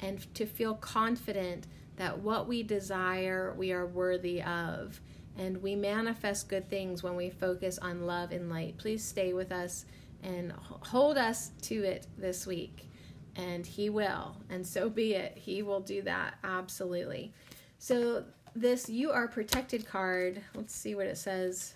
and 0.00 0.32
to 0.34 0.46
feel 0.46 0.74
confident 0.74 1.66
that 1.96 2.18
what 2.18 2.48
we 2.48 2.62
desire, 2.62 3.54
we 3.56 3.72
are 3.72 3.86
worthy 3.86 4.42
of. 4.42 5.00
And 5.36 5.60
we 5.62 5.74
manifest 5.74 6.48
good 6.48 6.68
things 6.68 7.02
when 7.02 7.16
we 7.16 7.30
focus 7.30 7.78
on 7.78 8.06
love 8.06 8.30
and 8.30 8.48
light. 8.48 8.76
Please 8.78 9.04
stay 9.04 9.32
with 9.32 9.50
us 9.50 9.84
and 10.22 10.52
hold 10.52 11.18
us 11.18 11.50
to 11.62 11.82
it 11.82 12.06
this 12.16 12.46
week. 12.46 12.88
And 13.36 13.66
He 13.66 13.90
will. 13.90 14.36
And 14.48 14.64
so 14.66 14.88
be 14.88 15.14
it. 15.14 15.36
He 15.36 15.62
will 15.62 15.80
do 15.80 16.02
that. 16.02 16.34
Absolutely. 16.44 17.32
So, 17.78 18.24
this 18.56 18.88
You 18.88 19.10
Are 19.10 19.26
Protected 19.26 19.84
card, 19.84 20.40
let's 20.54 20.72
see 20.72 20.94
what 20.94 21.06
it 21.06 21.18
says 21.18 21.74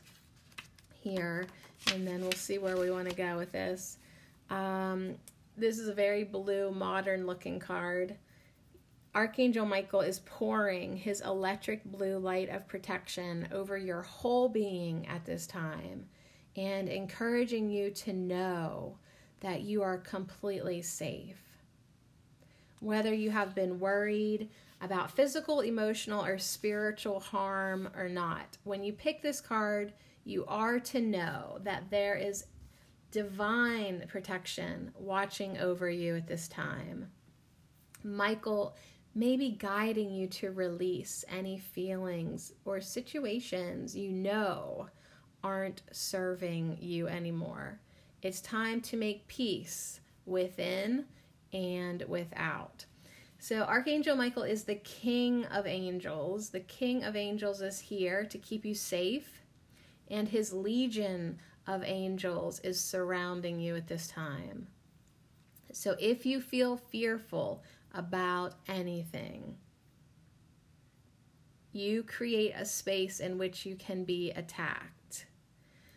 here. 1.00 1.46
And 1.92 2.06
then 2.06 2.20
we'll 2.20 2.32
see 2.32 2.58
where 2.58 2.76
we 2.76 2.90
want 2.90 3.08
to 3.08 3.14
go 3.14 3.36
with 3.36 3.50
this. 3.50 3.98
Um, 4.48 5.16
this 5.56 5.78
is 5.78 5.88
a 5.88 5.94
very 5.94 6.22
blue, 6.22 6.70
modern 6.70 7.26
looking 7.26 7.58
card. 7.58 8.16
Archangel 9.18 9.66
Michael 9.66 10.02
is 10.02 10.20
pouring 10.20 10.96
his 10.96 11.22
electric 11.22 11.84
blue 11.84 12.18
light 12.18 12.48
of 12.50 12.68
protection 12.68 13.48
over 13.50 13.76
your 13.76 14.02
whole 14.02 14.48
being 14.48 15.08
at 15.08 15.24
this 15.24 15.44
time 15.44 16.06
and 16.54 16.88
encouraging 16.88 17.68
you 17.68 17.90
to 17.90 18.12
know 18.12 18.96
that 19.40 19.62
you 19.62 19.82
are 19.82 19.98
completely 19.98 20.82
safe. 20.82 21.42
Whether 22.78 23.12
you 23.12 23.32
have 23.32 23.56
been 23.56 23.80
worried 23.80 24.50
about 24.80 25.10
physical, 25.10 25.62
emotional, 25.62 26.24
or 26.24 26.38
spiritual 26.38 27.18
harm 27.18 27.88
or 27.96 28.08
not, 28.08 28.56
when 28.62 28.84
you 28.84 28.92
pick 28.92 29.20
this 29.20 29.40
card, 29.40 29.94
you 30.22 30.46
are 30.46 30.78
to 30.78 31.00
know 31.00 31.58
that 31.64 31.90
there 31.90 32.14
is 32.14 32.44
divine 33.10 34.04
protection 34.06 34.92
watching 34.96 35.58
over 35.58 35.90
you 35.90 36.14
at 36.14 36.28
this 36.28 36.46
time. 36.46 37.10
Michael 38.04 38.76
may 39.18 39.36
be 39.36 39.50
guiding 39.50 40.12
you 40.12 40.28
to 40.28 40.52
release 40.52 41.24
any 41.28 41.58
feelings 41.58 42.52
or 42.64 42.80
situations 42.80 43.96
you 43.96 44.12
know 44.12 44.88
aren't 45.42 45.82
serving 45.90 46.78
you 46.80 47.08
anymore. 47.08 47.80
It's 48.22 48.40
time 48.40 48.80
to 48.82 48.96
make 48.96 49.26
peace 49.26 50.00
within 50.24 51.04
and 51.52 52.04
without. 52.06 52.84
So, 53.40 53.62
Archangel 53.62 54.16
Michael 54.16 54.44
is 54.44 54.64
the 54.64 54.76
king 54.76 55.44
of 55.46 55.66
angels. 55.66 56.50
The 56.50 56.60
king 56.60 57.02
of 57.02 57.16
angels 57.16 57.60
is 57.60 57.80
here 57.80 58.24
to 58.24 58.38
keep 58.38 58.64
you 58.64 58.74
safe, 58.74 59.42
and 60.08 60.28
his 60.28 60.52
legion 60.52 61.38
of 61.66 61.82
angels 61.84 62.60
is 62.60 62.80
surrounding 62.80 63.58
you 63.58 63.74
at 63.74 63.88
this 63.88 64.06
time. 64.06 64.68
So 65.72 65.96
if 65.98 66.24
you 66.24 66.40
feel 66.40 66.76
fearful 66.76 67.62
about 67.94 68.54
anything, 68.68 69.56
you 71.72 72.02
create 72.02 72.52
a 72.56 72.64
space 72.64 73.20
in 73.20 73.38
which 73.38 73.66
you 73.66 73.76
can 73.76 74.04
be 74.04 74.30
attacked. 74.32 75.26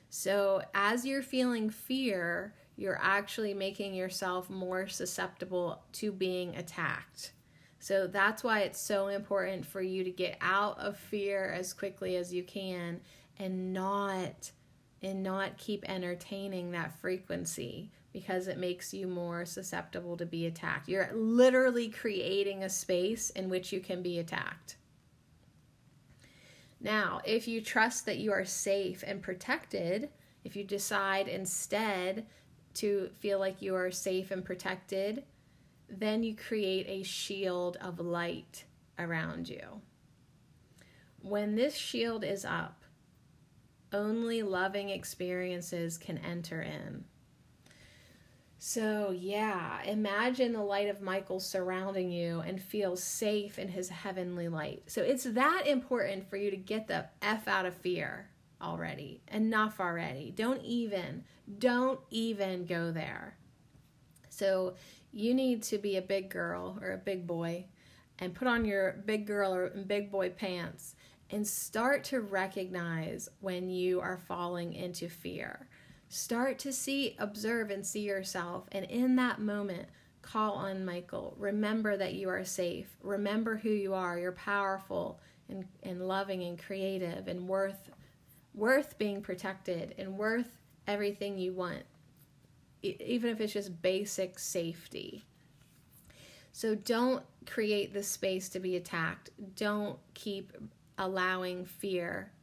So 0.10 0.62
as 0.74 1.06
you're 1.06 1.22
feeling 1.22 1.70
fear, 1.70 2.54
you're 2.76 3.00
actually 3.02 3.54
making 3.54 3.94
yourself 3.94 4.50
more 4.50 4.88
susceptible 4.88 5.84
to 5.94 6.12
being 6.12 6.56
attacked. 6.56 7.34
So 7.80 8.08
that's 8.08 8.44
why 8.44 8.62
it's 8.62 8.80
so 8.80 9.08
important 9.08 9.66
for 9.66 9.82
you 9.82 10.04
to 10.04 10.12
get 10.12 10.38
out 10.42 10.80
of 10.80 10.98
fear 10.98 11.52
as 11.52 11.74
quickly 11.74 12.16
as 12.16 12.34
you 12.34 12.44
can 12.44 13.02
and 13.40 13.74
not 13.74 14.52
and 15.02 15.24
not 15.24 15.58
keep 15.58 15.88
entertaining 15.90 16.72
that 16.72 17.00
frequency 17.00 17.92
because 18.13 18.47
it 18.47 18.58
makes 18.58 18.93
you 18.93 19.08
more 19.08 19.45
susceptible 19.45 20.17
to 20.17 20.26
be 20.26 20.45
attacked. 20.45 20.89
You're 20.89 21.10
literally 21.13 21.89
creating 21.89 22.63
a 22.63 22.69
space 22.69 23.30
in 23.30 23.50
which 23.50 23.71
you 23.71 23.80
can 23.80 24.02
be 24.02 24.19
attacked. 24.19 24.76
Now, 26.80 27.21
if 27.24 27.47
you 27.47 27.62
trust 27.62 28.06
that 28.08 28.17
you 28.17 28.32
are 28.32 28.43
safe 28.43 29.04
and 29.06 29.21
protected, 29.21 30.10
if 30.43 30.56
you 30.56 30.63
decide 30.63 31.28
instead 31.28 32.26
to 32.76 33.10
feel 33.19 33.39
like 33.39 33.62
you 33.62 33.76
are 33.76 33.91
safe 33.91 34.32
and 34.32 34.43
protected, 34.43 35.24
then 35.88 36.24
you 36.24 36.36
create 36.36 36.88
a 36.88 37.04
shield 37.04 37.78
of 37.78 38.00
light 38.00 38.65
around 38.97 39.47
you. 39.47 39.82
When 41.21 41.56
this 41.56 41.76
shield 41.76 42.24
is 42.24 42.43
up, 42.43 42.84
only 43.93 44.41
loving 44.41 44.89
experiences 44.89 45.97
can 45.97 46.17
enter 46.17 46.62
in. 46.62 47.04
So, 48.63 49.10
yeah, 49.10 49.82
imagine 49.86 50.54
the 50.54 50.62
light 50.62 50.88
of 50.88 51.02
Michael 51.02 51.39
surrounding 51.39 52.12
you 52.12 52.41
and 52.41 52.62
feel 52.62 52.95
safe 52.95 53.58
in 53.58 53.67
his 53.69 53.89
heavenly 53.89 54.50
light. 54.50 54.84
So, 54.86 55.02
it's 55.02 55.24
that 55.24 55.63
important 55.65 56.30
for 56.30 56.38
you 56.38 56.52
to 56.52 56.58
get 56.58 56.88
the 56.88 57.06
F 57.24 57.47
out 57.47 57.65
of 57.65 57.74
fear. 57.76 58.30
already. 58.62 59.21
Enough 59.30 59.80
already. 59.80 60.32
Don't 60.36 60.62
even, 60.63 61.24
don't 61.58 62.00
even 62.12 62.67
go 62.67 62.91
there. 62.91 63.36
So 64.30 64.76
you 65.12 65.34
need 65.34 65.63
to 65.63 65.80
be 65.80 65.97
a 65.97 66.02
big 66.02 66.30
girl 66.30 66.78
or 66.82 66.91
a 66.91 66.97
big 66.97 67.26
boy 67.28 67.65
and 68.19 68.36
put 68.36 68.47
on 68.47 68.65
your 68.65 69.02
big 69.06 69.26
girl 69.26 69.54
or 69.54 69.69
big 69.69 70.12
boy 70.12 70.30
pants 70.30 70.95
and 71.32 71.47
start 71.47 72.04
to 72.06 72.21
recognize 72.21 73.30
when 73.39 73.69
you 73.69 74.00
are 74.00 74.17
falling 74.17 74.74
into 74.74 75.10
fear. 75.10 75.67
Start 76.13 76.60
to 76.60 76.74
see, 76.74 77.15
observe, 77.19 77.69
and 77.69 77.86
see 77.86 78.02
yourself. 78.02 78.65
And 78.74 78.84
in 78.84 79.15
that 79.15 79.39
moment, 79.39 79.88
call 80.21 80.56
on 80.56 80.84
Michael. 80.84 81.34
Remember 81.38 81.95
that 81.95 82.15
you 82.15 82.28
are 82.28 82.43
safe. 82.43 82.97
Remember 83.02 83.56
who 83.56 83.69
you 83.69 83.93
are. 83.93 84.19
You're 84.19 84.34
powerful 84.34 85.21
and, 85.47 85.63
and 85.84 86.06
loving 86.06 86.43
and 86.43 86.62
creative 86.62 87.30
and 87.30 87.47
worth 87.47 87.89
worth 88.54 88.97
being 88.97 89.21
protected 89.21 89.95
and 89.97 90.17
worth 90.17 90.50
everything 90.86 91.38
you 91.38 91.54
want. 91.54 91.84
Even 92.82 93.30
if 93.30 93.39
it's 93.39 93.54
just 93.54 93.82
basic 93.82 94.38
safety. 94.38 95.24
So 96.52 96.76
don't 96.76 97.24
create 97.45 97.93
the 97.93 98.04
space 98.04 98.50
to 98.50 98.60
be 98.60 98.76
attacked. 98.76 99.30
Don't 99.56 99.97
keep 100.13 100.52
allowing 100.97 101.63
fear 101.63 102.34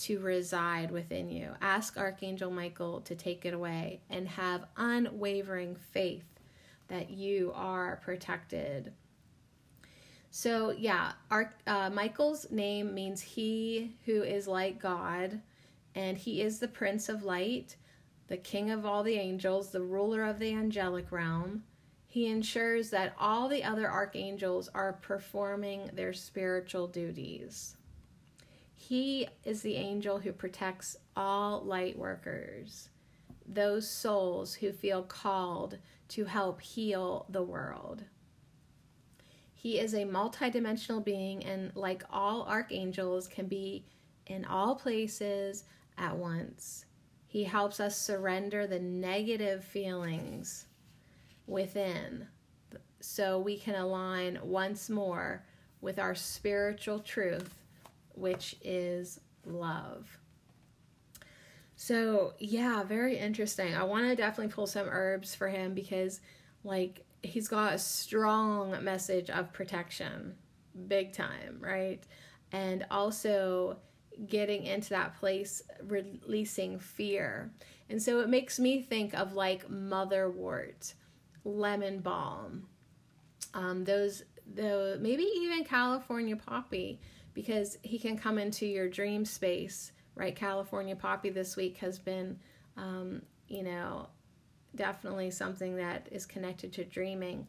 to 0.00 0.18
reside 0.18 0.90
within 0.90 1.28
you. 1.28 1.52
Ask 1.60 1.98
Archangel 1.98 2.50
Michael 2.50 3.02
to 3.02 3.14
take 3.14 3.44
it 3.44 3.52
away 3.52 4.00
and 4.08 4.26
have 4.28 4.64
unwavering 4.76 5.76
faith 5.76 6.24
that 6.88 7.10
you 7.10 7.52
are 7.54 8.00
protected. 8.02 8.92
So, 10.30 10.70
yeah, 10.70 11.12
our, 11.30 11.54
uh, 11.66 11.90
Michael's 11.90 12.50
name 12.50 12.94
means 12.94 13.20
he 13.20 13.96
who 14.06 14.22
is 14.22 14.48
like 14.48 14.80
God, 14.80 15.40
and 15.94 16.16
he 16.16 16.40
is 16.40 16.58
the 16.58 16.68
Prince 16.68 17.08
of 17.08 17.24
Light, 17.24 17.76
the 18.28 18.36
King 18.36 18.70
of 18.70 18.86
all 18.86 19.02
the 19.02 19.16
angels, 19.16 19.70
the 19.70 19.82
ruler 19.82 20.24
of 20.24 20.38
the 20.38 20.52
angelic 20.52 21.10
realm. 21.12 21.64
He 22.06 22.26
ensures 22.26 22.90
that 22.90 23.14
all 23.18 23.48
the 23.48 23.64
other 23.64 23.90
archangels 23.90 24.68
are 24.74 24.94
performing 24.94 25.90
their 25.92 26.12
spiritual 26.12 26.86
duties. 26.86 27.76
He 28.82 29.28
is 29.44 29.60
the 29.60 29.76
angel 29.76 30.18
who 30.18 30.32
protects 30.32 30.96
all 31.14 31.62
light 31.62 31.98
workers, 31.98 32.88
those 33.46 33.88
souls 33.88 34.54
who 34.54 34.72
feel 34.72 35.02
called 35.02 35.76
to 36.08 36.24
help 36.24 36.62
heal 36.62 37.26
the 37.28 37.42
world. 37.42 38.02
He 39.52 39.78
is 39.78 39.92
a 39.92 40.06
multidimensional 40.06 41.04
being 41.04 41.44
and, 41.44 41.70
like 41.76 42.04
all 42.10 42.44
archangels, 42.44 43.28
can 43.28 43.46
be 43.46 43.84
in 44.26 44.46
all 44.46 44.74
places 44.74 45.64
at 45.98 46.16
once. 46.16 46.86
He 47.26 47.44
helps 47.44 47.80
us 47.80 47.98
surrender 47.98 48.66
the 48.66 48.80
negative 48.80 49.62
feelings 49.62 50.64
within 51.46 52.26
so 53.00 53.38
we 53.38 53.58
can 53.58 53.74
align 53.74 54.38
once 54.42 54.88
more 54.88 55.44
with 55.82 55.98
our 55.98 56.14
spiritual 56.14 56.98
truth, 56.98 57.59
which 58.14 58.56
is 58.62 59.20
love. 59.44 60.18
So, 61.76 62.34
yeah, 62.38 62.82
very 62.82 63.16
interesting. 63.16 63.74
I 63.74 63.84
want 63.84 64.06
to 64.06 64.14
definitely 64.14 64.52
pull 64.52 64.66
some 64.66 64.86
herbs 64.88 65.34
for 65.34 65.48
him 65.48 65.72
because, 65.72 66.20
like, 66.62 67.06
he's 67.22 67.48
got 67.48 67.74
a 67.74 67.78
strong 67.78 68.82
message 68.84 69.30
of 69.30 69.52
protection, 69.52 70.34
big 70.88 71.12
time, 71.12 71.58
right? 71.60 72.02
And 72.52 72.86
also 72.90 73.78
getting 74.26 74.64
into 74.64 74.90
that 74.90 75.18
place, 75.18 75.62
releasing 75.82 76.78
fear. 76.78 77.50
And 77.88 78.00
so 78.00 78.20
it 78.20 78.28
makes 78.28 78.58
me 78.58 78.82
think 78.82 79.14
of 79.14 79.32
like 79.32 79.68
motherwort 79.70 80.94
lemon 81.44 82.00
balm, 82.00 82.66
um, 83.54 83.84
those 83.84 84.22
the 84.54 84.98
maybe 85.00 85.22
even 85.36 85.64
California 85.64 86.36
poppy 86.36 87.00
because 87.34 87.78
he 87.82 87.98
can 87.98 88.16
come 88.16 88.38
into 88.38 88.66
your 88.66 88.88
dream 88.88 89.24
space. 89.24 89.92
Right, 90.14 90.34
California 90.36 90.96
poppy 90.96 91.30
this 91.30 91.56
week 91.56 91.78
has 91.78 91.98
been, 91.98 92.38
um, 92.76 93.22
you 93.48 93.62
know, 93.62 94.08
definitely 94.74 95.30
something 95.30 95.76
that 95.76 96.08
is 96.10 96.26
connected 96.26 96.72
to 96.74 96.84
dreaming. 96.84 97.46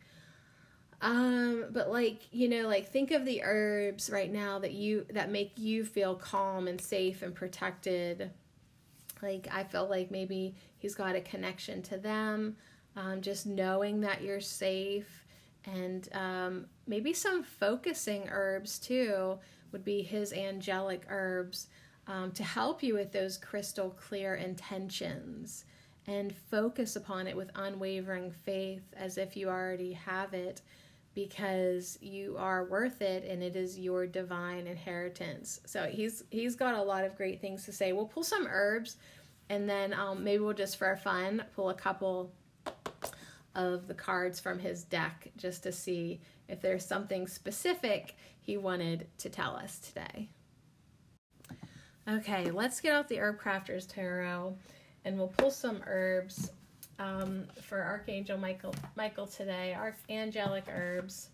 Um, 1.02 1.66
but 1.72 1.92
like, 1.92 2.22
you 2.32 2.48
know, 2.48 2.68
like 2.68 2.90
think 2.90 3.12
of 3.12 3.26
the 3.26 3.42
herbs 3.44 4.10
right 4.10 4.32
now 4.32 4.60
that 4.60 4.74
you 4.74 5.06
that 5.12 5.32
make 5.32 5.54
you 5.58 5.84
feel 5.84 6.16
calm 6.16 6.68
and 6.68 6.80
safe 6.80 7.24
and 7.24 7.34
protected. 7.34 8.32
Like 9.22 9.48
I 9.52 9.64
feel 9.64 9.90
like 9.90 10.12
maybe 10.12 10.56
he's 10.78 10.96
got 10.96 11.16
a 11.16 11.22
connection 11.22 11.82
to 11.84 11.98
them 11.98 12.56
um, 12.96 13.22
just 13.22 13.46
knowing 13.46 14.02
that 14.02 14.22
you're 14.22 14.42
safe, 14.42 15.26
and 15.66 16.08
um, 16.14 16.66
maybe 16.88 17.14
some 17.14 17.44
focusing 17.44 18.28
herbs 18.30 18.80
too 18.80 19.38
would 19.72 19.84
be 19.84 20.02
his 20.02 20.34
angelic 20.34 21.04
herbs 21.10 21.68
um, 22.08 22.32
to 22.32 22.44
help 22.44 22.82
you 22.84 22.96
with 22.96 23.12
those 23.12 23.38
crystal 23.38 23.90
clear 23.92 24.36
intentions 24.36 25.66
and 26.08 26.34
focus 26.34 26.96
upon 26.96 27.28
it 27.28 27.36
with 27.36 27.52
unwavering 27.56 28.32
faith 28.32 28.84
as 28.96 29.18
if 29.18 29.38
you 29.38 29.48
already 29.50 29.94
have 29.94 30.34
it 30.34 30.62
because 31.14 31.98
you 32.02 32.36
are 32.38 32.66
worth 32.66 33.02
it 33.02 33.26
and 33.26 33.44
it 33.44 33.56
is 33.56 33.78
your 33.78 34.08
divine 34.08 34.66
inheritance. 34.66 35.60
So 35.66 35.84
he's 35.86 36.24
he's 36.32 36.56
got 36.56 36.76
a 36.76 36.82
lot 36.82 37.04
of 37.04 37.16
great 37.18 37.42
things 37.42 37.66
to 37.66 37.72
say. 37.72 37.92
We'll 37.92 38.06
pull 38.06 38.24
some 38.24 38.48
herbs 38.50 38.98
and 39.50 39.70
then 39.70 39.94
um, 39.94 40.24
maybe 40.24 40.42
we'll 40.44 40.54
just 40.54 40.78
for 40.78 40.96
fun 40.96 41.44
pull 41.56 41.70
a 41.70 41.74
couple 41.74 42.32
of 43.56 43.88
the 43.88 43.94
cards 43.94 44.40
from 44.40 44.60
his 44.60 44.84
deck 44.84 45.30
just 45.36 45.64
to 45.64 45.72
see 45.72 46.22
if 46.52 46.62
there's 46.62 46.86
something 46.86 47.28
specific 47.28 48.16
he 48.40 48.58
wanted 48.58 49.08
to 49.18 49.30
tell 49.30 49.56
us 49.56 49.80
today. 49.80 50.30
Okay, 52.08 52.52
let's 52.52 52.80
get 52.80 52.94
out 52.94 53.08
the 53.08 53.20
Herb 53.20 53.40
Crafters 53.40 53.88
Tarot 53.88 54.56
and 55.06 55.18
we'll 55.18 55.30
pull 55.30 55.50
some 55.50 55.82
herbs 55.88 56.52
um, 57.00 57.46
for 57.62 57.82
Archangel 57.82 58.38
Michael 58.38 58.76
Michael 58.96 59.26
today, 59.26 59.74
our 59.74 59.96
angelic 60.10 60.66
herbs. 60.70 61.30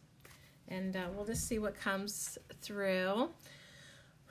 And 0.70 0.96
uh, 0.96 1.08
we'll 1.16 1.26
just 1.26 1.48
see 1.48 1.60
what 1.60 1.80
comes 1.80 2.38
through. 2.62 3.30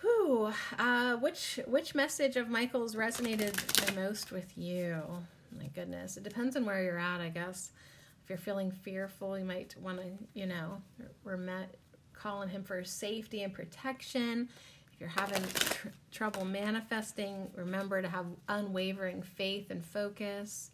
Whew, 0.00 0.52
uh, 0.78 1.16
which 1.16 1.58
which 1.66 1.94
message 1.94 2.36
of 2.36 2.48
Michael's 2.48 2.94
resonated 2.94 3.54
the 3.54 3.92
most 4.00 4.30
with 4.30 4.56
you? 4.56 5.02
my 5.58 5.66
goodness. 5.68 6.16
It 6.16 6.22
depends 6.22 6.56
on 6.56 6.64
where 6.64 6.82
you're 6.82 6.98
at, 6.98 7.20
I 7.20 7.28
guess. 7.28 7.70
If 8.26 8.30
you're 8.30 8.38
feeling 8.38 8.72
fearful, 8.72 9.38
you 9.38 9.44
might 9.44 9.76
want 9.80 9.98
to, 9.98 10.06
you 10.34 10.46
know, 10.46 10.82
we're 11.22 11.36
met 11.36 11.76
calling 12.12 12.48
him 12.48 12.64
for 12.64 12.82
safety 12.82 13.44
and 13.44 13.54
protection. 13.54 14.48
If 14.92 14.98
you're 14.98 15.08
having 15.10 15.44
tr- 15.54 15.88
trouble 16.10 16.44
manifesting, 16.44 17.48
remember 17.54 18.02
to 18.02 18.08
have 18.08 18.26
unwavering 18.48 19.22
faith 19.22 19.70
and 19.70 19.84
focus. 19.84 20.72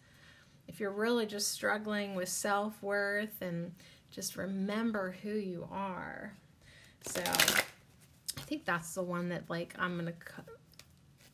If 0.67 0.81
you're 0.81 0.93
really 0.93 1.27
just 1.27 1.53
struggling 1.53 2.15
with 2.15 2.31
self 2.31 2.83
worth, 2.83 3.43
and 3.43 3.75
just 4.11 4.39
remember 4.39 5.15
who 5.23 5.33
you 5.33 5.69
are. 5.71 6.33
So, 7.05 7.21
I 7.21 8.41
think 8.47 8.65
that's 8.65 8.95
the 8.95 9.03
one 9.03 9.29
that, 9.29 9.51
like, 9.51 9.75
I'm 9.79 9.99
gonna. 9.99 10.15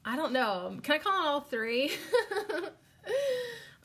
I 0.04 0.16
don't 0.16 0.32
know. 0.32 0.76
Can 0.82 0.96
I 0.96 0.98
call 0.98 1.12
it 1.12 1.28
all 1.28 1.40
three? 1.42 1.92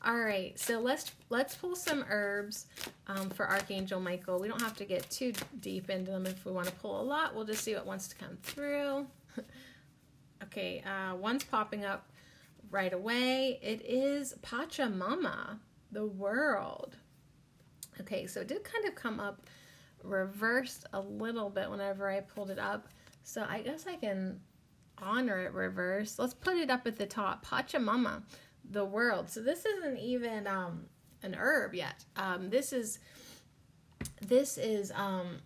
All 0.06 0.18
right, 0.18 0.58
so 0.58 0.80
let's 0.80 1.12
let's 1.30 1.54
pull 1.54 1.74
some 1.74 2.04
herbs 2.10 2.66
um, 3.06 3.30
for 3.30 3.48
Archangel 3.48 4.00
Michael. 4.00 4.38
We 4.38 4.48
don't 4.48 4.60
have 4.60 4.76
to 4.76 4.84
get 4.84 5.08
too 5.08 5.32
deep 5.60 5.88
into 5.88 6.10
them. 6.10 6.26
If 6.26 6.44
we 6.44 6.52
want 6.52 6.66
to 6.66 6.74
pull 6.74 7.00
a 7.00 7.02
lot, 7.02 7.34
we'll 7.34 7.46
just 7.46 7.64
see 7.64 7.74
what 7.74 7.86
wants 7.86 8.08
to 8.08 8.16
come 8.16 8.36
through. 8.42 9.06
okay, 10.42 10.82
uh, 10.82 11.14
one's 11.16 11.44
popping 11.44 11.86
up 11.86 12.10
right 12.70 12.92
away. 12.92 13.58
It 13.62 13.80
is 13.82 14.34
Pachamama, 14.42 15.58
the 15.90 16.04
world. 16.04 16.98
Okay, 17.98 18.26
so 18.26 18.42
it 18.42 18.48
did 18.48 18.62
kind 18.62 18.84
of 18.84 18.94
come 18.94 19.20
up 19.20 19.46
reversed 20.02 20.84
a 20.92 21.00
little 21.00 21.48
bit 21.48 21.70
whenever 21.70 22.10
I 22.10 22.20
pulled 22.20 22.50
it 22.50 22.58
up. 22.58 22.88
So 23.22 23.46
I 23.48 23.62
guess 23.62 23.86
I 23.86 23.96
can 23.96 24.38
honor 24.98 25.46
it 25.46 25.54
reverse. 25.54 26.18
Let's 26.18 26.34
put 26.34 26.58
it 26.58 26.68
up 26.68 26.86
at 26.86 26.98
the 26.98 27.06
top. 27.06 27.46
Pachamama 27.46 28.22
the 28.70 28.84
world. 28.84 29.30
So 29.30 29.40
this 29.40 29.64
isn't 29.64 29.98
even 29.98 30.46
um, 30.46 30.86
an 31.22 31.34
herb 31.34 31.74
yet. 31.74 32.04
Um, 32.16 32.50
this 32.50 32.72
is 32.72 32.98
this 34.20 34.58
is 34.58 34.92
um, 34.94 35.38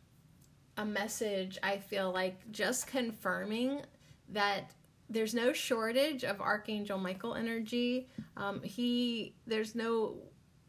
a 0.77 0.85
message. 0.85 1.59
I 1.63 1.79
feel 1.79 2.13
like 2.13 2.51
just 2.51 2.87
confirming 2.87 3.83
that 4.31 4.73
there's 5.11 5.35
no 5.35 5.53
shortage 5.53 6.25
of 6.25 6.41
Archangel 6.41 6.99
Michael 6.99 7.35
energy. 7.35 8.09
Um, 8.37 8.63
he 8.63 9.35
there's 9.47 9.75
no 9.75 10.17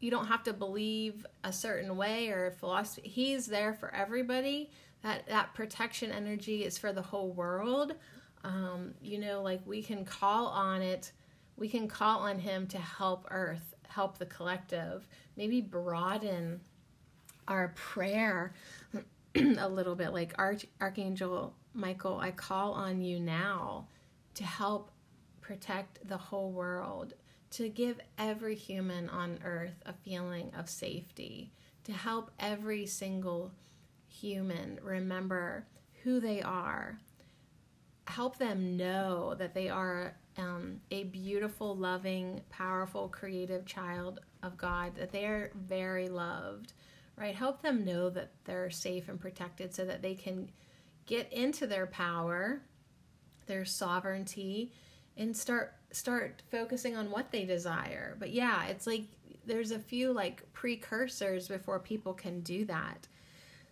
you 0.00 0.10
don't 0.10 0.26
have 0.26 0.42
to 0.44 0.52
believe 0.52 1.26
a 1.44 1.52
certain 1.52 1.96
way 1.96 2.28
or 2.28 2.50
philosophy. 2.52 3.08
He's 3.08 3.46
there 3.46 3.74
for 3.74 3.94
everybody. 3.94 4.70
That 5.02 5.26
that 5.28 5.54
protection 5.54 6.10
energy 6.10 6.64
is 6.64 6.78
for 6.78 6.92
the 6.92 7.02
whole 7.02 7.32
world. 7.32 7.94
Um, 8.42 8.94
you 9.02 9.18
know, 9.18 9.42
like 9.42 9.60
we 9.66 9.82
can 9.82 10.04
call 10.04 10.46
on 10.46 10.80
it, 10.80 11.12
we 11.60 11.68
can 11.68 11.86
call 11.86 12.20
on 12.20 12.40
Him 12.40 12.66
to 12.68 12.78
help 12.78 13.26
Earth, 13.30 13.74
help 13.86 14.18
the 14.18 14.26
collective, 14.26 15.06
maybe 15.36 15.60
broaden 15.60 16.60
our 17.46 17.68
prayer 17.76 18.54
a 19.36 19.68
little 19.68 19.94
bit. 19.94 20.12
Like 20.12 20.32
Arch- 20.38 20.66
Archangel 20.80 21.54
Michael, 21.74 22.18
I 22.18 22.32
call 22.32 22.72
on 22.72 23.02
you 23.02 23.20
now 23.20 23.86
to 24.34 24.44
help 24.44 24.90
protect 25.42 26.08
the 26.08 26.16
whole 26.16 26.50
world, 26.50 27.12
to 27.50 27.68
give 27.68 28.00
every 28.18 28.54
human 28.54 29.08
on 29.10 29.38
earth 29.44 29.82
a 29.84 29.92
feeling 29.92 30.50
of 30.56 30.68
safety, 30.68 31.52
to 31.84 31.92
help 31.92 32.30
every 32.38 32.86
single 32.86 33.52
human 34.08 34.78
remember 34.82 35.66
who 36.04 36.20
they 36.20 36.40
are, 36.40 36.98
help 38.06 38.38
them 38.38 38.76
know 38.76 39.34
that 39.34 39.54
they 39.54 39.68
are 39.68 40.16
um, 40.38 40.80
a 40.90 41.04
beautiful, 41.04 41.76
loving, 41.76 42.40
powerful, 42.50 43.08
creative 43.08 43.66
child 43.66 44.20
of 44.42 44.56
God, 44.56 44.94
that 44.96 45.12
they 45.12 45.24
are 45.24 45.50
very 45.54 46.08
loved, 46.08 46.72
right? 47.16 47.34
Help 47.34 47.62
them 47.62 47.84
know 47.84 48.10
that 48.10 48.32
they're 48.44 48.70
safe 48.70 49.08
and 49.08 49.20
protected 49.20 49.74
so 49.74 49.84
that 49.84 50.02
they 50.02 50.14
can 50.14 50.50
get 51.06 51.32
into 51.32 51.66
their 51.66 51.86
power, 51.86 52.62
their 53.46 53.64
sovereignty, 53.64 54.72
and 55.16 55.36
start 55.36 55.74
start 55.92 56.42
focusing 56.50 56.96
on 56.96 57.10
what 57.10 57.32
they 57.32 57.44
desire. 57.44 58.16
But 58.18 58.30
yeah, 58.30 58.66
it's 58.66 58.86
like 58.86 59.06
there's 59.44 59.72
a 59.72 59.78
few 59.78 60.12
like 60.12 60.50
precursors 60.52 61.48
before 61.48 61.80
people 61.80 62.14
can 62.14 62.40
do 62.40 62.64
that. 62.66 63.08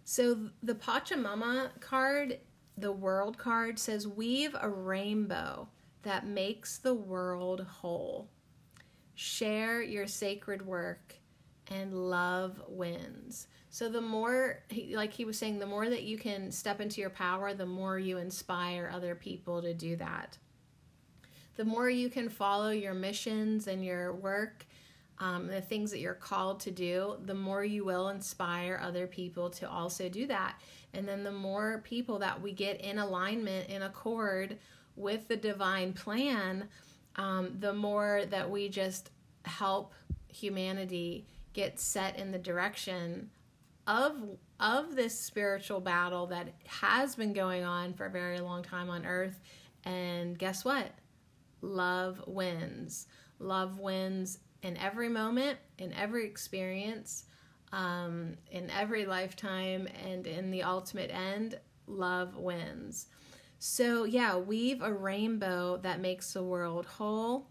So 0.04 0.38
the 0.62 0.74
Pachamama 0.74 1.80
card, 1.80 2.38
the 2.76 2.90
world 2.90 3.38
card 3.38 3.78
says 3.78 4.08
weave 4.08 4.56
a 4.60 4.68
rainbow 4.68 5.68
that 6.02 6.26
makes 6.26 6.78
the 6.78 6.94
world 6.94 7.66
whole. 7.68 8.28
Share 9.14 9.82
your 9.82 10.06
sacred 10.06 10.64
work 10.64 11.14
and 11.70 12.08
love 12.08 12.60
wins. 12.68 13.48
So 13.70 13.88
the 13.88 14.00
more, 14.00 14.62
like 14.92 15.12
he 15.12 15.24
was 15.24 15.38
saying, 15.38 15.58
the 15.58 15.66
more 15.66 15.88
that 15.88 16.04
you 16.04 16.16
can 16.16 16.50
step 16.50 16.80
into 16.80 17.00
your 17.00 17.10
power, 17.10 17.52
the 17.52 17.66
more 17.66 17.98
you 17.98 18.18
inspire 18.18 18.90
other 18.92 19.14
people 19.14 19.60
to 19.62 19.74
do 19.74 19.96
that. 19.96 20.38
The 21.56 21.64
more 21.64 21.90
you 21.90 22.08
can 22.08 22.28
follow 22.28 22.70
your 22.70 22.94
missions 22.94 23.66
and 23.66 23.84
your 23.84 24.14
work, 24.14 24.64
um, 25.18 25.48
the 25.48 25.60
things 25.60 25.90
that 25.90 25.98
you're 25.98 26.14
called 26.14 26.60
to 26.60 26.70
do, 26.70 27.16
the 27.24 27.34
more 27.34 27.64
you 27.64 27.84
will 27.84 28.08
inspire 28.08 28.80
other 28.82 29.06
people 29.06 29.50
to 29.50 29.68
also 29.68 30.08
do 30.08 30.26
that. 30.28 30.60
And 30.94 31.06
then 31.06 31.24
the 31.24 31.32
more 31.32 31.82
people 31.84 32.20
that 32.20 32.40
we 32.40 32.52
get 32.52 32.80
in 32.80 32.98
alignment, 32.98 33.68
in 33.68 33.82
accord 33.82 34.58
with 34.98 35.28
the 35.28 35.36
divine 35.36 35.92
plan, 35.92 36.68
um, 37.16 37.56
the 37.58 37.72
more 37.72 38.24
that 38.30 38.50
we 38.50 38.68
just 38.68 39.10
help 39.44 39.94
humanity 40.28 41.26
get 41.52 41.80
set 41.80 42.18
in 42.18 42.30
the 42.30 42.38
direction 42.38 43.30
of 43.86 44.12
of 44.60 44.94
this 44.96 45.18
spiritual 45.18 45.80
battle 45.80 46.26
that 46.26 46.48
has 46.66 47.14
been 47.14 47.32
going 47.32 47.64
on 47.64 47.94
for 47.94 48.06
a 48.06 48.10
very 48.10 48.40
long 48.40 48.62
time 48.62 48.90
on 48.90 49.06
earth. 49.06 49.40
And 49.84 50.36
guess 50.38 50.64
what? 50.64 50.90
Love 51.62 52.22
wins. 52.26 53.06
Love 53.38 53.78
wins 53.78 54.38
in 54.62 54.76
every 54.76 55.08
moment 55.08 55.58
in 55.78 55.92
every 55.92 56.26
experience 56.26 57.24
um, 57.72 58.34
in 58.50 58.70
every 58.70 59.06
lifetime 59.06 59.88
and 60.04 60.26
in 60.26 60.50
the 60.50 60.62
ultimate 60.62 61.10
end 61.10 61.58
love 61.86 62.36
wins 62.36 63.06
so 63.58 64.04
yeah 64.04 64.36
weave 64.36 64.82
a 64.82 64.92
rainbow 64.92 65.76
that 65.78 66.00
makes 66.00 66.32
the 66.32 66.42
world 66.42 66.86
whole 66.86 67.46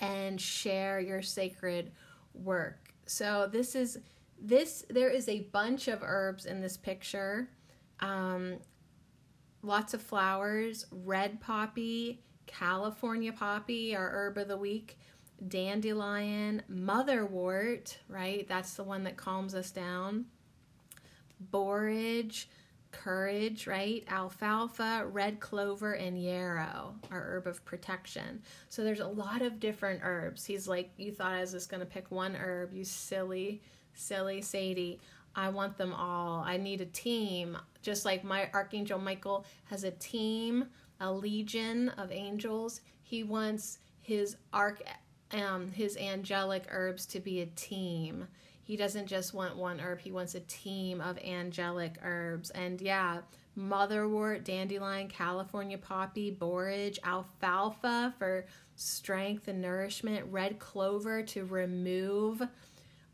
and 0.00 0.40
share 0.40 0.98
your 0.98 1.22
sacred 1.22 1.92
work. 2.34 2.94
So 3.06 3.48
this 3.50 3.74
is 3.74 3.98
this 4.40 4.84
there 4.88 5.10
is 5.10 5.28
a 5.28 5.40
bunch 5.52 5.88
of 5.88 6.00
herbs 6.02 6.46
in 6.46 6.60
this 6.60 6.76
picture. 6.76 7.50
Um, 8.00 8.58
lots 9.62 9.92
of 9.92 10.00
flowers 10.00 10.86
red 10.90 11.38
poppy 11.38 12.22
california 12.46 13.30
poppy 13.30 13.94
our 13.94 14.08
herb 14.10 14.38
of 14.38 14.48
the 14.48 14.56
week 14.56 14.98
dandelion 15.48 16.62
motherwort 16.72 17.96
right? 18.08 18.48
That's 18.48 18.74
the 18.74 18.84
one 18.84 19.04
that 19.04 19.16
calms 19.18 19.54
us 19.54 19.70
down. 19.70 20.26
Borage 21.38 22.48
courage, 22.92 23.66
right? 23.66 24.04
Alfalfa, 24.08 25.06
red 25.10 25.40
clover, 25.40 25.94
and 25.94 26.22
yarrow 26.22 26.94
are 27.10 27.22
herb 27.22 27.46
of 27.46 27.64
protection. 27.64 28.42
So 28.68 28.84
there's 28.84 29.00
a 29.00 29.06
lot 29.06 29.42
of 29.42 29.60
different 29.60 30.00
herbs. 30.02 30.44
He's 30.44 30.68
like, 30.68 30.90
you 30.96 31.12
thought 31.12 31.32
I 31.32 31.40
was 31.40 31.52
just 31.52 31.70
going 31.70 31.80
to 31.80 31.86
pick 31.86 32.10
one 32.10 32.36
herb, 32.36 32.72
you 32.72 32.84
silly 32.84 33.62
silly 33.94 34.42
Sadie. 34.42 35.00
I 35.34 35.48
want 35.48 35.76
them 35.76 35.92
all. 35.92 36.42
I 36.44 36.56
need 36.56 36.80
a 36.80 36.86
team. 36.86 37.56
Just 37.82 38.04
like 38.04 38.24
my 38.24 38.50
Archangel 38.52 38.98
Michael 38.98 39.44
has 39.64 39.84
a 39.84 39.90
team, 39.92 40.66
a 41.00 41.12
legion 41.12 41.90
of 41.90 42.10
angels. 42.10 42.80
He 43.02 43.22
wants 43.22 43.78
his 44.00 44.36
arch 44.52 44.80
um, 45.32 45.70
his 45.70 45.96
angelic 45.96 46.64
herbs 46.70 47.06
to 47.06 47.20
be 47.20 47.40
a 47.40 47.46
team. 47.46 48.26
He 48.70 48.76
doesn't 48.76 49.08
just 49.08 49.34
want 49.34 49.56
one 49.56 49.80
herb, 49.80 49.98
he 49.98 50.12
wants 50.12 50.36
a 50.36 50.40
team 50.42 51.00
of 51.00 51.18
angelic 51.18 51.96
herbs. 52.04 52.50
And 52.50 52.80
yeah, 52.80 53.22
motherwort, 53.58 54.44
dandelion, 54.44 55.08
California 55.08 55.76
poppy, 55.76 56.30
borage, 56.30 57.00
alfalfa 57.02 58.14
for 58.16 58.46
strength 58.76 59.48
and 59.48 59.60
nourishment, 59.60 60.24
red 60.30 60.60
clover 60.60 61.20
to 61.24 61.46
remove 61.46 62.42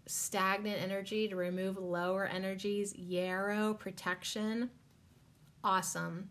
stagnant 0.04 0.78
energy 0.82 1.26
to 1.26 1.36
remove 1.36 1.78
lower 1.78 2.26
energies, 2.26 2.94
yarrow 2.94 3.72
protection. 3.72 4.68
Awesome. 5.64 6.28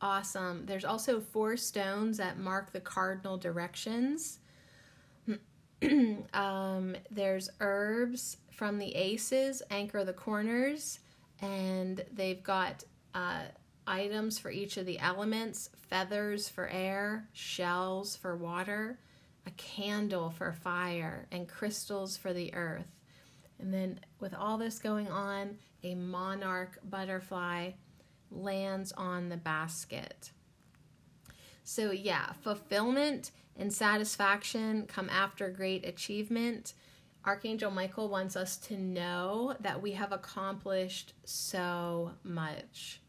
Awesome. 0.00 0.66
There's 0.66 0.84
also 0.84 1.20
four 1.20 1.56
stones 1.56 2.18
that 2.18 2.38
mark 2.38 2.72
the 2.72 2.80
cardinal 2.80 3.38
directions. 3.38 4.38
um, 6.34 6.96
there's 7.10 7.50
herbs 7.60 8.36
from 8.52 8.78
the 8.78 8.94
aces, 8.94 9.62
anchor 9.70 10.04
the 10.04 10.12
corners, 10.12 11.00
and 11.40 12.04
they've 12.12 12.42
got 12.42 12.84
uh, 13.14 13.42
items 13.86 14.38
for 14.38 14.50
each 14.50 14.76
of 14.76 14.86
the 14.86 14.98
elements 14.98 15.70
feathers 15.88 16.48
for 16.48 16.68
air, 16.68 17.28
shells 17.32 18.16
for 18.16 18.36
water, 18.36 18.98
a 19.46 19.50
candle 19.52 20.30
for 20.30 20.52
fire, 20.52 21.26
and 21.32 21.48
crystals 21.48 22.16
for 22.16 22.32
the 22.32 22.54
earth. 22.54 22.86
And 23.58 23.72
then, 23.72 24.00
with 24.20 24.34
all 24.34 24.58
this 24.58 24.78
going 24.78 25.08
on, 25.08 25.58
a 25.82 25.94
monarch 25.94 26.78
butterfly 26.88 27.72
lands 28.30 28.92
on 28.92 29.28
the 29.28 29.36
basket. 29.36 30.30
So, 31.64 31.90
yeah, 31.90 32.32
fulfillment 32.40 33.30
and 33.56 33.72
satisfaction 33.72 34.86
come 34.86 35.08
after 35.10 35.50
great 35.50 35.86
achievement. 35.86 36.74
Archangel 37.24 37.70
Michael 37.70 38.08
wants 38.08 38.36
us 38.36 38.56
to 38.56 38.76
know 38.76 39.54
that 39.60 39.80
we 39.80 39.92
have 39.92 40.12
accomplished 40.12 41.14
so 41.24 42.12
much. 42.24 43.00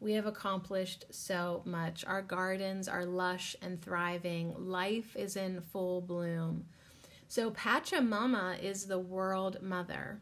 We 0.00 0.12
have 0.12 0.26
accomplished 0.26 1.06
so 1.10 1.62
much. 1.64 2.04
Our 2.04 2.22
gardens 2.22 2.88
are 2.88 3.06
lush 3.06 3.56
and 3.62 3.80
thriving. 3.80 4.54
Life 4.58 5.16
is 5.16 5.36
in 5.36 5.60
full 5.60 6.00
bloom. 6.00 6.66
So 7.28 7.50
Pachamama 7.50 8.62
is 8.62 8.86
the 8.86 8.98
world 8.98 9.62
mother. 9.62 10.20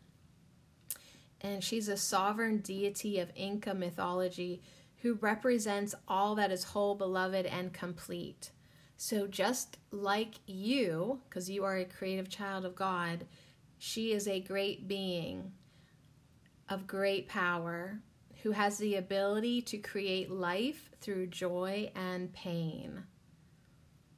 And 1.40 1.62
she's 1.62 1.88
a 1.88 1.96
sovereign 1.96 2.58
deity 2.58 3.18
of 3.18 3.30
Inca 3.34 3.74
mythology 3.74 4.62
who 5.02 5.14
represents 5.14 5.94
all 6.08 6.34
that 6.36 6.50
is 6.50 6.64
whole, 6.64 6.94
beloved, 6.94 7.44
and 7.44 7.72
complete. 7.72 8.50
So, 8.96 9.26
just 9.26 9.76
like 9.90 10.34
you, 10.46 11.20
because 11.28 11.50
you 11.50 11.64
are 11.64 11.76
a 11.76 11.84
creative 11.84 12.28
child 12.28 12.64
of 12.64 12.76
God, 12.76 13.26
she 13.78 14.12
is 14.12 14.28
a 14.28 14.40
great 14.40 14.88
being 14.88 15.52
of 16.68 16.86
great 16.86 17.28
power 17.28 18.00
who 18.42 18.52
has 18.52 18.78
the 18.78 18.96
ability 18.96 19.62
to 19.62 19.78
create 19.78 20.30
life 20.30 20.90
through 21.00 21.26
joy 21.26 21.90
and 21.94 22.32
pain. 22.32 23.04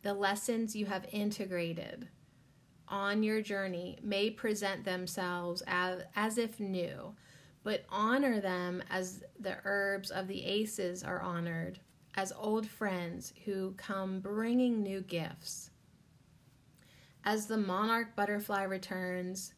The 0.03 0.15
lessons 0.15 0.77
you 0.77 0.87
have 0.87 1.07
integrated 1.11 2.09
on 2.89 3.23
your 3.23 3.41
journey 3.41 3.99
may 4.03 4.31
present 4.31 4.85
themselves 4.85 5.63
as, 5.67 6.03
as 6.15 6.39
if 6.39 6.61
new, 6.61 7.15
but 7.65 7.85
honor 7.89 8.41
them 8.41 8.83
as 8.91 9.25
the 9.39 9.57
herbs 9.65 10.11
of 10.11 10.29
the 10.29 10.45
aces 10.45 11.03
are 11.03 11.21
honored, 11.21 11.81
as 12.17 12.33
old 12.39 12.67
friends 12.67 13.33
who 13.45 13.73
come 13.77 14.21
bringing 14.21 14.83
new 14.83 15.01
gifts. 15.01 15.71
As 17.25 17.47
the 17.47 17.59
monarch 17.59 18.17
butterfly 18.17 18.63
returns, 18.63 19.53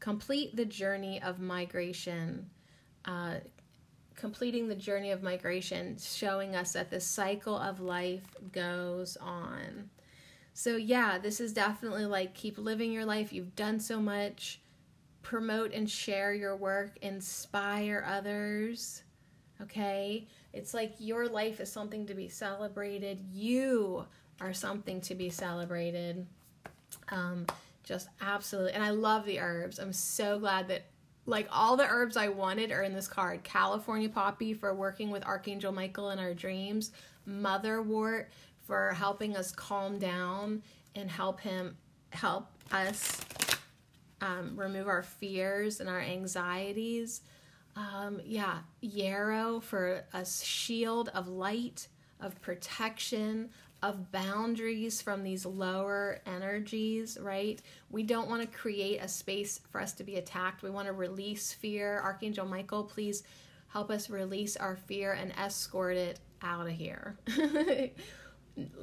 complete 0.00 0.56
the 0.56 0.64
journey 0.64 1.20
of 1.22 1.40
migration. 1.40 2.50
Uh, 3.04 3.34
completing 4.14 4.68
the 4.68 4.74
journey 4.74 5.10
of 5.10 5.22
migration, 5.22 5.96
showing 5.98 6.54
us 6.54 6.72
that 6.72 6.90
the 6.90 7.00
cycle 7.00 7.58
of 7.58 7.80
life 7.80 8.34
goes 8.52 9.16
on. 9.18 9.90
So, 10.54 10.76
yeah, 10.76 11.18
this 11.18 11.40
is 11.40 11.52
definitely 11.52 12.06
like 12.06 12.32
keep 12.34 12.56
living 12.56 12.92
your 12.92 13.04
life. 13.04 13.32
You've 13.32 13.56
done 13.56 13.80
so 13.80 14.00
much. 14.00 14.60
Promote 15.22 15.72
and 15.72 15.90
share 15.90 16.32
your 16.32 16.54
work, 16.54 16.96
inspire 17.02 18.04
others. 18.06 19.02
Okay? 19.60 20.28
It's 20.54 20.72
like 20.72 20.94
your 20.98 21.28
life 21.28 21.60
is 21.60 21.70
something 21.70 22.06
to 22.06 22.14
be 22.14 22.28
celebrated. 22.28 23.18
You 23.32 24.06
are 24.40 24.54
something 24.54 25.00
to 25.02 25.14
be 25.14 25.28
celebrated. 25.30 26.26
Um, 27.10 27.46
just 27.82 28.08
absolutely. 28.20 28.72
And 28.72 28.82
I 28.82 28.90
love 28.90 29.26
the 29.26 29.40
herbs. 29.40 29.78
I'm 29.78 29.92
so 29.92 30.38
glad 30.38 30.68
that 30.68 30.86
like 31.26 31.48
all 31.50 31.76
the 31.76 31.86
herbs 31.86 32.16
I 32.16 32.28
wanted 32.28 32.70
are 32.70 32.82
in 32.82 32.94
this 32.94 33.08
card. 33.08 33.42
California 33.42 34.08
poppy 34.08 34.54
for 34.54 34.74
working 34.74 35.10
with 35.10 35.24
Archangel 35.24 35.72
Michael 35.72 36.10
in 36.10 36.18
our 36.18 36.34
dreams, 36.34 36.92
motherwort 37.28 38.26
for 38.62 38.92
helping 38.92 39.36
us 39.36 39.50
calm 39.52 39.98
down 39.98 40.62
and 40.94 41.10
help 41.10 41.40
him 41.40 41.76
help 42.10 42.46
us 42.70 43.20
um, 44.20 44.52
remove 44.56 44.88
our 44.88 45.02
fears 45.02 45.80
and 45.80 45.88
our 45.88 46.00
anxieties. 46.00 47.22
Um, 47.76 48.20
yeah, 48.24 48.58
yarrow 48.80 49.60
for 49.60 50.04
a 50.12 50.24
shield 50.24 51.10
of 51.14 51.28
light, 51.28 51.88
of 52.20 52.40
protection, 52.40 53.50
of 53.82 54.10
boundaries 54.10 55.02
from 55.02 55.22
these 55.22 55.44
lower 55.44 56.20
energies, 56.24 57.18
right? 57.20 57.60
We 57.90 58.02
don't 58.02 58.30
want 58.30 58.40
to 58.40 58.58
create 58.58 59.02
a 59.02 59.08
space 59.08 59.60
for 59.70 59.80
us 59.80 59.92
to 59.94 60.04
be 60.04 60.16
attacked. 60.16 60.62
We 60.62 60.70
want 60.70 60.86
to 60.86 60.94
release 60.94 61.52
fear. 61.52 62.00
Archangel 62.02 62.46
Michael, 62.46 62.84
please 62.84 63.24
help 63.68 63.90
us 63.90 64.08
release 64.08 64.56
our 64.56 64.76
fear 64.76 65.12
and 65.12 65.32
escort 65.36 65.96
it 65.96 66.20
out 66.40 66.66
of 66.66 66.72
here. 66.72 67.18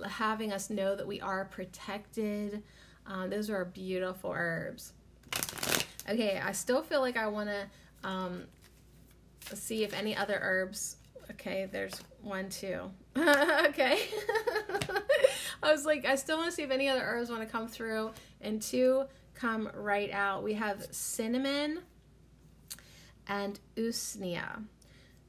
Having 0.07 0.51
us 0.51 0.69
know 0.69 0.95
that 0.95 1.07
we 1.07 1.19
are 1.21 1.45
protected. 1.45 2.61
Um, 3.07 3.29
those 3.29 3.49
are 3.49 3.65
beautiful 3.65 4.33
herbs. 4.35 4.93
Okay, 6.07 6.41
I 6.43 6.51
still 6.51 6.83
feel 6.83 7.01
like 7.01 7.17
I 7.17 7.25
want 7.27 7.49
to 7.49 8.07
um, 8.07 8.43
see 9.55 9.83
if 9.83 9.93
any 9.93 10.15
other 10.15 10.39
herbs. 10.41 10.97
Okay, 11.31 11.69
there's 11.71 12.01
one, 12.21 12.49
too. 12.49 12.91
okay. 13.17 13.99
I 15.63 15.71
was 15.71 15.85
like, 15.85 16.05
I 16.05 16.15
still 16.15 16.37
want 16.37 16.49
to 16.49 16.55
see 16.55 16.63
if 16.63 16.71
any 16.71 16.89
other 16.89 17.03
herbs 17.03 17.29
want 17.29 17.41
to 17.41 17.47
come 17.49 17.67
through. 17.67 18.11
And 18.41 18.61
two 18.61 19.05
come 19.33 19.69
right 19.75 20.11
out. 20.11 20.43
We 20.43 20.53
have 20.53 20.87
cinnamon 20.91 21.79
and 23.27 23.59
usnea. 23.75 24.63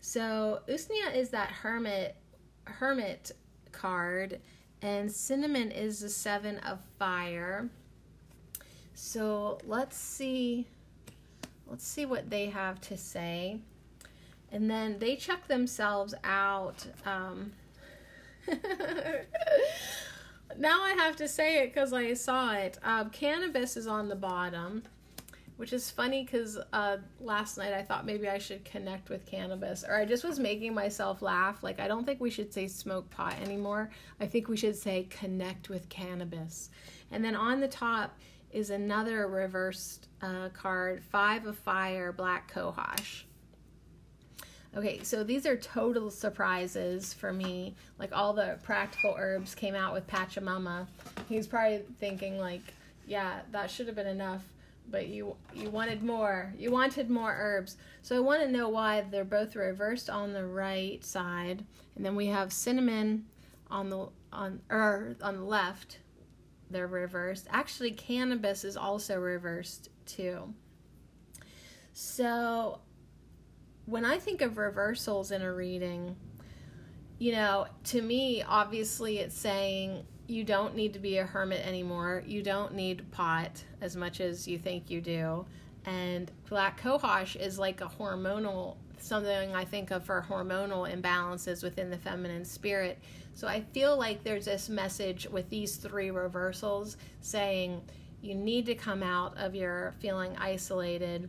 So 0.00 0.60
usnea 0.68 1.14
is 1.14 1.30
that 1.30 1.48
hermit 1.48 2.16
hermit 2.64 3.32
card, 3.70 4.40
and 4.82 5.10
cinnamon 5.10 5.70
is 5.70 6.00
the 6.00 6.08
seven 6.08 6.58
of 6.58 6.80
fire. 6.98 7.68
So 8.94 9.58
let's 9.64 9.96
see. 9.96 10.66
Let's 11.66 11.86
see 11.86 12.04
what 12.04 12.28
they 12.28 12.46
have 12.46 12.80
to 12.82 12.96
say. 12.96 13.60
And 14.52 14.70
then 14.70 14.98
they 14.98 15.16
check 15.16 15.48
themselves 15.48 16.14
out. 16.24 16.86
Um, 17.06 17.52
now 20.58 20.82
I 20.82 20.94
have 20.98 21.16
to 21.16 21.26
say 21.26 21.62
it 21.62 21.72
because 21.72 21.94
I 21.94 22.12
saw 22.12 22.52
it. 22.52 22.78
Um, 22.84 23.08
cannabis 23.10 23.78
is 23.78 23.86
on 23.86 24.08
the 24.08 24.14
bottom, 24.14 24.82
which 25.56 25.72
is 25.72 25.90
funny 25.90 26.24
because 26.24 26.58
uh, 26.74 26.98
last 27.18 27.56
night 27.56 27.72
I 27.72 27.82
thought 27.82 28.04
maybe 28.04 28.28
I 28.28 28.36
should 28.36 28.62
connect 28.66 29.08
with 29.08 29.24
cannabis, 29.24 29.84
or 29.88 29.96
I 29.96 30.04
just 30.04 30.22
was 30.22 30.38
making 30.38 30.74
myself 30.74 31.22
laugh. 31.22 31.62
Like, 31.62 31.80
I 31.80 31.88
don't 31.88 32.04
think 32.04 32.20
we 32.20 32.30
should 32.30 32.52
say 32.52 32.68
smoke 32.68 33.08
pot 33.08 33.40
anymore. 33.40 33.88
I 34.20 34.26
think 34.26 34.48
we 34.48 34.58
should 34.58 34.76
say 34.76 35.06
connect 35.08 35.70
with 35.70 35.88
cannabis. 35.88 36.68
And 37.10 37.24
then 37.24 37.34
on 37.34 37.60
the 37.60 37.68
top 37.68 38.18
is 38.50 38.68
another 38.68 39.26
reversed 39.28 40.08
uh, 40.20 40.50
card 40.50 41.02
Five 41.02 41.46
of 41.46 41.56
Fire, 41.56 42.12
Black 42.12 42.52
Cohosh. 42.52 43.22
Okay, 44.74 45.02
so 45.02 45.22
these 45.22 45.44
are 45.44 45.56
total 45.56 46.10
surprises 46.10 47.12
for 47.12 47.30
me. 47.32 47.74
Like 47.98 48.10
all 48.12 48.32
the 48.32 48.58
practical 48.62 49.14
herbs 49.18 49.54
came 49.54 49.74
out 49.74 49.92
with 49.92 50.06
Pachamama. 50.06 50.86
He's 51.28 51.46
probably 51.46 51.82
thinking 52.00 52.38
like, 52.38 52.62
yeah, 53.06 53.40
that 53.50 53.70
should 53.70 53.86
have 53.86 53.96
been 53.96 54.06
enough, 54.06 54.42
but 54.88 55.08
you 55.08 55.36
you 55.54 55.68
wanted 55.68 56.02
more. 56.02 56.54
You 56.56 56.70
wanted 56.70 57.10
more 57.10 57.36
herbs. 57.38 57.76
So 58.00 58.16
I 58.16 58.20
want 58.20 58.42
to 58.42 58.50
know 58.50 58.70
why 58.70 59.02
they're 59.02 59.24
both 59.24 59.56
reversed 59.56 60.08
on 60.08 60.32
the 60.32 60.46
right 60.46 61.04
side, 61.04 61.64
and 61.94 62.04
then 62.04 62.16
we 62.16 62.28
have 62.28 62.50
cinnamon 62.50 63.26
on 63.70 63.90
the 63.90 64.08
on 64.32 64.60
or 64.70 65.16
on 65.20 65.36
the 65.36 65.44
left. 65.44 65.98
They're 66.70 66.86
reversed. 66.86 67.46
Actually, 67.50 67.90
cannabis 67.90 68.64
is 68.64 68.78
also 68.78 69.18
reversed 69.20 69.90
too. 70.06 70.54
So 71.92 72.80
when 73.86 74.04
I 74.04 74.18
think 74.18 74.42
of 74.42 74.58
reversals 74.58 75.30
in 75.30 75.42
a 75.42 75.52
reading, 75.52 76.16
you 77.18 77.32
know, 77.32 77.66
to 77.84 78.02
me, 78.02 78.42
obviously 78.42 79.18
it's 79.18 79.36
saying 79.36 80.04
you 80.26 80.44
don't 80.44 80.74
need 80.74 80.92
to 80.94 80.98
be 80.98 81.18
a 81.18 81.24
hermit 81.24 81.66
anymore. 81.66 82.22
You 82.26 82.42
don't 82.42 82.74
need 82.74 83.10
pot 83.10 83.62
as 83.80 83.96
much 83.96 84.20
as 84.20 84.46
you 84.46 84.58
think 84.58 84.90
you 84.90 85.00
do. 85.00 85.44
And 85.84 86.30
black 86.48 86.80
cohosh 86.80 87.36
is 87.36 87.58
like 87.58 87.80
a 87.80 87.86
hormonal, 87.86 88.76
something 88.98 89.54
I 89.54 89.64
think 89.64 89.90
of 89.90 90.04
for 90.04 90.24
hormonal 90.28 90.90
imbalances 90.90 91.62
within 91.62 91.90
the 91.90 91.98
feminine 91.98 92.44
spirit. 92.44 92.98
So 93.34 93.48
I 93.48 93.62
feel 93.72 93.96
like 93.96 94.22
there's 94.22 94.44
this 94.44 94.68
message 94.68 95.26
with 95.28 95.48
these 95.50 95.76
three 95.76 96.10
reversals 96.10 96.96
saying 97.20 97.82
you 98.20 98.34
need 98.36 98.66
to 98.66 98.74
come 98.76 99.02
out 99.02 99.36
of 99.36 99.54
your 99.54 99.94
feeling 99.98 100.36
isolated 100.38 101.28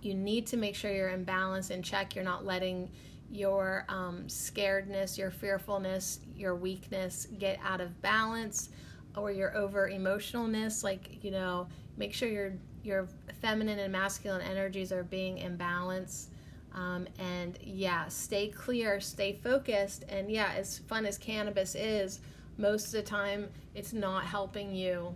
you 0.00 0.14
need 0.14 0.46
to 0.48 0.56
make 0.56 0.74
sure 0.74 0.92
you're 0.92 1.08
in 1.08 1.24
balance 1.24 1.70
and 1.70 1.84
check. 1.84 2.14
You're 2.14 2.24
not 2.24 2.44
letting 2.44 2.90
your 3.30 3.84
um, 3.88 4.24
scaredness, 4.26 5.18
your 5.18 5.30
fearfulness, 5.30 6.20
your 6.36 6.54
weakness 6.54 7.26
get 7.38 7.58
out 7.64 7.80
of 7.80 8.00
balance 8.00 8.70
or 9.16 9.30
your 9.30 9.56
over 9.56 9.88
emotionalness. 9.88 10.82
Like, 10.82 11.22
you 11.22 11.30
know, 11.30 11.68
make 11.96 12.14
sure 12.14 12.28
your 12.28 12.52
your 12.82 13.08
feminine 13.42 13.78
and 13.78 13.92
masculine 13.92 14.40
energies 14.40 14.92
are 14.92 15.02
being 15.02 15.38
in 15.38 15.56
balance. 15.56 16.28
Um, 16.74 17.06
and 17.18 17.58
yeah, 17.62 18.08
stay 18.08 18.48
clear, 18.48 19.00
stay 19.00 19.38
focused. 19.42 20.04
And 20.08 20.30
yeah, 20.30 20.52
as 20.56 20.78
fun 20.78 21.04
as 21.06 21.18
cannabis 21.18 21.74
is, 21.74 22.20
most 22.56 22.86
of 22.86 22.92
the 22.92 23.02
time 23.02 23.48
it's 23.74 23.92
not 23.92 24.24
helping 24.24 24.74
you 24.74 25.14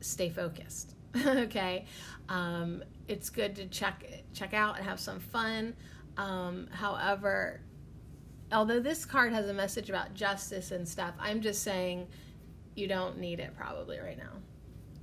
stay 0.00 0.28
focused. 0.28 0.94
okay. 1.26 1.86
Um, 2.28 2.82
it's 3.12 3.28
good 3.28 3.54
to 3.56 3.66
check 3.66 4.04
check 4.32 4.54
out 4.54 4.78
and 4.78 4.86
have 4.86 4.98
some 4.98 5.20
fun. 5.20 5.74
Um, 6.16 6.66
however, 6.72 7.60
although 8.50 8.80
this 8.80 9.04
card 9.04 9.32
has 9.32 9.48
a 9.48 9.54
message 9.54 9.90
about 9.90 10.14
justice 10.14 10.70
and 10.70 10.88
stuff, 10.88 11.14
I'm 11.20 11.42
just 11.42 11.62
saying 11.62 12.08
you 12.74 12.88
don't 12.88 13.18
need 13.18 13.38
it 13.38 13.54
probably 13.54 13.98
right 13.98 14.16
now. 14.16 14.32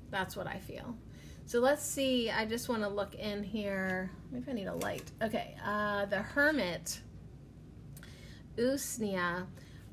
That's 0.10 0.36
what 0.36 0.47
I 0.47 0.57
feel. 0.57 0.95
So 1.45 1.60
let's 1.60 1.86
see. 1.86 2.30
I 2.32 2.45
just 2.45 2.68
want 2.68 2.82
to 2.82 2.89
look 2.89 3.14
in 3.16 3.43
here. 3.43 4.10
Maybe 4.32 4.49
I 4.49 4.53
need 4.53 4.68
a 4.68 4.76
light. 4.76 5.12
Okay. 5.22 5.55
Uh, 5.64 6.05
the 6.05 6.18
Hermit, 6.18 6.99
Usnea. 8.57 9.45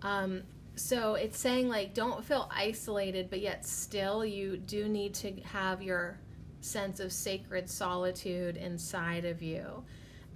Um, 0.02 0.42
so 0.74 1.14
it's 1.14 1.38
saying 1.38 1.68
like 1.68 1.92
don't 1.92 2.24
feel 2.24 2.50
isolated, 2.54 3.28
but 3.28 3.40
yet 3.40 3.66
still 3.66 4.24
you 4.24 4.56
do 4.56 4.88
need 4.88 5.14
to 5.14 5.32
have 5.42 5.82
your 5.82 6.18
sense 6.66 7.00
of 7.00 7.12
sacred 7.12 7.70
solitude 7.70 8.56
inside 8.56 9.24
of 9.24 9.42
you 9.42 9.84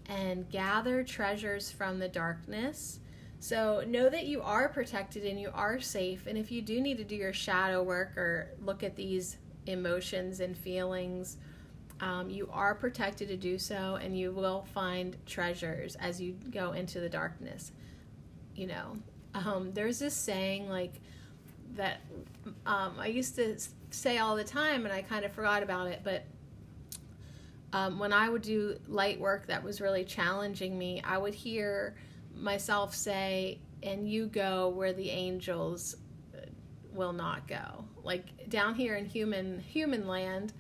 and 0.07 0.49
gather 0.51 1.05
treasures 1.05 1.71
from 1.71 1.99
the 1.99 2.09
darkness. 2.09 3.01
So 3.39 3.83
know 3.87 4.09
that 4.11 4.27
you 4.27 4.43
are 4.43 4.69
protected 4.69 5.25
and 5.25 5.41
you 5.41 5.51
are 5.55 5.81
safe. 5.81 6.27
And 6.27 6.37
if 6.37 6.51
you 6.51 6.63
do 6.63 6.81
need 6.81 6.99
to 6.99 7.05
do 7.05 7.17
your 7.17 7.33
shadow 7.33 7.83
work 7.83 8.17
or 8.17 8.51
look 8.61 8.83
at 8.83 8.97
these 8.97 9.37
emotions 9.67 10.41
and 10.41 10.57
feelings, 10.57 11.37
um, 12.01 12.29
you 12.31 12.49
are 12.53 12.75
protected 12.75 13.29
to 13.29 13.37
do 13.37 13.59
so 13.59 13.99
and 14.03 14.19
you 14.19 14.33
will 14.33 14.67
find 14.75 15.17
treasures 15.27 15.97
as 15.97 16.21
you 16.21 16.37
go 16.51 16.73
into 16.73 17.01
the 17.01 17.09
darkness. 17.09 17.73
You 18.55 18.67
know, 18.67 18.97
um, 19.35 19.73
there's 19.73 19.99
this 19.99 20.15
saying 20.15 20.69
like 20.69 20.95
that 21.77 22.01
um, 22.67 22.95
I 22.99 23.07
used 23.07 23.37
to 23.37 23.57
say 23.91 24.19
all 24.19 24.37
the 24.37 24.45
time, 24.45 24.85
and 24.85 24.93
I 24.93 25.03
kind 25.03 25.25
of 25.25 25.33
forgot 25.33 25.63
about 25.63 25.89
it. 25.89 26.01
But 26.05 26.25
um, 27.73 27.99
when 27.99 28.13
I 28.13 28.29
would 28.29 28.43
do 28.43 28.79
light 28.89 29.21
work 29.21 29.47
that 29.47 29.63
was 29.63 29.81
really 29.81 30.05
challenging 30.05 30.79
me, 30.79 31.01
I 31.05 31.19
would 31.19 31.35
hear 31.35 31.95
myself 32.35 32.95
say, 32.95 33.59
"And 33.83 34.09
you 34.11 34.27
go 34.27 34.69
where 34.69 34.93
the 34.93 35.11
angels 35.11 35.97
uh, 36.37 36.41
will 36.93 37.13
not 37.13 37.47
go." 37.49 37.85
Like 38.03 38.49
down 38.49 38.75
here 38.75 38.97
in 38.97 39.05
human 39.07 39.61
human 39.61 40.07
land, 40.09 40.53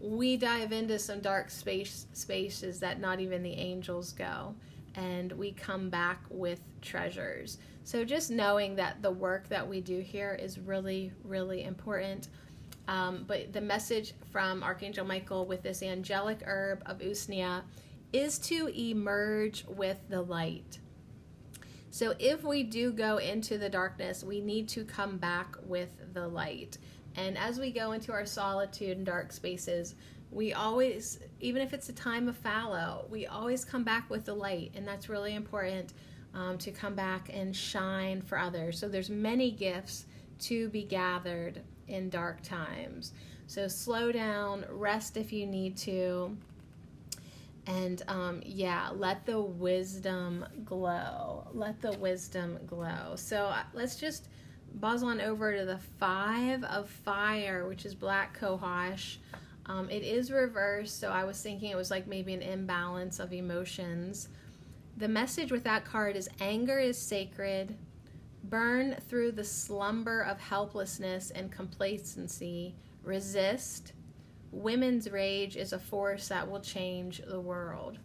we 0.00 0.36
dive 0.36 0.72
into 0.72 0.98
some 0.98 1.20
dark 1.20 1.50
space 1.50 2.06
spaces 2.12 2.80
that 2.80 3.00
not 3.00 3.20
even 3.20 3.42
the 3.42 3.52
angels 3.54 4.12
go. 4.12 4.54
and 4.94 5.32
we 5.32 5.52
come 5.52 5.90
back 5.90 6.22
with 6.30 6.60
treasures. 6.80 7.58
So 7.84 8.04
just 8.04 8.30
knowing 8.30 8.76
that 8.76 9.02
the 9.02 9.10
work 9.10 9.48
that 9.48 9.66
we 9.68 9.80
do 9.80 10.00
here 10.00 10.34
is 10.40 10.58
really, 10.58 11.12
really 11.22 11.64
important. 11.64 12.28
Um, 12.88 13.24
but 13.26 13.52
the 13.52 13.60
message 13.60 14.14
from 14.30 14.62
Archangel 14.62 15.04
Michael 15.04 15.46
with 15.46 15.62
this 15.62 15.82
angelic 15.82 16.42
herb 16.44 16.82
of 16.86 16.98
Usnea 16.98 17.62
is 18.12 18.38
to 18.38 18.68
emerge 18.68 19.64
with 19.66 19.98
the 20.08 20.22
light. 20.22 20.78
So 21.90 22.14
if 22.18 22.44
we 22.44 22.62
do 22.62 22.92
go 22.92 23.18
into 23.18 23.58
the 23.58 23.68
darkness, 23.68 24.22
we 24.22 24.40
need 24.40 24.68
to 24.70 24.84
come 24.84 25.16
back 25.16 25.56
with 25.64 25.90
the 26.12 26.28
light. 26.28 26.78
And 27.16 27.38
as 27.38 27.58
we 27.58 27.70
go 27.70 27.92
into 27.92 28.12
our 28.12 28.26
solitude 28.26 28.98
and 28.98 29.06
dark 29.06 29.32
spaces, 29.32 29.94
we 30.30 30.52
always, 30.52 31.18
even 31.40 31.62
if 31.62 31.72
it's 31.72 31.88
a 31.88 31.94
time 31.94 32.28
of 32.28 32.36
fallow, 32.36 33.06
we 33.08 33.26
always 33.26 33.64
come 33.64 33.82
back 33.82 34.10
with 34.10 34.26
the 34.26 34.34
light. 34.34 34.72
And 34.74 34.86
that's 34.86 35.08
really 35.08 35.34
important 35.34 35.94
um, 36.34 36.58
to 36.58 36.70
come 36.70 36.94
back 36.94 37.30
and 37.32 37.56
shine 37.56 38.20
for 38.20 38.38
others. 38.38 38.78
So 38.78 38.88
there's 38.88 39.08
many 39.08 39.50
gifts 39.50 40.04
to 40.40 40.68
be 40.68 40.82
gathered 40.82 41.62
in 41.88 42.10
dark 42.10 42.42
times. 42.42 43.12
So 43.46 43.68
slow 43.68 44.12
down, 44.12 44.64
rest 44.70 45.16
if 45.16 45.32
you 45.32 45.46
need 45.46 45.76
to 45.78 46.36
and 47.66 48.02
um, 48.06 48.42
yeah, 48.44 48.90
let 48.94 49.26
the 49.26 49.40
wisdom 49.40 50.46
glow. 50.64 51.48
Let 51.52 51.80
the 51.80 51.92
wisdom 51.92 52.58
glow. 52.66 53.14
So 53.16 53.46
uh, 53.46 53.62
let's 53.74 53.96
just 53.96 54.28
buzz 54.74 55.02
on 55.02 55.20
over 55.20 55.56
to 55.56 55.64
the 55.64 55.78
five 55.98 56.62
of 56.64 56.88
fire, 56.88 57.66
which 57.66 57.84
is 57.84 57.94
black 57.94 58.38
cohosh. 58.38 59.16
Um, 59.66 59.90
it 59.90 60.04
is 60.04 60.30
reversed, 60.30 61.00
so 61.00 61.10
I 61.10 61.24
was 61.24 61.42
thinking 61.42 61.70
it 61.70 61.76
was 61.76 61.90
like 61.90 62.06
maybe 62.06 62.34
an 62.34 62.42
imbalance 62.42 63.18
of 63.18 63.32
emotions. 63.32 64.28
The 64.96 65.08
message 65.08 65.50
with 65.50 65.64
that 65.64 65.84
card 65.84 66.14
is 66.14 66.28
anger 66.40 66.78
is 66.78 66.96
sacred. 66.96 67.76
Burn 68.48 68.96
through 69.08 69.32
the 69.32 69.44
slumber 69.44 70.20
of 70.22 70.38
helplessness 70.38 71.30
and 71.30 71.50
complacency. 71.50 72.76
Resist 73.02 73.92
women's 74.52 75.10
rage 75.10 75.56
is 75.56 75.72
a 75.72 75.78
force 75.78 76.28
that 76.28 76.48
will 76.48 76.60
change 76.60 77.22
the 77.26 77.40
world. 77.40 77.98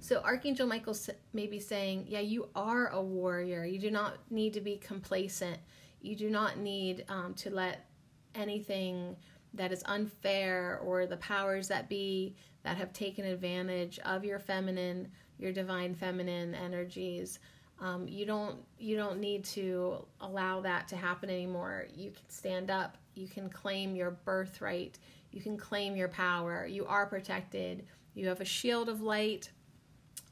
So 0.00 0.20
Archangel 0.22 0.66
Michael 0.66 0.96
may 1.32 1.46
be 1.46 1.60
saying, 1.60 2.06
yeah, 2.08 2.20
you 2.20 2.48
are 2.54 2.88
a 2.88 3.02
warrior. 3.02 3.64
You 3.64 3.78
do 3.78 3.90
not 3.90 4.18
need 4.30 4.54
to 4.54 4.60
be 4.60 4.76
complacent. 4.76 5.58
You 6.00 6.16
do 6.16 6.30
not 6.30 6.58
need 6.58 7.04
um, 7.08 7.34
to 7.34 7.50
let 7.50 7.90
anything 8.34 9.16
that 9.54 9.72
is 9.72 9.82
unfair 9.86 10.80
or 10.84 11.06
the 11.06 11.16
powers 11.16 11.68
that 11.68 11.88
be 11.88 12.36
that 12.62 12.76
have 12.76 12.92
taken 12.92 13.24
advantage 13.24 13.98
of 14.00 14.24
your 14.24 14.38
feminine, 14.38 15.10
your 15.38 15.52
divine 15.52 15.94
feminine 15.94 16.54
energies. 16.54 17.38
Um, 17.80 18.08
you 18.08 18.26
don't 18.26 18.56
you 18.78 18.96
don't 18.96 19.20
need 19.20 19.44
to 19.44 20.04
allow 20.20 20.60
that 20.62 20.88
to 20.88 20.96
happen 20.96 21.30
anymore. 21.30 21.86
You 21.94 22.10
can 22.10 22.28
stand 22.28 22.70
up. 22.70 22.96
You 23.14 23.28
can 23.28 23.48
claim 23.48 23.94
your 23.94 24.10
birthright. 24.10 24.98
You 25.30 25.40
can 25.40 25.56
claim 25.56 25.96
your 25.96 26.08
power. 26.08 26.66
You 26.66 26.86
are 26.86 27.06
protected. 27.06 27.86
You 28.14 28.28
have 28.28 28.40
a 28.40 28.44
shield 28.44 28.88
of 28.88 29.00
light 29.00 29.50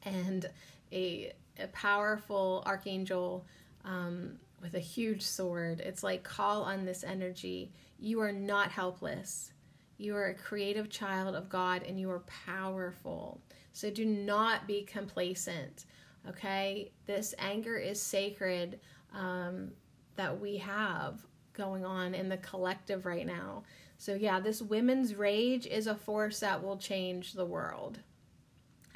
and 0.03 0.49
a, 0.91 1.33
a 1.59 1.67
powerful 1.67 2.63
archangel 2.65 3.45
um, 3.85 4.39
with 4.61 4.73
a 4.73 4.79
huge 4.79 5.21
sword. 5.21 5.79
It's 5.79 6.03
like 6.03 6.23
call 6.23 6.63
on 6.63 6.85
this 6.85 7.03
energy. 7.03 7.71
You 7.99 8.21
are 8.21 8.31
not 8.31 8.71
helpless. 8.71 9.51
You 9.97 10.15
are 10.15 10.27
a 10.27 10.33
creative 10.33 10.89
child 10.89 11.35
of 11.35 11.49
God 11.49 11.83
and 11.83 11.99
you 11.99 12.09
are 12.11 12.23
powerful. 12.45 13.41
So 13.73 13.89
do 13.89 14.05
not 14.05 14.67
be 14.67 14.83
complacent. 14.83 15.85
Okay? 16.29 16.91
This 17.05 17.33
anger 17.39 17.77
is 17.77 18.01
sacred 18.01 18.79
um, 19.13 19.71
that 20.15 20.39
we 20.39 20.57
have 20.57 21.25
going 21.53 21.85
on 21.85 22.13
in 22.13 22.29
the 22.29 22.37
collective 22.37 23.05
right 23.05 23.25
now. 23.25 23.63
So 23.97 24.13
yeah, 24.13 24.39
this 24.39 24.61
women's 24.61 25.15
rage 25.15 25.65
is 25.65 25.87
a 25.87 25.95
force 25.95 26.39
that 26.41 26.63
will 26.63 26.77
change 26.77 27.33
the 27.33 27.45
world. 27.45 27.99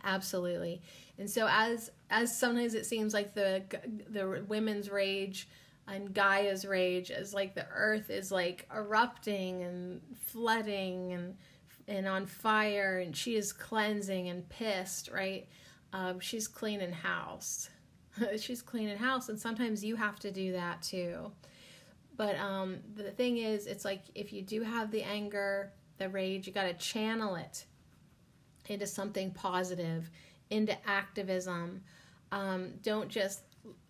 Absolutely. 0.04 0.82
And 1.18 1.30
so 1.30 1.48
as 1.50 1.92
as 2.10 2.36
sometimes 2.36 2.74
it 2.74 2.86
seems 2.86 3.14
like 3.14 3.34
the 3.34 3.64
the 4.10 4.44
women's 4.48 4.90
rage 4.90 5.48
and 5.88 6.14
Gaia's 6.14 6.66
rage 6.66 7.12
is 7.12 7.34
like 7.34 7.56
the 7.56 7.68
earth 7.74 8.10
is 8.10 8.32
like 8.32 8.68
erupting 8.74 9.64
and 9.64 10.02
flooding 10.26 11.14
and 11.14 11.36
and 11.88 12.08
on 12.08 12.26
fire 12.26 13.00
and 13.00 13.16
she 13.16 13.36
is 13.36 13.52
cleansing 13.52 14.30
and 14.30 14.48
pissed, 14.50 15.10
right? 15.12 15.48
Um, 15.94 16.20
she's 16.20 16.48
cleaning 16.48 16.92
house. 16.92 17.70
she's 18.40 18.62
cleaning 18.62 18.98
house 18.98 19.30
and 19.30 19.40
sometimes 19.40 19.84
you 19.84 19.96
have 19.96 20.20
to 20.20 20.32
do 20.32 20.54
that 20.54 20.82
too. 20.82 21.32
But 22.18 22.38
um, 22.38 22.80
the 22.96 23.12
thing 23.12 23.38
is, 23.38 23.66
it's 23.66 23.86
like 23.86 24.04
if 24.14 24.32
you 24.32 24.42
do 24.42 24.62
have 24.62 24.92
the 24.92 25.04
anger, 25.04 25.72
the 25.98 26.10
rage, 26.10 26.46
you 26.46 26.54
got 26.54 26.64
to 26.64 26.74
channel 26.74 27.36
it 27.36 27.66
into 28.68 28.86
something 28.86 29.32
positive, 29.32 30.10
into 30.50 30.78
activism. 30.88 31.82
Um, 32.32 32.74
don't 32.84 33.10
just 33.10 33.42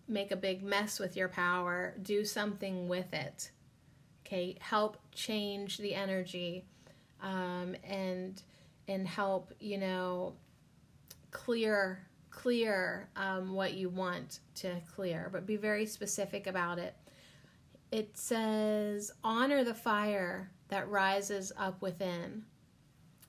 make 0.08 0.30
a 0.30 0.36
big 0.36 0.62
mess 0.62 0.98
with 0.98 1.16
your 1.16 1.28
power, 1.28 1.94
do 2.02 2.24
something 2.24 2.88
with 2.88 3.12
it. 3.12 3.50
Okay, 4.26 4.56
help 4.60 4.96
change 5.12 5.78
the 5.78 5.94
energy 5.94 6.64
um, 7.22 7.76
and 7.84 8.42
and 8.88 9.06
help 9.06 9.52
you 9.60 9.78
know 9.78 10.34
clear 11.32 12.06
clear 12.30 13.08
um, 13.14 13.52
what 13.52 13.74
you 13.74 13.90
want 13.90 14.38
to 14.54 14.72
clear, 14.94 15.28
but 15.30 15.46
be 15.46 15.56
very 15.56 15.84
specific 15.84 16.46
about 16.46 16.78
it 16.78 16.94
it 17.92 18.16
says, 18.16 19.12
honor 19.22 19.62
the 19.62 19.74
fire 19.74 20.50
that 20.68 20.88
rises 20.88 21.52
up 21.58 21.82
within. 21.82 22.44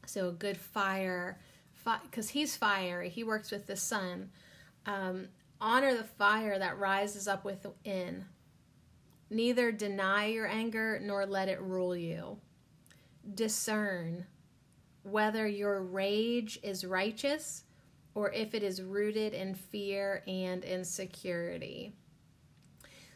So, 0.05 0.29
a 0.29 0.31
good 0.31 0.57
fire, 0.57 1.37
because 1.83 2.31
fi- 2.31 2.39
he's 2.39 2.55
fire, 2.55 3.03
he 3.03 3.25
works 3.25 3.51
with 3.51 3.67
the 3.67 3.75
sun. 3.75 4.31
Um, 4.85 5.27
honor 5.59 5.95
the 5.95 6.05
fire 6.05 6.57
that 6.57 6.79
rises 6.79 7.27
up 7.27 7.43
within. 7.43 8.25
Neither 9.29 9.71
deny 9.71 10.27
your 10.27 10.47
anger 10.47 10.99
nor 11.01 11.25
let 11.25 11.49
it 11.49 11.61
rule 11.61 11.95
you. 11.95 12.37
Discern 13.35 14.25
whether 15.03 15.45
your 15.45 15.81
rage 15.81 16.57
is 16.63 16.85
righteous 16.85 17.63
or 18.15 18.31
if 18.31 18.53
it 18.53 18.63
is 18.63 18.81
rooted 18.81 19.33
in 19.33 19.55
fear 19.55 20.23
and 20.27 20.63
insecurity. 20.63 21.93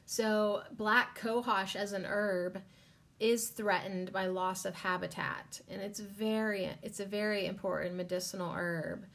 So, 0.05 0.63
black 0.71 1.19
cohosh 1.19 1.75
as 1.75 1.91
an 1.91 2.05
herb 2.05 2.61
is 3.19 3.49
threatened 3.49 4.13
by 4.13 4.27
loss 4.27 4.63
of 4.63 4.75
habitat, 4.75 5.61
and 5.69 5.81
it's 5.81 5.99
very 5.99 6.69
it's 6.81 6.99
a 6.99 7.05
very 7.05 7.45
important 7.45 7.95
medicinal 7.95 8.53
herb. 8.53 9.05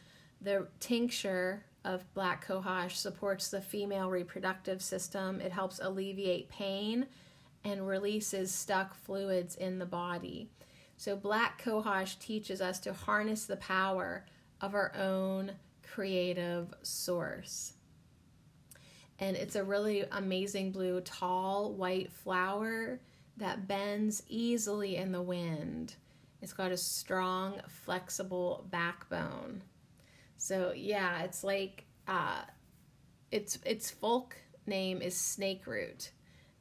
The 0.41 0.69
tincture 0.81 1.65
of 1.85 2.13
black 2.15 2.47
cohosh 2.47 2.97
supports 2.97 3.49
the 3.49 3.61
female 3.61 4.11
reproductive 4.11 4.83
system. 4.83 5.41
It 5.41 5.53
helps 5.53 5.81
alleviate 5.81 6.49
pain 6.49 7.07
and 7.65 7.87
releases 7.87 8.53
stuck 8.53 8.95
fluids 8.95 9.55
in 9.57 9.79
the 9.79 9.87
body. 9.87 10.49
So, 10.97 11.17
black 11.17 11.63
cohosh 11.63 12.19
teaches 12.19 12.61
us 12.61 12.79
to 12.81 12.93
harness 12.93 13.47
the 13.47 13.57
power 13.57 14.27
of 14.61 14.75
our 14.75 14.93
own 14.97 15.53
creative 15.95 16.73
source 16.83 17.75
and 19.23 19.37
it's 19.37 19.55
a 19.55 19.63
really 19.63 20.05
amazing 20.11 20.73
blue, 20.73 21.01
tall 21.03 21.73
white 21.75 22.11
flower 22.11 22.99
that 23.37 23.69
bends 23.69 24.25
easily 24.29 24.97
in 24.97 25.13
the 25.13 25.23
wind. 25.23 25.95
It's 26.41 26.53
got 26.53 26.73
a 26.73 26.77
strong, 26.77 27.61
flexible 27.69 28.67
backbone. 28.69 29.63
So 30.39 30.73
yeah, 30.75 31.23
it's 31.23 31.45
like 31.45 31.85
uh, 32.09 32.43
its 33.31 33.61
its 33.65 33.93
folk 33.93 34.37
name 34.67 35.01
is 35.01 35.17
snake 35.17 35.69
root, 35.69 36.11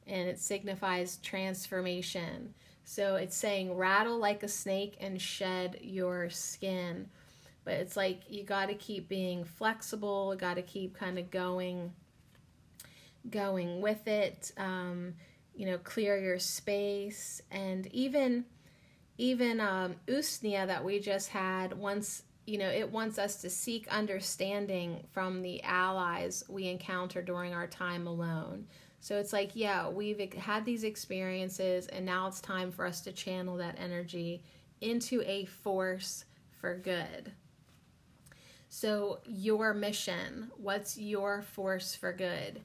and 0.06 0.28
it 0.28 0.38
signifies 0.38 1.16
transformation. 1.16 2.54
So 2.84 3.16
it's 3.16 3.36
saying 3.36 3.74
rattle 3.74 4.18
like 4.18 4.44
a 4.44 4.48
snake 4.48 4.98
and 5.00 5.20
shed 5.20 5.78
your 5.82 6.30
skin. 6.30 7.08
But 7.64 7.74
it's 7.74 7.96
like 7.96 8.22
you 8.28 8.44
got 8.44 8.66
to 8.66 8.74
keep 8.74 9.08
being 9.08 9.44
flexible, 9.44 10.34
got 10.36 10.54
to 10.54 10.62
keep 10.62 10.96
kind 10.96 11.18
of 11.18 11.30
going 11.30 11.92
going 13.30 13.80
with 13.80 14.08
it. 14.08 14.52
Um, 14.56 15.14
you 15.54 15.66
know, 15.66 15.78
clear 15.78 16.18
your 16.18 16.38
space, 16.38 17.42
and 17.50 17.86
even 17.88 18.46
even 19.18 19.60
um, 19.60 19.96
Usnea 20.08 20.66
that 20.66 20.84
we 20.84 20.98
just 20.98 21.28
had 21.28 21.78
once 21.78 22.24
you 22.46 22.58
know 22.58 22.68
it 22.68 22.90
wants 22.90 23.18
us 23.18 23.36
to 23.36 23.50
seek 23.50 23.86
understanding 23.88 25.04
from 25.12 25.42
the 25.42 25.62
allies 25.62 26.42
we 26.48 26.66
encounter 26.66 27.22
during 27.22 27.54
our 27.54 27.66
time 27.66 28.06
alone 28.06 28.66
so 28.98 29.16
it's 29.16 29.32
like 29.32 29.52
yeah 29.54 29.88
we've 29.88 30.32
had 30.34 30.64
these 30.64 30.82
experiences 30.82 31.86
and 31.88 32.04
now 32.04 32.26
it's 32.26 32.40
time 32.40 32.72
for 32.72 32.84
us 32.84 33.00
to 33.00 33.12
channel 33.12 33.56
that 33.56 33.76
energy 33.78 34.42
into 34.80 35.22
a 35.24 35.44
force 35.44 36.24
for 36.60 36.76
good 36.76 37.32
So, 38.74 39.18
your 39.26 39.74
mission, 39.74 40.50
what's 40.56 40.96
your 40.96 41.42
force 41.42 41.94
for 41.94 42.10
good? 42.10 42.62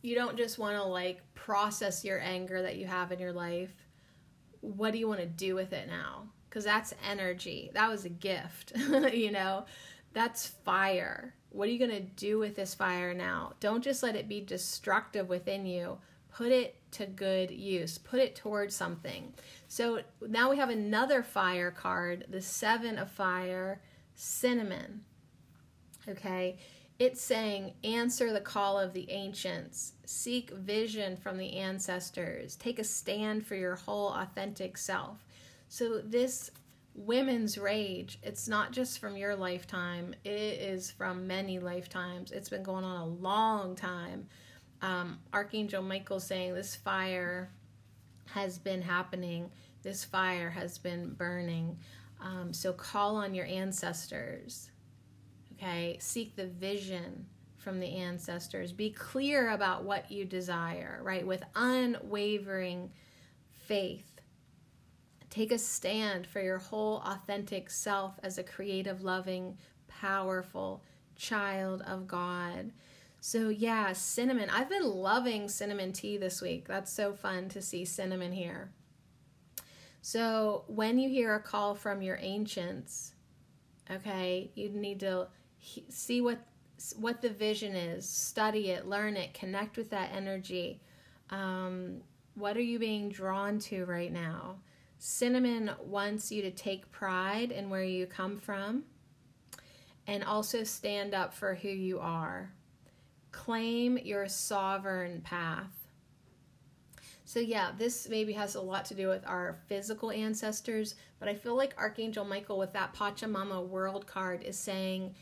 You 0.00 0.14
don't 0.14 0.36
just 0.36 0.60
want 0.60 0.76
to 0.76 0.84
like 0.84 1.22
process 1.34 2.04
your 2.04 2.20
anger 2.20 2.62
that 2.62 2.76
you 2.76 2.86
have 2.86 3.10
in 3.10 3.18
your 3.18 3.32
life. 3.32 3.74
What 4.60 4.92
do 4.92 4.98
you 4.98 5.08
want 5.08 5.18
to 5.18 5.26
do 5.26 5.56
with 5.56 5.72
it 5.72 5.88
now? 5.88 6.28
Because 6.48 6.62
that's 6.62 6.94
energy. 7.10 7.72
That 7.74 7.90
was 7.90 8.04
a 8.04 8.10
gift, 8.10 8.74
you 9.12 9.32
know? 9.32 9.64
That's 10.12 10.46
fire. 10.46 11.34
What 11.50 11.68
are 11.68 11.72
you 11.72 11.80
going 11.80 11.90
to 11.90 12.14
do 12.14 12.38
with 12.38 12.54
this 12.54 12.72
fire 12.72 13.12
now? 13.12 13.54
Don't 13.58 13.82
just 13.82 14.04
let 14.04 14.14
it 14.14 14.28
be 14.28 14.40
destructive 14.40 15.28
within 15.28 15.66
you. 15.66 15.98
Put 16.32 16.52
it 16.52 16.76
to 16.92 17.06
good 17.06 17.50
use, 17.50 17.98
put 17.98 18.20
it 18.20 18.36
towards 18.36 18.76
something. 18.76 19.34
So 19.66 20.02
now 20.28 20.48
we 20.48 20.58
have 20.58 20.70
another 20.70 21.24
fire 21.24 21.72
card, 21.72 22.26
the 22.28 22.40
Seven 22.40 22.98
of 22.98 23.10
Fire, 23.10 23.80
Cinnamon. 24.14 25.00
Okay, 26.08 26.58
it's 26.98 27.20
saying 27.20 27.72
answer 27.82 28.32
the 28.32 28.40
call 28.40 28.78
of 28.78 28.92
the 28.92 29.10
ancients, 29.10 29.94
seek 30.04 30.50
vision 30.50 31.16
from 31.16 31.38
the 31.38 31.54
ancestors, 31.56 32.56
take 32.56 32.78
a 32.78 32.84
stand 32.84 33.46
for 33.46 33.56
your 33.56 33.74
whole 33.74 34.10
authentic 34.10 34.76
self. 34.76 35.24
So, 35.68 35.98
this 35.98 36.50
women's 36.94 37.58
rage, 37.58 38.18
it's 38.22 38.46
not 38.46 38.70
just 38.70 39.00
from 39.00 39.16
your 39.16 39.34
lifetime, 39.34 40.14
it 40.24 40.30
is 40.30 40.90
from 40.90 41.26
many 41.26 41.58
lifetimes. 41.58 42.30
It's 42.30 42.48
been 42.48 42.62
going 42.62 42.84
on 42.84 43.00
a 43.00 43.06
long 43.06 43.74
time. 43.74 44.28
Um, 44.80 45.18
Archangel 45.32 45.82
Michael 45.82 46.20
saying 46.20 46.54
this 46.54 46.76
fire 46.76 47.50
has 48.26 48.58
been 48.58 48.82
happening, 48.82 49.50
this 49.82 50.04
fire 50.04 50.50
has 50.50 50.78
been 50.78 51.14
burning. 51.14 51.78
Um, 52.20 52.52
so, 52.52 52.72
call 52.72 53.16
on 53.16 53.34
your 53.34 53.46
ancestors 53.46 54.70
Okay, 55.64 55.96
seek 55.98 56.36
the 56.36 56.46
vision 56.46 57.24
from 57.56 57.80
the 57.80 57.96
ancestors. 57.96 58.70
Be 58.70 58.90
clear 58.90 59.50
about 59.50 59.84
what 59.84 60.10
you 60.10 60.26
desire, 60.26 61.00
right? 61.02 61.26
With 61.26 61.42
unwavering 61.54 62.90
faith. 63.50 64.20
Take 65.30 65.52
a 65.52 65.58
stand 65.58 66.26
for 66.26 66.42
your 66.42 66.58
whole 66.58 66.98
authentic 67.06 67.70
self 67.70 68.20
as 68.22 68.36
a 68.36 68.42
creative, 68.42 69.02
loving, 69.02 69.56
powerful 69.88 70.82
child 71.16 71.82
of 71.86 72.06
God. 72.06 72.72
So, 73.22 73.48
yeah, 73.48 73.94
cinnamon. 73.94 74.50
I've 74.50 74.68
been 74.68 74.86
loving 74.86 75.48
cinnamon 75.48 75.94
tea 75.94 76.18
this 76.18 76.42
week. 76.42 76.68
That's 76.68 76.92
so 76.92 77.14
fun 77.14 77.48
to 77.48 77.62
see 77.62 77.86
cinnamon 77.86 78.32
here. 78.32 78.70
So, 80.02 80.64
when 80.66 80.98
you 80.98 81.08
hear 81.08 81.34
a 81.34 81.40
call 81.40 81.74
from 81.74 82.02
your 82.02 82.18
ancients, 82.20 83.14
okay, 83.90 84.50
you 84.54 84.68
need 84.68 85.00
to 85.00 85.28
see 85.88 86.20
what 86.20 86.38
what 86.96 87.22
the 87.22 87.30
vision 87.30 87.74
is, 87.74 88.08
study 88.08 88.70
it, 88.70 88.86
learn 88.86 89.16
it, 89.16 89.32
connect 89.32 89.76
with 89.76 89.90
that 89.90 90.10
energy. 90.12 90.80
Um, 91.30 92.02
what 92.34 92.56
are 92.56 92.62
you 92.62 92.78
being 92.78 93.08
drawn 93.08 93.58
to 93.60 93.84
right 93.84 94.12
now? 94.12 94.56
Cinnamon 94.98 95.70
wants 95.82 96.32
you 96.32 96.42
to 96.42 96.50
take 96.50 96.90
pride 96.90 97.52
in 97.52 97.70
where 97.70 97.84
you 97.84 98.06
come 98.06 98.38
from 98.38 98.84
and 100.06 100.24
also 100.24 100.64
stand 100.64 101.14
up 101.14 101.32
for 101.32 101.54
who 101.54 101.68
you 101.68 102.00
are. 102.00 102.50
Claim 103.32 103.98
your 103.98 104.28
sovereign 104.28 105.20
path. 105.20 105.88
So, 107.24 107.40
yeah, 107.40 107.70
this 107.76 108.08
maybe 108.08 108.32
has 108.34 108.54
a 108.54 108.60
lot 108.60 108.84
to 108.86 108.94
do 108.94 109.08
with 109.08 109.26
our 109.26 109.58
physical 109.66 110.10
ancestors, 110.10 110.94
but 111.18 111.28
I 111.28 111.34
feel 111.34 111.56
like 111.56 111.74
Archangel 111.78 112.24
Michael, 112.24 112.58
with 112.58 112.72
that 112.74 112.94
Pachamama 112.94 113.66
world 113.66 114.06
card, 114.06 114.42
is 114.42 114.58
saying, 114.58 115.14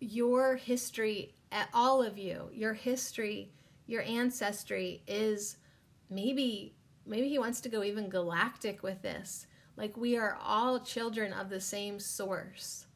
your 0.00 0.56
history, 0.56 1.34
eh, 1.52 1.64
all 1.74 2.02
of 2.02 2.18
you, 2.18 2.50
your 2.52 2.74
history, 2.74 3.50
your 3.86 4.02
ancestry 4.02 5.02
is 5.06 5.56
maybe 6.10 6.74
maybe 7.06 7.28
he 7.28 7.38
wants 7.38 7.60
to 7.62 7.68
go 7.68 7.82
even 7.82 8.08
galactic 8.08 8.82
with 8.82 9.00
this. 9.02 9.46
Like 9.76 9.96
we 9.96 10.16
are 10.16 10.38
all 10.42 10.80
children 10.80 11.32
of 11.32 11.48
the 11.48 11.60
same 11.60 11.98
source. 11.98 12.86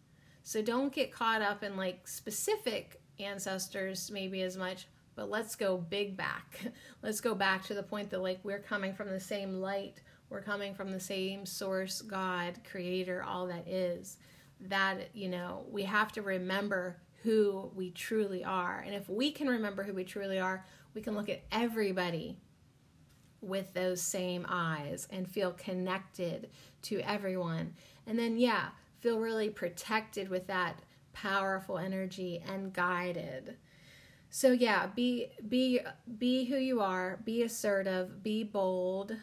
So 0.42 0.60
don't 0.60 0.92
get 0.92 1.12
caught 1.12 1.40
up 1.40 1.62
in 1.62 1.76
like 1.76 2.06
specific 2.06 3.00
ancestors 3.18 4.10
maybe 4.10 4.42
as 4.42 4.56
much, 4.56 4.86
but 5.14 5.30
let's 5.30 5.54
go 5.54 5.76
big 5.76 6.16
back. 6.16 6.60
let's 7.02 7.20
go 7.20 7.34
back 7.34 7.64
to 7.64 7.74
the 7.74 7.82
point 7.82 8.10
that 8.10 8.22
like 8.22 8.40
we're 8.42 8.58
coming 8.58 8.92
from 8.92 9.08
the 9.08 9.20
same 9.20 9.60
light, 9.60 10.02
we're 10.28 10.42
coming 10.42 10.74
from 10.74 10.90
the 10.90 11.00
same 11.00 11.46
source, 11.46 12.02
God, 12.02 12.58
creator, 12.70 13.22
all 13.22 13.46
that 13.46 13.66
is 13.66 14.18
that, 14.68 15.14
you 15.14 15.28
know, 15.28 15.64
we 15.70 15.82
have 15.84 16.12
to 16.12 16.22
remember 16.22 16.96
who 17.22 17.70
we 17.74 17.90
truly 17.90 18.44
are. 18.44 18.82
And 18.84 18.94
if 18.94 19.08
we 19.08 19.30
can 19.30 19.48
remember 19.48 19.82
who 19.82 19.92
we 19.92 20.04
truly 20.04 20.38
are, 20.38 20.64
we 20.94 21.00
can 21.00 21.14
look 21.14 21.28
at 21.28 21.42
everybody 21.52 22.38
with 23.40 23.72
those 23.74 24.00
same 24.00 24.46
eyes 24.48 25.08
and 25.10 25.28
feel 25.28 25.52
connected 25.52 26.50
to 26.82 27.00
everyone. 27.00 27.74
And 28.06 28.18
then, 28.18 28.36
yeah, 28.36 28.68
feel 29.00 29.18
really 29.18 29.50
protected 29.50 30.28
with 30.28 30.46
that 30.46 30.80
powerful 31.12 31.78
energy 31.78 32.42
and 32.48 32.72
guided. 32.72 33.56
So 34.30 34.52
yeah, 34.52 34.86
be 34.86 35.28
be 35.48 35.80
be 36.18 36.44
who 36.44 36.56
you 36.56 36.80
are, 36.80 37.20
be 37.24 37.42
assertive, 37.42 38.22
be 38.22 38.44
bold. 38.44 39.14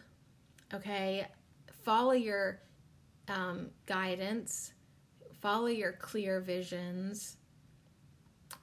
Okay? 0.74 1.26
Follow 1.84 2.12
your 2.12 2.62
um, 3.28 3.72
guidance 3.88 4.74
follow 5.42 5.68
your 5.68 5.94
clear 5.94 6.40
visions. 6.40 7.38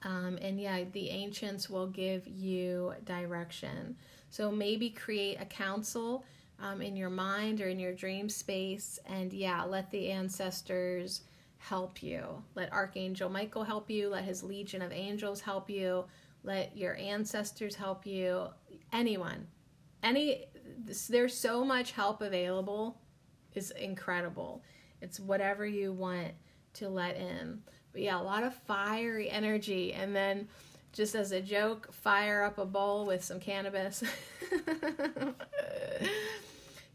Um, 0.03 0.37
and 0.41 0.59
yeah, 0.59 0.83
the 0.91 1.09
ancients 1.09 1.69
will 1.69 1.87
give 1.87 2.27
you 2.27 2.93
direction. 3.03 3.95
So 4.29 4.51
maybe 4.51 4.89
create 4.89 5.37
a 5.39 5.45
council 5.45 6.25
um, 6.59 6.81
in 6.81 6.95
your 6.95 7.09
mind 7.09 7.61
or 7.61 7.67
in 7.67 7.79
your 7.79 7.93
dream 7.93 8.29
space, 8.29 8.99
and 9.05 9.31
yeah, 9.31 9.63
let 9.63 9.91
the 9.91 10.09
ancestors 10.09 11.21
help 11.57 12.01
you. 12.01 12.43
Let 12.55 12.71
Archangel 12.73 13.29
Michael 13.29 13.63
help 13.63 13.89
you. 13.89 14.09
Let 14.09 14.23
his 14.23 14.43
legion 14.43 14.81
of 14.81 14.91
angels 14.91 15.41
help 15.41 15.69
you. 15.69 16.05
Let 16.43 16.75
your 16.75 16.95
ancestors 16.95 17.75
help 17.75 18.05
you. 18.05 18.47
Anyone, 18.91 19.47
any, 20.03 20.45
there's 21.09 21.33
so 21.33 21.63
much 21.63 21.91
help 21.91 22.21
available. 22.21 22.99
Is 23.55 23.71
incredible. 23.71 24.61
It's 25.01 25.19
whatever 25.19 25.65
you 25.65 25.91
want 25.91 26.33
to 26.77 26.89
let 26.89 27.17
in. 27.17 27.61
But 27.91 28.01
yeah, 28.01 28.19
a 28.19 28.23
lot 28.23 28.43
of 28.43 28.53
fiery 28.53 29.29
energy. 29.29 29.93
And 29.93 30.15
then 30.15 30.47
just 30.93 31.15
as 31.15 31.31
a 31.31 31.41
joke, 31.41 31.91
fire 31.91 32.43
up 32.43 32.57
a 32.57 32.65
bowl 32.65 33.05
with 33.05 33.23
some 33.23 33.39
cannabis. 33.39 34.03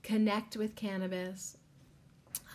Connect 0.02 0.56
with 0.56 0.74
cannabis. 0.74 1.56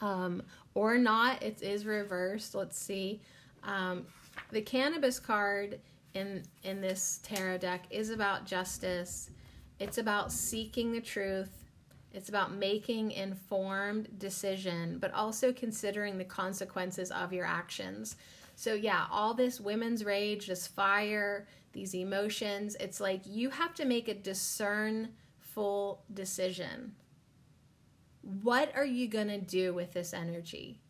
Um, 0.02 0.44
or 0.74 0.98
not, 0.98 1.42
it 1.42 1.62
is 1.62 1.86
reversed. 1.86 2.54
Let's 2.54 2.78
see. 2.78 3.22
Um, 3.64 4.06
the 4.52 4.62
cannabis 4.62 5.20
card 5.20 5.80
in 6.14 6.44
in 6.64 6.82
this 6.82 7.20
tarot 7.24 7.60
deck 7.60 7.86
is 7.90 8.10
about 8.10 8.46
justice. 8.46 9.30
It's 9.80 9.98
about 9.98 10.32
seeking 10.32 10.92
the 10.92 11.02
truth 11.02 11.67
it's 12.18 12.30
about 12.30 12.52
making 12.52 13.12
informed 13.12 14.18
decision, 14.18 14.98
but 14.98 15.14
also 15.14 15.54
considering 15.54 16.18
the 16.18 16.26
consequences 16.26 17.12
of 17.12 17.32
your 17.32 17.46
actions. 17.46 18.16
So 18.56 18.74
yeah, 18.74 19.06
all 19.12 19.36
this 19.36 19.62
women's 19.62 20.04
rage, 20.04 20.48
this 20.48 20.66
fire, 20.66 21.48
these 21.74 21.94
emotions, 21.94 22.76
it's 22.80 23.00
like 23.00 23.22
you 23.28 23.52
have 23.52 23.76
to 23.76 23.86
make 23.86 24.08
a 24.08 24.16
discernful 24.16 26.02
decision. 26.12 26.94
What 28.42 28.76
are 28.76 28.86
you 28.86 29.08
going 29.08 29.28
to 29.28 29.40
do 29.40 29.76
with 29.76 29.94
this 29.94 30.12
energy? 30.12 30.82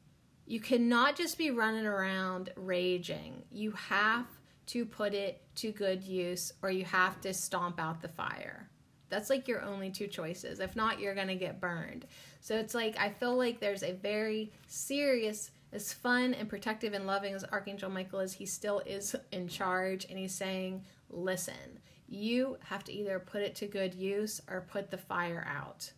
You 0.45 0.61
cannot 0.61 1.17
just 1.17 1.37
be 1.37 1.51
running 1.51 1.85
around 1.85 2.51
raging. 2.55 3.43
You 3.51 3.71
have 3.71 4.27
to 4.67 4.85
put 4.85 5.13
it 5.13 5.41
to 5.55 5.73
good 5.73 6.05
use 6.05 6.53
or 6.61 6.71
you 6.71 6.85
have 6.85 7.19
to 7.19 7.33
stomp 7.33 7.81
out 7.81 8.01
the 8.01 8.07
fire. 8.07 8.69
That's 9.09 9.29
like 9.29 9.47
your 9.47 9.61
only 9.61 9.89
two 9.89 10.07
choices. 10.07 10.59
If 10.59 10.75
not, 10.75 10.99
you're 10.99 11.15
going 11.15 11.27
to 11.27 11.35
get 11.35 11.61
burned. 11.61 12.05
So 12.41 12.55
it's 12.55 12.75
like, 12.75 12.97
I 12.99 13.09
feel 13.09 13.37
like 13.37 13.59
there's 13.59 13.83
a 13.83 13.93
very 13.93 14.51
serious, 14.67 15.51
as 15.71 15.93
fun 15.93 16.33
and 16.33 16.49
protective 16.49 16.93
and 16.93 17.07
loving 17.07 17.33
as 17.33 17.43
Archangel 17.45 17.89
Michael 17.89 18.19
is, 18.19 18.33
he 18.33 18.45
still 18.45 18.81
is 18.85 19.15
in 19.31 19.47
charge 19.47 20.05
and 20.09 20.17
he's 20.17 20.35
saying, 20.35 20.83
listen, 21.09 21.79
you 22.07 22.57
have 22.63 22.83
to 22.85 22.93
either 22.93 23.19
put 23.19 23.41
it 23.41 23.55
to 23.55 23.67
good 23.67 23.93
use 23.93 24.41
or 24.49 24.67
put 24.71 24.91
the 24.91 24.97
fire 24.97 25.45
out. 25.49 25.91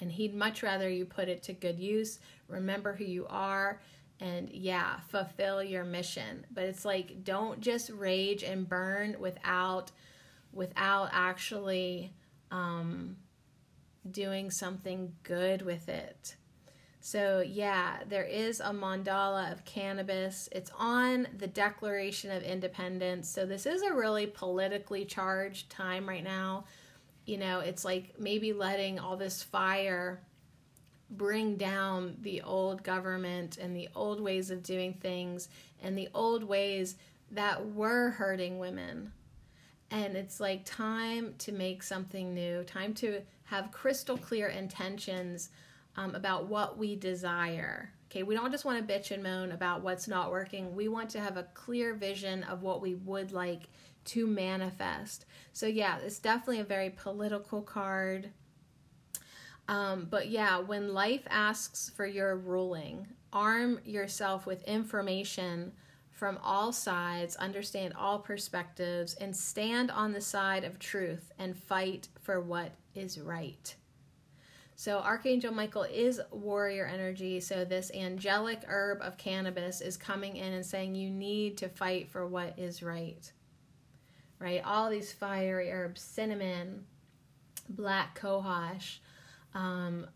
And 0.00 0.10
he'd 0.10 0.34
much 0.34 0.62
rather 0.62 0.88
you 0.88 1.04
put 1.04 1.28
it 1.28 1.42
to 1.44 1.52
good 1.52 1.78
use, 1.78 2.18
remember 2.48 2.94
who 2.94 3.04
you 3.04 3.26
are, 3.28 3.80
and 4.20 4.50
yeah, 4.50 5.00
fulfill 5.08 5.62
your 5.62 5.84
mission. 5.84 6.46
But 6.52 6.64
it's 6.64 6.84
like, 6.84 7.24
don't 7.24 7.60
just 7.60 7.90
rage 7.90 8.42
and 8.42 8.68
burn 8.68 9.16
without 9.18 9.90
without 10.54 11.10
actually 11.12 12.12
um, 12.50 13.16
doing 14.10 14.50
something 14.50 15.12
good 15.22 15.62
with 15.62 15.88
it. 15.88 16.36
So, 17.00 17.40
yeah, 17.40 17.98
there 18.08 18.24
is 18.24 18.60
a 18.60 18.70
mandala 18.70 19.52
of 19.52 19.66
cannabis. 19.66 20.48
It's 20.52 20.70
on 20.78 21.28
the 21.36 21.46
Declaration 21.46 22.30
of 22.30 22.42
Independence. 22.42 23.28
So, 23.28 23.44
this 23.44 23.66
is 23.66 23.82
a 23.82 23.92
really 23.92 24.26
politically 24.26 25.04
charged 25.04 25.68
time 25.68 26.08
right 26.08 26.24
now. 26.24 26.64
You 27.26 27.36
know, 27.36 27.60
it's 27.60 27.84
like 27.84 28.14
maybe 28.18 28.54
letting 28.54 28.98
all 28.98 29.18
this 29.18 29.42
fire 29.42 30.22
bring 31.10 31.56
down 31.56 32.16
the 32.22 32.42
old 32.42 32.82
government 32.82 33.58
and 33.58 33.76
the 33.76 33.88
old 33.94 34.20
ways 34.20 34.50
of 34.50 34.62
doing 34.62 34.94
things 34.94 35.48
and 35.82 35.96
the 35.96 36.08
old 36.14 36.42
ways 36.42 36.96
that 37.30 37.72
were 37.72 38.10
hurting 38.10 38.58
women. 38.58 39.12
And 39.94 40.16
it's 40.16 40.40
like 40.40 40.64
time 40.64 41.36
to 41.38 41.52
make 41.52 41.84
something 41.84 42.34
new, 42.34 42.64
time 42.64 42.94
to 42.94 43.22
have 43.44 43.70
crystal 43.70 44.18
clear 44.18 44.48
intentions 44.48 45.50
um, 45.96 46.16
about 46.16 46.48
what 46.48 46.76
we 46.76 46.96
desire. 46.96 47.92
Okay, 48.10 48.24
we 48.24 48.34
don't 48.34 48.50
just 48.50 48.64
want 48.64 48.84
to 48.84 48.92
bitch 48.92 49.12
and 49.12 49.22
moan 49.22 49.52
about 49.52 49.82
what's 49.82 50.08
not 50.08 50.32
working. 50.32 50.74
We 50.74 50.88
want 50.88 51.10
to 51.10 51.20
have 51.20 51.36
a 51.36 51.44
clear 51.54 51.94
vision 51.94 52.42
of 52.42 52.62
what 52.62 52.82
we 52.82 52.96
would 52.96 53.30
like 53.30 53.68
to 54.06 54.26
manifest. 54.26 55.26
So, 55.52 55.66
yeah, 55.66 55.98
it's 56.04 56.18
definitely 56.18 56.58
a 56.58 56.64
very 56.64 56.90
political 56.90 57.62
card. 57.62 58.30
Um, 59.68 60.08
but 60.10 60.28
yeah, 60.28 60.58
when 60.58 60.92
life 60.92 61.22
asks 61.30 61.88
for 61.94 62.04
your 62.04 62.36
ruling, 62.36 63.06
arm 63.32 63.78
yourself 63.84 64.44
with 64.44 64.64
information 64.64 65.70
from 66.14 66.38
all 66.44 66.72
sides, 66.72 67.34
understand 67.36 67.92
all 67.98 68.20
perspectives, 68.20 69.14
and 69.14 69.36
stand 69.36 69.90
on 69.90 70.12
the 70.12 70.20
side 70.20 70.62
of 70.62 70.78
truth 70.78 71.32
and 71.38 71.56
fight 71.56 72.08
for 72.22 72.40
what 72.40 72.70
is 72.94 73.18
right. 73.18 73.74
So, 74.76 74.98
Archangel 74.98 75.52
Michael 75.52 75.82
is 75.82 76.20
warrior 76.30 76.86
energy. 76.86 77.40
So, 77.40 77.64
this 77.64 77.90
angelic 77.92 78.62
herb 78.66 79.02
of 79.02 79.18
cannabis 79.18 79.80
is 79.80 79.96
coming 79.96 80.36
in 80.36 80.52
and 80.52 80.64
saying 80.64 80.94
you 80.94 81.10
need 81.10 81.58
to 81.58 81.68
fight 81.68 82.08
for 82.08 82.26
what 82.26 82.58
is 82.58 82.82
right. 82.82 83.30
Right? 84.38 84.62
All 84.64 84.90
these 84.90 85.12
fiery 85.12 85.70
herbs 85.72 86.00
cinnamon, 86.00 86.84
black 87.68 88.18
cohosh, 88.18 88.98
um, 89.52 90.06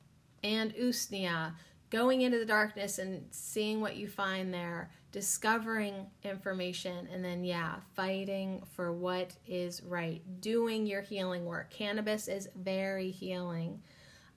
and 0.44 0.72
usnea 0.74 1.55
going 1.90 2.20
into 2.20 2.38
the 2.38 2.44
darkness 2.44 2.99
and 2.99 3.26
seeing 3.30 3.80
what 3.80 3.96
you 3.96 4.09
find 4.09 4.53
there, 4.53 4.90
discovering 5.18 6.06
information, 6.22 7.08
and 7.12 7.24
then, 7.24 7.42
yeah, 7.42 7.76
fighting 7.96 8.62
for 8.76 8.92
what 8.92 9.32
is 9.48 9.82
right, 9.82 10.22
doing 10.40 10.86
your 10.86 11.02
healing 11.02 11.44
work. 11.44 11.70
Cannabis 11.70 12.28
is 12.28 12.48
very 12.54 13.10
healing 13.10 13.80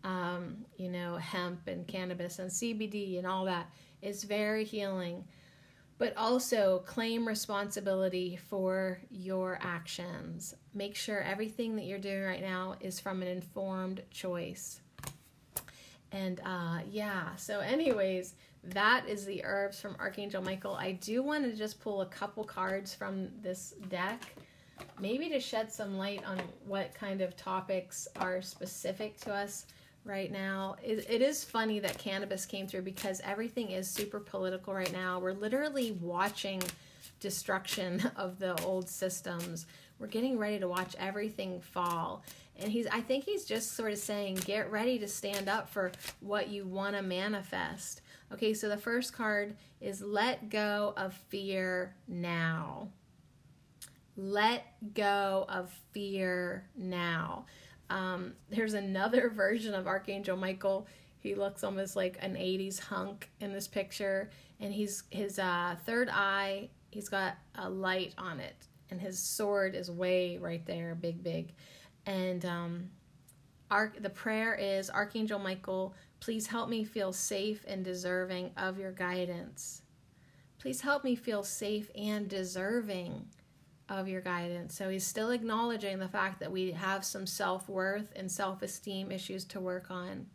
um, 0.04 0.66
you 0.78 0.90
know, 0.90 1.16
hemp 1.18 1.68
and 1.68 1.88
cannabis 1.88 2.40
and 2.40 2.50
CBD 2.50 3.18
and 3.18 3.28
all 3.28 3.46
that 3.46 3.70
is 4.02 4.24
very 4.24 4.64
healing. 4.64 5.26
But 5.98 6.18
also 6.18 6.82
claim 6.88 7.28
responsibility 7.28 8.36
for 8.36 9.00
your 9.12 9.60
actions. 9.62 10.56
Make 10.74 10.96
sure 10.96 11.22
everything 11.22 11.76
that 11.76 11.86
you're 11.86 12.00
doing 12.00 12.24
right 12.24 12.42
now 12.42 12.76
is 12.82 13.00
from 13.00 13.22
an 13.22 13.28
informed 13.28 14.02
choice. 14.10 14.82
And 16.12 16.42
uh, 16.44 16.80
yeah, 16.90 17.36
so, 17.36 17.60
anyways, 17.60 18.34
that 18.64 19.08
is 19.08 19.26
the 19.26 19.44
herbs 19.44 19.80
from 19.80 19.96
Archangel 20.00 20.42
Michael. 20.42 20.76
I 20.76 20.94
do 20.94 21.24
want 21.24 21.44
to 21.46 21.56
just 21.56 21.82
pull 21.82 22.02
a 22.02 22.06
couple 22.06 22.44
cards 22.44 22.94
from 22.94 23.30
this 23.42 23.74
deck, 23.90 24.22
maybe 25.00 25.30
to 25.30 25.40
shed 25.40 25.72
some 25.72 25.98
light 25.98 26.24
on 26.26 26.40
what 26.68 26.94
kind 26.94 27.22
of 27.22 27.36
topics 27.36 28.08
are 28.18 28.42
specific 28.42 29.20
to 29.22 29.34
us 29.34 29.66
right 30.06 30.32
now. 30.32 30.76
It, 30.84 31.06
it 31.10 31.22
is 31.22 31.44
funny 31.44 31.80
that 31.80 31.98
cannabis 31.98 32.46
came 32.46 32.68
through 32.68 32.84
because 32.84 33.22
everything 33.24 33.72
is 33.72 33.90
super 33.90 34.20
political 34.20 34.74
right 34.74 34.92
now. 34.92 35.20
We're 35.20 35.34
literally 35.34 35.94
watching 35.94 36.62
destruction 37.20 38.12
of 38.16 38.40
the 38.40 38.62
old 38.64 38.90
systems. 38.90 39.66
We're 40.00 40.08
getting 40.08 40.38
ready 40.38 40.60
to 40.60 40.68
watch 40.68 40.96
everything 41.00 41.62
fall. 41.62 42.24
And 42.60 42.72
he's 42.72 42.88
I 42.88 43.02
think 43.02 43.24
he's 43.24 43.46
just 43.46 43.76
sort 43.76 43.92
of 43.92 43.98
saying 43.98 44.36
get 44.46 44.72
ready 44.72 45.00
to 45.00 45.08
stand 45.08 45.48
up 45.48 45.70
for 45.70 45.92
what 46.20 46.50
you 46.50 46.66
want 46.66 46.96
to 46.96 47.02
manifest. 47.02 48.02
Okay, 48.34 48.54
so 48.54 48.70
the 48.70 48.78
first 48.78 49.14
card 49.14 49.56
is 49.82 50.02
let 50.02 50.50
go 50.50 50.94
of 50.96 51.14
fear 51.30 51.96
now. 52.08 52.88
Let 54.16 54.66
go 54.94 55.46
of 55.50 55.72
fear 55.92 56.70
now. 56.78 57.46
Um, 57.90 58.34
there's 58.50 58.74
another 58.74 59.30
version 59.36 59.74
of 59.74 59.86
Archangel 59.86 60.38
Michael. 60.38 60.88
He 61.20 61.36
looks 61.36 61.64
almost 61.64 61.96
like 61.96 62.18
an 62.22 62.36
80s 62.36 62.80
hunk 62.80 63.30
in 63.42 63.52
this 63.52 63.68
picture, 63.68 64.30
and 64.60 64.74
he's 64.74 65.04
his 65.10 65.38
uh, 65.38 65.76
third 65.86 66.10
eye. 66.10 66.70
He's 66.90 67.10
got 67.10 67.36
a 67.56 67.70
light 67.70 68.14
on 68.18 68.40
it, 68.40 68.56
and 68.90 69.00
his 69.00 69.20
sword 69.20 69.76
is 69.76 69.92
way 69.92 70.38
right 70.38 70.66
there, 70.66 70.96
big, 70.96 71.22
big. 71.22 71.54
And 72.06 72.46
um, 72.46 72.90
Arch- 73.70 74.02
the 74.02 74.10
prayer 74.10 74.56
is 74.56 74.90
Archangel 74.90 75.38
Michael, 75.38 75.94
please 76.22 76.48
help 76.48 76.70
me 76.70 76.86
feel 76.86 77.12
safe 77.12 77.66
and 77.68 77.84
deserving 77.84 78.52
of 78.56 78.80
your 78.80 78.92
guidance. 78.94 79.82
Please 80.60 80.80
help 80.80 81.04
me 81.04 81.16
feel 81.16 81.44
safe 81.44 81.90
and 81.96 82.30
deserving 82.30 83.26
of 83.90 84.08
your 84.08 84.22
guidance. 84.22 84.78
So 84.78 84.90
he's 84.90 85.06
still 85.06 85.32
acknowledging 85.32 86.00
the 86.00 86.08
fact 86.08 86.40
that 86.40 86.52
we 86.52 86.72
have 86.72 87.04
some 87.04 87.28
self 87.28 87.68
worth 87.68 88.14
and 88.16 88.32
self 88.32 88.62
esteem 88.62 89.12
issues 89.12 89.44
to 89.46 89.60
work 89.60 89.90
on. 89.90 90.28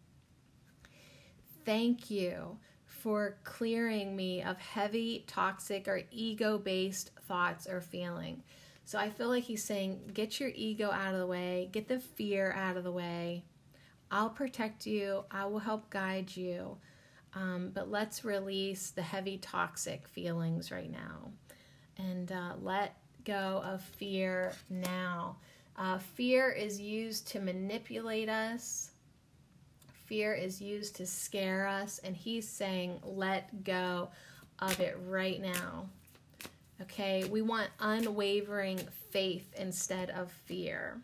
Thank 1.64 2.10
you 2.10 2.58
for 2.84 3.38
clearing 3.44 4.16
me 4.16 4.42
of 4.42 4.58
heavy, 4.58 5.24
toxic, 5.28 5.86
or 5.86 6.02
ego 6.10 6.58
based 6.58 7.12
thoughts 7.28 7.68
or 7.68 7.80
feeling. 7.80 8.42
So 8.84 8.98
I 8.98 9.10
feel 9.10 9.28
like 9.28 9.44
he's 9.44 9.64
saying, 9.64 10.10
get 10.12 10.40
your 10.40 10.50
ego 10.54 10.90
out 10.90 11.14
of 11.14 11.20
the 11.20 11.26
way, 11.26 11.68
get 11.72 11.88
the 11.88 12.00
fear 12.00 12.52
out 12.52 12.76
of 12.76 12.84
the 12.84 12.92
way. 12.92 13.44
I'll 14.10 14.30
protect 14.30 14.86
you, 14.86 15.24
I 15.30 15.46
will 15.46 15.58
help 15.58 15.90
guide 15.90 16.36
you. 16.36 16.76
Um, 17.34 17.70
but 17.74 17.90
let's 17.90 18.24
release 18.24 18.90
the 18.90 19.02
heavy, 19.02 19.36
toxic 19.38 20.08
feelings 20.08 20.70
right 20.70 20.90
now 20.90 21.32
and 21.98 22.30
uh, 22.32 22.52
let 22.62 22.96
go 23.24 23.62
of 23.64 23.82
fear 23.82 24.52
now. 24.70 25.36
Uh, 25.76 25.98
fear 25.98 26.50
is 26.50 26.80
used 26.80 27.28
to 27.28 27.40
manipulate 27.40 28.28
us. 28.28 28.90
Fear 30.06 30.34
is 30.34 30.60
used 30.60 30.96
to 30.96 31.06
scare 31.06 31.66
us, 31.66 31.98
and 32.04 32.16
he's 32.16 32.48
saying, 32.48 33.00
let 33.04 33.64
go 33.64 34.08
of 34.60 34.78
it 34.80 34.96
right 35.06 35.40
now. 35.40 35.86
Okay, 36.82 37.24
we 37.24 37.42
want 37.42 37.68
unwavering 37.80 38.78
faith 39.10 39.52
instead 39.58 40.10
of 40.10 40.30
fear. 40.30 40.98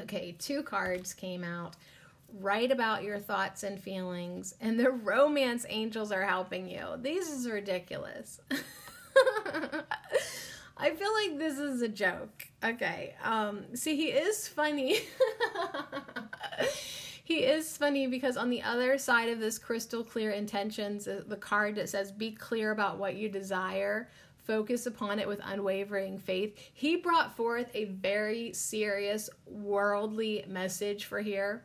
Okay, 0.00 0.34
two 0.38 0.62
cards 0.62 1.14
came 1.14 1.44
out. 1.44 1.74
Write 2.32 2.70
about 2.70 3.02
your 3.02 3.18
thoughts 3.18 3.62
and 3.62 3.80
feelings, 3.80 4.54
and 4.60 4.78
the 4.78 4.90
romance 4.90 5.64
angels 5.68 6.12
are 6.12 6.24
helping 6.24 6.68
you. 6.68 6.84
This 6.98 7.30
is 7.30 7.48
ridiculous. 7.48 8.40
I 10.80 10.90
feel 10.90 11.12
like 11.14 11.38
this 11.38 11.58
is 11.58 11.82
a 11.82 11.88
joke. 11.88 12.46
Okay. 12.62 13.14
Um 13.24 13.74
see 13.74 13.96
he 13.96 14.08
is 14.08 14.46
funny. 14.46 14.98
he 17.28 17.44
is 17.44 17.76
funny 17.76 18.06
because 18.06 18.36
on 18.36 18.48
the 18.48 18.62
other 18.62 18.96
side 18.96 19.28
of 19.28 19.38
this 19.38 19.58
crystal 19.58 20.02
clear 20.02 20.30
intentions 20.30 21.04
the 21.04 21.36
card 21.36 21.74
that 21.74 21.88
says 21.88 22.10
be 22.10 22.32
clear 22.32 22.70
about 22.70 22.98
what 22.98 23.16
you 23.16 23.28
desire 23.28 24.08
focus 24.44 24.86
upon 24.86 25.18
it 25.18 25.28
with 25.28 25.40
unwavering 25.44 26.18
faith 26.18 26.58
he 26.72 26.96
brought 26.96 27.36
forth 27.36 27.70
a 27.74 27.84
very 27.84 28.52
serious 28.54 29.28
worldly 29.46 30.42
message 30.48 31.04
for 31.04 31.20
here 31.20 31.64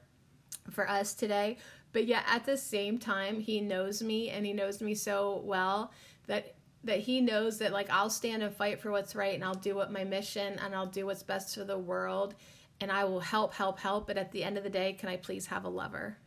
for 0.72 0.90
us 0.90 1.14
today. 1.14 1.58
But 1.92 2.06
yet 2.06 2.24
at 2.28 2.46
the 2.46 2.58
same 2.58 2.98
time 2.98 3.40
he 3.40 3.62
knows 3.62 4.02
me 4.02 4.30
and 4.30 4.46
he 4.46 4.54
knows 4.54 4.82
me 4.82 4.96
so 4.96 5.42
well 5.46 5.92
that 6.28 6.56
that 6.86 7.00
he 7.00 7.22
knows 7.22 7.60
that 7.60 7.72
like 7.72 7.90
I'll 7.90 8.10
stand 8.10 8.44
and 8.44 8.54
fight 8.54 8.82
for 8.82 8.92
what's 8.92 9.16
right 9.16 9.36
and 9.36 9.44
I'll 9.44 9.54
do 9.54 9.76
what 9.76 9.92
my 9.92 10.04
mission 10.04 10.60
and 10.60 10.76
I'll 10.76 10.86
do 10.86 11.06
what's 11.06 11.24
best 11.24 11.56
for 11.56 11.64
the 11.64 11.78
world 11.78 12.36
and 12.82 12.92
I 12.92 13.06
will 13.06 13.20
help 13.22 13.54
help 13.54 13.80
help 13.80 14.08
but 14.08 14.18
at 14.18 14.32
the 14.32 14.44
end 14.44 14.58
of 14.58 14.64
the 14.64 14.70
day 14.70 14.94
can 14.94 15.10
I 15.10 15.18
please 15.18 15.46
have 15.48 15.66
a 15.66 15.70
lover? 15.70 16.18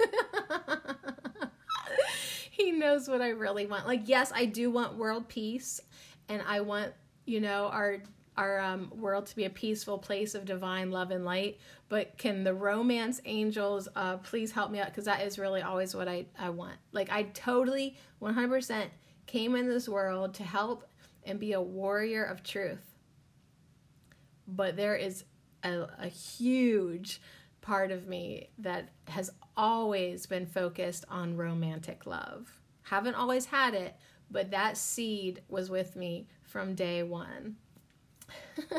He 2.52 2.70
knows 2.70 3.08
what 3.08 3.22
I 3.22 3.30
really 3.30 3.66
want. 3.66 3.86
Like 3.86 4.02
yes 4.04 4.30
I 4.32 4.44
do 4.44 4.70
want 4.70 4.96
world 4.96 5.26
peace 5.26 5.80
and 6.28 6.42
I 6.46 6.60
want 6.60 6.92
you 7.24 7.40
know 7.40 7.66
our 7.72 7.98
our 8.36 8.60
um, 8.60 8.90
world 8.96 9.26
to 9.26 9.36
be 9.36 9.44
a 9.44 9.50
peaceful 9.50 9.98
place 9.98 10.34
of 10.34 10.44
divine 10.44 10.90
love 10.90 11.10
and 11.10 11.24
light 11.24 11.58
but 11.88 12.16
can 12.16 12.44
the 12.44 12.54
romance 12.54 13.20
angels 13.26 13.88
uh, 13.96 14.16
please 14.18 14.52
help 14.52 14.70
me 14.70 14.78
out 14.80 14.86
because 14.86 15.04
that 15.04 15.22
is 15.22 15.38
really 15.38 15.60
always 15.60 15.94
what 15.94 16.08
I, 16.08 16.26
I 16.38 16.50
want 16.50 16.76
like 16.92 17.10
i 17.10 17.24
totally 17.24 17.96
100% 18.22 18.86
came 19.26 19.56
in 19.56 19.68
this 19.68 19.88
world 19.88 20.34
to 20.34 20.44
help 20.44 20.88
and 21.24 21.38
be 21.38 21.52
a 21.52 21.60
warrior 21.60 22.24
of 22.24 22.42
truth. 22.42 22.96
But 24.46 24.76
there 24.76 24.96
is 24.96 25.24
a, 25.62 25.86
a 25.98 26.08
huge 26.08 27.20
part 27.60 27.92
of 27.92 28.08
me 28.08 28.50
that 28.58 28.90
has 29.08 29.30
always 29.56 30.26
been 30.26 30.46
focused 30.46 31.04
on 31.08 31.36
romantic 31.36 32.06
love. 32.06 32.60
Haven't 32.82 33.14
always 33.14 33.46
had 33.46 33.74
it, 33.74 33.94
but 34.30 34.50
that 34.50 34.76
seed 34.76 35.42
was 35.48 35.70
with 35.70 35.94
me 35.94 36.26
from 36.42 36.74
day 36.74 37.02
one. 37.02 37.56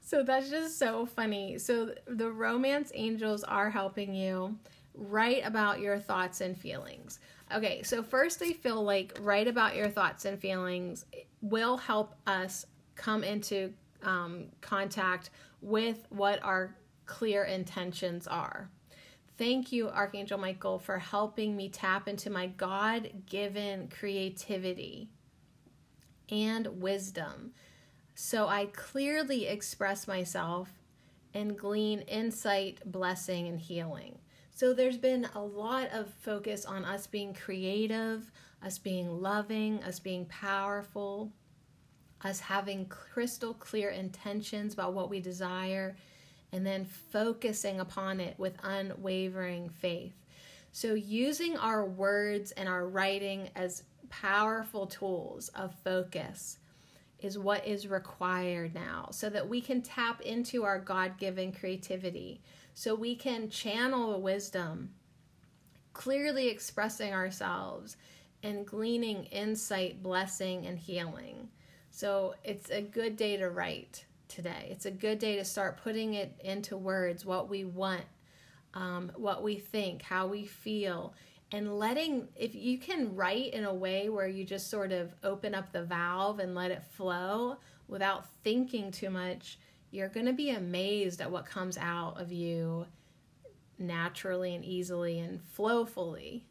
so 0.00 0.22
that's 0.22 0.50
just 0.50 0.78
so 0.78 1.06
funny. 1.06 1.58
So 1.58 1.94
the 2.06 2.30
romance 2.30 2.92
angels 2.94 3.44
are 3.44 3.70
helping 3.70 4.14
you 4.14 4.56
write 4.94 5.42
about 5.44 5.80
your 5.80 5.98
thoughts 5.98 6.40
and 6.40 6.56
feelings. 6.56 7.18
Okay, 7.54 7.82
so 7.82 8.02
first 8.02 8.40
they 8.40 8.52
feel 8.52 8.82
like 8.82 9.18
write 9.20 9.48
about 9.48 9.76
your 9.76 9.88
thoughts 9.88 10.24
and 10.24 10.38
feelings 10.38 11.04
will 11.40 11.76
help 11.76 12.14
us 12.26 12.66
come 12.94 13.24
into 13.24 13.72
um, 14.02 14.46
contact 14.60 15.30
with 15.60 16.06
what 16.10 16.42
our 16.42 16.74
clear 17.06 17.44
intentions 17.44 18.26
are. 18.26 18.70
Thank 19.38 19.72
you, 19.72 19.88
Archangel 19.88 20.38
Michael, 20.38 20.78
for 20.78 20.98
helping 20.98 21.56
me 21.56 21.68
tap 21.68 22.06
into 22.08 22.30
my 22.30 22.46
God 22.48 23.10
given 23.26 23.88
creativity 23.88 25.08
and 26.30 26.80
wisdom 26.80 27.52
so 28.14 28.46
I 28.46 28.66
clearly 28.66 29.46
express 29.46 30.06
myself 30.06 30.70
and 31.34 31.56
glean 31.56 32.00
insight, 32.00 32.78
blessing, 32.84 33.48
and 33.48 33.58
healing. 33.58 34.18
So 34.50 34.74
there's 34.74 34.98
been 34.98 35.26
a 35.34 35.40
lot 35.40 35.90
of 35.92 36.12
focus 36.20 36.66
on 36.66 36.84
us 36.84 37.06
being 37.06 37.32
creative, 37.32 38.30
us 38.62 38.78
being 38.78 39.22
loving, 39.22 39.82
us 39.82 39.98
being 39.98 40.26
powerful, 40.26 41.32
us 42.22 42.38
having 42.38 42.86
crystal 42.86 43.54
clear 43.54 43.88
intentions 43.88 44.74
about 44.74 44.92
what 44.92 45.08
we 45.08 45.20
desire, 45.20 45.96
and 46.52 46.66
then 46.66 46.84
focusing 46.84 47.80
upon 47.80 48.20
it 48.20 48.38
with 48.38 48.54
unwavering 48.62 49.70
faith. 49.70 50.12
So, 50.70 50.94
using 50.94 51.56
our 51.56 51.84
words 51.84 52.52
and 52.52 52.68
our 52.68 52.86
writing 52.86 53.48
as 53.56 53.82
powerful 54.12 54.86
tools 54.86 55.48
of 55.54 55.74
focus 55.82 56.58
is 57.18 57.38
what 57.38 57.66
is 57.66 57.88
required 57.88 58.74
now 58.74 59.08
so 59.10 59.30
that 59.30 59.48
we 59.48 59.60
can 59.60 59.80
tap 59.80 60.20
into 60.20 60.64
our 60.64 60.78
God 60.78 61.16
given 61.16 61.50
creativity, 61.50 62.42
so 62.74 62.94
we 62.94 63.16
can 63.16 63.48
channel 63.48 64.12
the 64.12 64.18
wisdom, 64.18 64.90
clearly 65.94 66.48
expressing 66.48 67.14
ourselves 67.14 67.96
and 68.42 68.66
gleaning 68.66 69.24
insight, 69.24 70.02
blessing, 70.02 70.66
and 70.66 70.78
healing. 70.78 71.48
So 71.90 72.34
it's 72.44 72.70
a 72.70 72.82
good 72.82 73.16
day 73.16 73.38
to 73.38 73.48
write 73.48 74.04
today. 74.28 74.68
It's 74.70 74.86
a 74.86 74.90
good 74.90 75.18
day 75.18 75.36
to 75.36 75.44
start 75.44 75.82
putting 75.82 76.14
it 76.14 76.38
into 76.44 76.76
words 76.76 77.24
what 77.24 77.48
we 77.48 77.64
want, 77.64 78.04
um, 78.74 79.10
what 79.16 79.42
we 79.42 79.56
think, 79.56 80.02
how 80.02 80.26
we 80.26 80.44
feel, 80.44 81.14
and 81.52 81.78
letting, 81.78 82.28
if 82.34 82.54
you 82.54 82.78
can 82.78 83.14
write 83.14 83.52
in 83.52 83.64
a 83.64 83.74
way 83.74 84.08
where 84.08 84.26
you 84.26 84.44
just 84.44 84.70
sort 84.70 84.90
of 84.90 85.14
open 85.22 85.54
up 85.54 85.70
the 85.72 85.82
valve 85.82 86.38
and 86.38 86.54
let 86.54 86.70
it 86.70 86.82
flow 86.82 87.58
without 87.88 88.26
thinking 88.42 88.90
too 88.90 89.10
much, 89.10 89.58
you're 89.90 90.08
going 90.08 90.26
to 90.26 90.32
be 90.32 90.50
amazed 90.50 91.20
at 91.20 91.30
what 91.30 91.44
comes 91.44 91.76
out 91.76 92.18
of 92.18 92.32
you 92.32 92.86
naturally 93.78 94.54
and 94.54 94.64
easily 94.64 95.18
and 95.18 95.42
flowfully. 95.42 96.46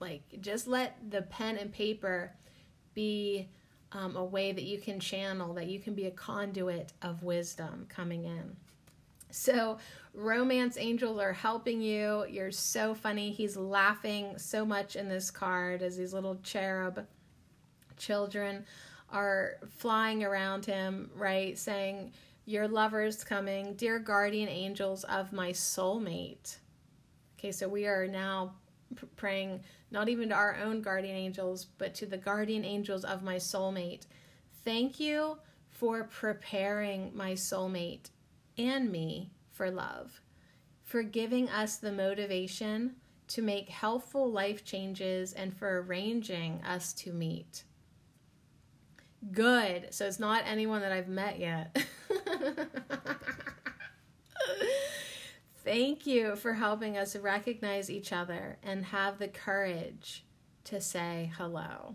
Like, 0.00 0.22
just 0.40 0.66
let 0.66 0.96
the 1.10 1.22
pen 1.22 1.58
and 1.58 1.70
paper 1.70 2.32
be 2.94 3.50
um, 3.92 4.16
a 4.16 4.24
way 4.24 4.52
that 4.52 4.64
you 4.64 4.78
can 4.78 4.98
channel, 5.00 5.52
that 5.54 5.66
you 5.66 5.78
can 5.78 5.94
be 5.94 6.06
a 6.06 6.10
conduit 6.10 6.94
of 7.02 7.22
wisdom 7.22 7.86
coming 7.90 8.24
in. 8.24 8.56
So, 9.30 9.78
romance 10.14 10.76
angels 10.78 11.20
are 11.20 11.32
helping 11.32 11.80
you. 11.80 12.26
You're 12.28 12.50
so 12.50 12.94
funny. 12.94 13.30
He's 13.30 13.56
laughing 13.56 14.38
so 14.38 14.64
much 14.64 14.96
in 14.96 15.08
this 15.08 15.30
card 15.30 15.82
as 15.82 15.96
these 15.96 16.12
little 16.12 16.36
cherub 16.42 17.06
children 17.96 18.64
are 19.10 19.56
flying 19.68 20.24
around 20.24 20.66
him, 20.66 21.10
right? 21.14 21.56
Saying, 21.58 22.12
Your 22.44 22.68
lover's 22.68 23.22
coming, 23.24 23.74
dear 23.74 23.98
guardian 23.98 24.48
angels 24.48 25.04
of 25.04 25.32
my 25.32 25.50
soulmate. 25.50 26.56
Okay, 27.38 27.52
so 27.52 27.68
we 27.68 27.86
are 27.86 28.06
now 28.06 28.54
praying 29.16 29.60
not 29.90 30.08
even 30.08 30.28
to 30.28 30.34
our 30.34 30.56
own 30.56 30.82
guardian 30.82 31.16
angels, 31.16 31.66
but 31.78 31.94
to 31.94 32.06
the 32.06 32.16
guardian 32.16 32.64
angels 32.64 33.04
of 33.04 33.22
my 33.22 33.36
soulmate. 33.36 34.06
Thank 34.64 35.00
you 35.00 35.38
for 35.70 36.04
preparing 36.04 37.10
my 37.14 37.32
soulmate 37.32 38.10
and 38.60 38.90
me 38.90 39.30
for 39.50 39.70
love, 39.70 40.20
for 40.82 41.02
giving 41.02 41.48
us 41.48 41.76
the 41.76 41.92
motivation 41.92 42.96
to 43.28 43.42
make 43.42 43.68
helpful 43.68 44.30
life 44.30 44.64
changes 44.64 45.32
and 45.32 45.56
for 45.56 45.80
arranging 45.82 46.60
us 46.62 46.92
to 46.92 47.12
meet. 47.12 47.64
Good. 49.32 49.88
So 49.94 50.06
it's 50.06 50.18
not 50.18 50.42
anyone 50.46 50.80
that 50.80 50.92
I've 50.92 51.08
met 51.08 51.38
yet. 51.38 51.76
Thank 55.64 56.06
you 56.06 56.36
for 56.36 56.54
helping 56.54 56.96
us 56.96 57.14
recognize 57.14 57.90
each 57.90 58.12
other 58.12 58.58
and 58.62 58.86
have 58.86 59.18
the 59.18 59.28
courage 59.28 60.24
to 60.64 60.80
say 60.80 61.30
hello 61.36 61.94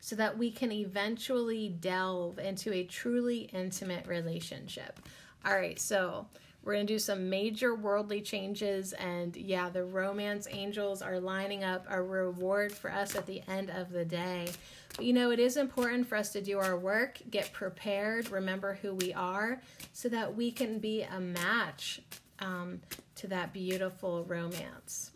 so 0.00 0.16
that 0.16 0.38
we 0.38 0.50
can 0.50 0.72
eventually 0.72 1.68
delve 1.68 2.38
into 2.38 2.72
a 2.72 2.84
truly 2.84 3.50
intimate 3.52 4.06
relationship. 4.06 4.98
All 5.44 5.54
right, 5.54 5.78
so 5.80 6.26
we're 6.62 6.74
going 6.74 6.86
to 6.86 6.92
do 6.92 6.98
some 6.98 7.30
major 7.30 7.74
worldly 7.74 8.20
changes, 8.20 8.92
and 8.92 9.34
yeah, 9.34 9.70
the 9.70 9.84
romance 9.84 10.46
angels 10.50 11.00
are 11.00 11.18
lining 11.18 11.64
up 11.64 11.86
a 11.88 12.02
reward 12.02 12.72
for 12.72 12.92
us 12.92 13.16
at 13.16 13.26
the 13.26 13.42
end 13.48 13.70
of 13.70 13.90
the 13.90 14.04
day. 14.04 14.48
But 14.96 15.06
you 15.06 15.14
know, 15.14 15.30
it 15.30 15.38
is 15.38 15.56
important 15.56 16.06
for 16.06 16.16
us 16.16 16.32
to 16.32 16.42
do 16.42 16.58
our 16.58 16.76
work, 16.76 17.18
get 17.30 17.52
prepared, 17.54 18.30
remember 18.30 18.78
who 18.82 18.94
we 18.94 19.14
are, 19.14 19.62
so 19.94 20.10
that 20.10 20.36
we 20.36 20.50
can 20.50 20.78
be 20.78 21.02
a 21.02 21.20
match 21.20 22.02
um, 22.40 22.80
to 23.14 23.26
that 23.28 23.54
beautiful 23.54 24.24
romance. 24.24 25.12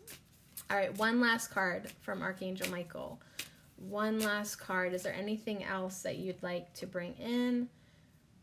All 0.71 0.77
right, 0.77 0.97
one 0.97 1.19
last 1.19 1.49
card 1.49 1.91
from 2.01 2.23
Archangel 2.23 2.71
Michael. 2.71 3.21
One 3.77 4.19
last 4.19 4.55
card. 4.55 4.93
Is 4.93 5.03
there 5.03 5.13
anything 5.13 5.63
else 5.63 6.01
that 6.01 6.17
you'd 6.17 6.41
like 6.41 6.73
to 6.75 6.87
bring 6.87 7.13
in? 7.15 7.69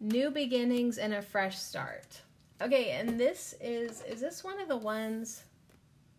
New 0.03 0.31
beginnings 0.31 0.99
and 0.99 1.15
a 1.15 1.23
fresh 1.23 1.59
start. 1.59 2.21
Okay, 2.61 2.91
and 2.91 3.19
this 3.19 3.55
is 3.61 4.03
is 4.03 4.21
this 4.21 4.45
one 4.45 4.61
of 4.61 4.69
the 4.69 4.77
ones 4.77 5.45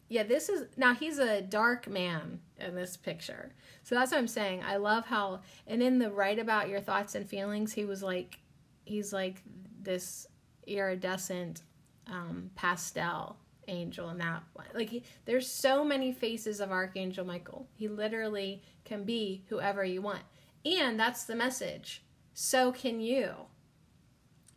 yeah, 0.09 0.23
this 0.23 0.49
is 0.49 0.67
now 0.77 0.93
he's 0.93 1.17
a 1.17 1.41
dark 1.41 1.87
man 1.87 2.39
in 2.59 2.75
this 2.75 2.95
picture. 2.97 3.51
So 3.83 3.95
that's 3.95 4.11
what 4.11 4.19
I'm 4.19 4.27
saying. 4.27 4.63
I 4.63 4.77
love 4.77 5.05
how 5.05 5.41
and 5.67 5.81
in 5.81 5.99
the 5.99 6.11
write 6.11 6.39
about 6.39 6.69
your 6.69 6.81
thoughts 6.81 7.15
and 7.15 7.27
feelings, 7.27 7.73
he 7.73 7.85
was 7.85 8.03
like 8.03 8.39
he's 8.85 9.11
like 9.11 9.41
this 9.81 10.27
iridescent 10.67 11.63
um, 12.07 12.51
pastel 12.55 13.37
angel 13.67 14.09
in 14.09 14.17
that 14.19 14.43
one. 14.53 14.67
Like 14.73 14.89
he, 14.89 15.03
there's 15.25 15.49
so 15.49 15.83
many 15.83 16.11
faces 16.11 16.59
of 16.59 16.71
Archangel 16.71 17.25
Michael. 17.25 17.67
He 17.73 17.87
literally 17.87 18.61
can 18.85 19.03
be 19.03 19.43
whoever 19.49 19.83
you 19.83 20.01
want. 20.01 20.21
And 20.65 20.99
that's 20.99 21.23
the 21.23 21.35
message. 21.35 22.03
So 22.33 22.71
can 22.71 22.99
you. 22.99 23.33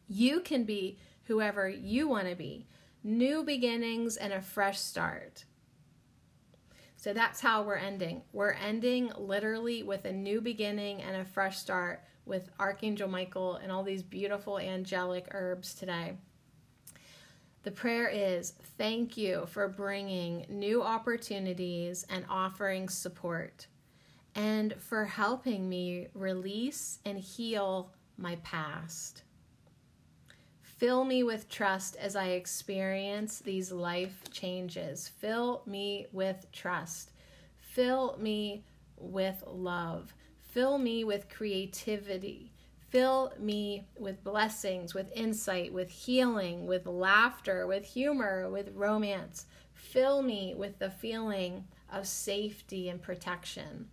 You 0.09 0.41
can 0.41 0.65
be 0.65 0.99
whoever 1.25 1.69
you 1.69 2.09
want 2.09 2.29
to 2.29 2.35
be. 2.35 2.67
New 3.03 3.45
beginnings 3.45 4.17
and 4.17 4.33
a 4.33 4.41
fresh 4.41 4.79
start. 4.79 5.45
So 6.97 7.13
that's 7.13 7.41
how 7.41 7.63
we're 7.63 7.77
ending. 7.77 8.23
We're 8.33 8.53
ending 8.53 9.13
literally 9.17 9.83
with 9.83 10.05
a 10.05 10.13
new 10.13 10.41
beginning 10.41 11.03
and 11.03 11.17
a 11.17 11.25
fresh 11.25 11.59
start 11.59 12.03
with 12.25 12.51
Archangel 12.59 13.09
Michael 13.09 13.57
and 13.57 13.71
all 13.71 13.85
these 13.85 14.03
beautiful 14.03 14.59
angelic 14.59 15.29
herbs 15.31 15.75
today. 15.75 16.17
The 17.63 17.71
prayer 17.71 18.09
is 18.09 18.55
thank 18.79 19.17
you 19.17 19.47
for 19.47 19.69
bringing 19.69 20.47
new 20.49 20.83
opportunities 20.83 22.07
and 22.09 22.25
offering 22.29 22.89
support, 22.89 23.67
and 24.35 24.75
for 24.79 25.05
helping 25.05 25.69
me 25.69 26.09
release 26.15 26.99
and 27.05 27.19
heal 27.19 27.91
my 28.17 28.37
past. 28.37 29.23
Fill 30.77 31.07
me 31.07 31.23
with 31.23 31.49
trust 31.49 31.97
as 31.97 32.17
I 32.17 32.29
experience 32.29 33.39
these 33.39 33.73
life 33.73 34.31
changes. 34.31 35.09
Fill 35.09 35.63
me 35.65 36.07
with 36.13 36.47
trust. 36.53 37.13
Fill 37.59 38.19
me 38.21 38.63
with 38.99 39.43
love. 39.47 40.13
Fill 40.43 40.77
me 40.77 41.03
with 41.03 41.31
creativity. 41.31 42.53
Fill 42.91 43.33
me 43.39 43.87
with 43.99 44.23
blessings, 44.23 44.93
with 44.93 45.11
insight, 45.13 45.73
with 45.73 45.89
healing, 45.89 46.67
with 46.67 46.87
laughter, 46.87 47.67
with 47.67 47.85
humor, 47.85 48.51
with 48.51 48.71
romance. 48.75 49.47
Fill 49.73 50.21
me 50.23 50.55
with 50.55 50.79
the 50.79 50.91
feeling 50.91 51.65
of 51.91 52.07
safety 52.07 52.91
and 52.91 53.01
protection. 53.01 53.89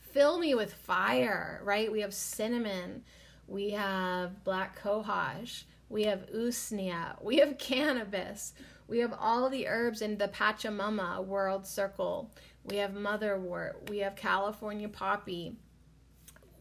Fill 0.00 0.38
me 0.38 0.54
with 0.54 0.72
fire, 0.72 1.60
right? 1.62 1.92
We 1.92 2.00
have 2.00 2.14
cinnamon, 2.14 3.04
we 3.46 3.70
have 3.70 4.44
black 4.44 4.80
cohosh, 4.80 5.64
We 5.88 6.04
have 6.04 6.26
usnea. 6.32 7.22
We 7.22 7.38
have 7.38 7.58
cannabis. 7.58 8.54
We 8.86 8.98
have 8.98 9.14
all 9.18 9.48
the 9.48 9.66
herbs 9.66 10.02
in 10.02 10.18
the 10.18 10.28
Pachamama 10.28 11.24
world 11.24 11.66
circle. 11.66 12.30
We 12.64 12.76
have 12.76 12.92
motherwort. 12.92 13.88
We 13.88 13.98
have 13.98 14.16
California 14.16 14.88
poppy. 14.88 15.56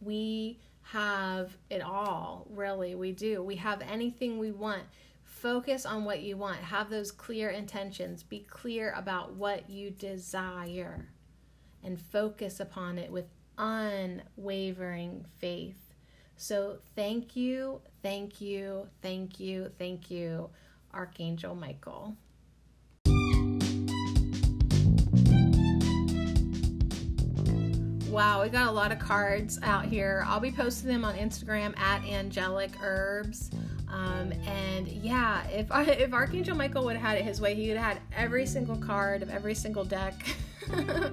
We 0.01 0.59
have 0.84 1.57
it 1.69 1.82
all, 1.82 2.47
really. 2.49 2.95
We 2.95 3.11
do. 3.11 3.41
We 3.41 3.55
have 3.55 3.82
anything 3.82 4.38
we 4.38 4.51
want. 4.51 4.84
Focus 5.24 5.86
on 5.86 6.05
what 6.05 6.21
you 6.21 6.38
want. 6.38 6.57
Have 6.57 6.89
those 6.89 7.11
clear 7.11 7.49
intentions. 7.49 8.24
Be 8.24 8.39
clear 8.39 8.93
about 8.95 9.34
what 9.36 9.69
you 9.69 9.89
desire 9.89 11.09
and 11.84 11.99
focus 11.99 12.59
upon 12.59 12.97
it 12.97 13.11
with 13.11 13.26
unwavering 13.57 15.26
faith. 15.38 15.82
So, 16.43 16.79
thank 16.97 17.37
you, 17.37 17.79
thank 18.01 18.41
you, 18.41 18.89
thank 19.01 19.39
you, 19.39 19.71
thank 19.79 20.11
you, 20.11 20.49
Archangel 20.93 21.55
Michael. 21.55 22.17
Wow, 28.09 28.43
we 28.43 28.49
got 28.49 28.67
a 28.67 28.71
lot 28.73 28.91
of 28.91 28.99
cards 28.99 29.57
out 29.63 29.85
here. 29.85 30.25
I'll 30.27 30.41
be 30.41 30.51
posting 30.51 30.89
them 30.89 31.05
on 31.05 31.15
Instagram 31.15 31.79
at 31.79 32.03
Angelic 32.03 32.71
Herbs. 32.83 33.49
Um, 33.87 34.33
and 34.45 34.89
yeah, 34.89 35.47
if 35.47 35.71
I, 35.71 35.83
if 35.83 36.11
Archangel 36.11 36.57
Michael 36.57 36.83
would 36.83 36.97
have 36.97 37.09
had 37.09 37.17
it 37.19 37.23
his 37.23 37.39
way, 37.39 37.55
he 37.55 37.69
would 37.69 37.77
have 37.77 37.93
had 37.93 38.01
every 38.17 38.45
single 38.45 38.75
card 38.75 39.23
of 39.23 39.29
every 39.29 39.55
single 39.55 39.85
deck, 39.85 40.13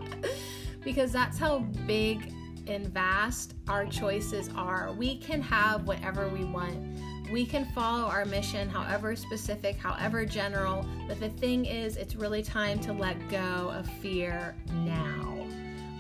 because 0.83 1.13
that's 1.13 1.39
how 1.39 1.61
big 1.87 2.35
and 2.67 2.87
vast 2.89 3.55
our 3.69 3.87
choices 3.87 4.51
are. 4.57 4.93
We 4.93 5.17
can 5.19 5.41
have 5.43 5.87
whatever 5.87 6.29
we 6.29 6.45
want. 6.45 6.99
We 7.31 7.47
can 7.47 7.65
follow 7.67 8.07
our 8.07 8.25
mission, 8.25 8.69
however 8.69 9.15
specific, 9.15 9.77
however 9.77 10.25
general. 10.25 10.85
But 11.07 11.21
the 11.21 11.29
thing 11.29 11.65
is, 11.65 11.97
it's 11.97 12.17
really 12.17 12.43
time 12.43 12.81
to 12.81 12.93
let 12.93 13.17
go 13.29 13.73
of 13.73 13.87
fear 14.01 14.57
now. 14.73 15.47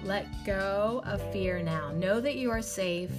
Let 0.02 0.26
go 0.44 1.02
of 1.04 1.20
fear 1.32 1.62
now. 1.62 1.92
Know 1.92 2.20
that 2.20 2.36
you 2.36 2.50
are 2.50 2.62
safe. 2.62 3.10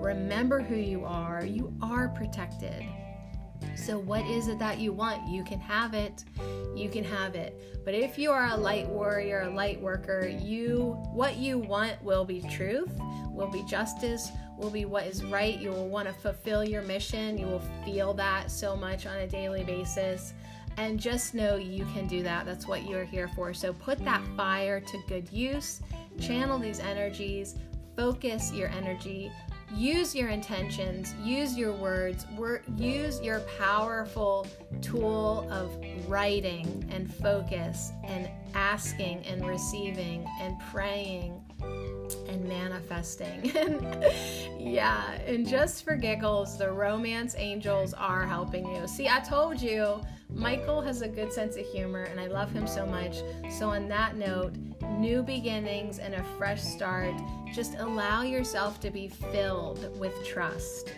Remember 0.00 0.60
who 0.60 0.74
you 0.76 1.04
are. 1.04 1.44
You 1.44 1.72
are 1.82 2.08
protected. 2.08 2.84
So, 3.76 3.98
what 3.98 4.24
is 4.26 4.48
it 4.48 4.58
that 4.58 4.78
you 4.78 4.92
want? 4.92 5.28
You 5.28 5.44
can 5.44 5.60
have 5.60 5.94
it. 5.94 6.24
You 6.74 6.88
can 6.88 7.04
have 7.04 7.34
it. 7.34 7.82
But 7.84 7.94
if 7.94 8.18
you 8.18 8.30
are 8.30 8.46
a 8.46 8.56
light 8.56 8.88
warrior, 8.88 9.42
a 9.42 9.50
light 9.50 9.80
worker, 9.80 10.26
you 10.26 10.96
what 11.12 11.36
you 11.36 11.58
want 11.58 12.02
will 12.02 12.24
be 12.24 12.42
truth, 12.42 12.92
will 13.28 13.50
be 13.50 13.62
justice, 13.64 14.30
will 14.58 14.70
be 14.70 14.84
what 14.84 15.06
is 15.06 15.24
right. 15.24 15.58
You 15.58 15.70
will 15.70 15.88
want 15.88 16.08
to 16.08 16.14
fulfill 16.14 16.64
your 16.64 16.82
mission. 16.82 17.38
You 17.38 17.46
will 17.46 17.62
feel 17.84 18.14
that 18.14 18.50
so 18.50 18.76
much 18.76 19.06
on 19.06 19.16
a 19.16 19.26
daily 19.26 19.64
basis. 19.64 20.34
And 20.76 21.00
just 21.00 21.34
know 21.34 21.56
you 21.56 21.84
can 21.92 22.06
do 22.06 22.22
that. 22.22 22.46
That's 22.46 22.66
what 22.66 22.88
you're 22.88 23.04
here 23.04 23.28
for. 23.34 23.52
So 23.52 23.72
put 23.72 24.02
that 24.04 24.22
fire 24.36 24.80
to 24.80 24.98
good 25.08 25.30
use 25.32 25.80
channel 26.20 26.58
these 26.58 26.80
energies, 26.80 27.56
focus 27.96 28.52
your 28.52 28.68
energy, 28.68 29.32
use 29.74 30.14
your 30.14 30.28
intentions, 30.28 31.14
use 31.22 31.56
your 31.56 31.72
words, 31.72 32.26
use 32.76 33.20
your 33.20 33.40
powerful 33.58 34.46
tool 34.80 35.48
of 35.50 35.70
writing 36.08 36.88
and 36.90 37.12
focus 37.12 37.92
and 38.04 38.28
asking 38.54 39.24
and 39.26 39.46
receiving 39.46 40.26
and 40.40 40.58
praying 40.70 41.39
and 42.28 42.44
manifesting. 42.48 43.52
yeah, 44.58 45.12
and 45.26 45.46
just 45.46 45.84
for 45.84 45.96
giggles, 45.96 46.58
the 46.58 46.70
romance 46.70 47.34
angels 47.38 47.94
are 47.94 48.26
helping 48.26 48.66
you. 48.74 48.86
See, 48.86 49.08
I 49.08 49.20
told 49.20 49.60
you, 49.60 50.00
Michael 50.32 50.80
has 50.80 51.02
a 51.02 51.08
good 51.08 51.32
sense 51.32 51.56
of 51.56 51.66
humor 51.66 52.04
and 52.04 52.20
I 52.20 52.26
love 52.26 52.52
him 52.52 52.66
so 52.66 52.86
much. 52.86 53.18
So, 53.50 53.70
on 53.70 53.88
that 53.88 54.16
note, 54.16 54.54
new 54.98 55.22
beginnings 55.22 55.98
and 55.98 56.14
a 56.14 56.24
fresh 56.38 56.62
start, 56.62 57.14
just 57.52 57.74
allow 57.78 58.22
yourself 58.22 58.80
to 58.80 58.90
be 58.90 59.08
filled 59.08 59.98
with 59.98 60.14
trust 60.24 60.94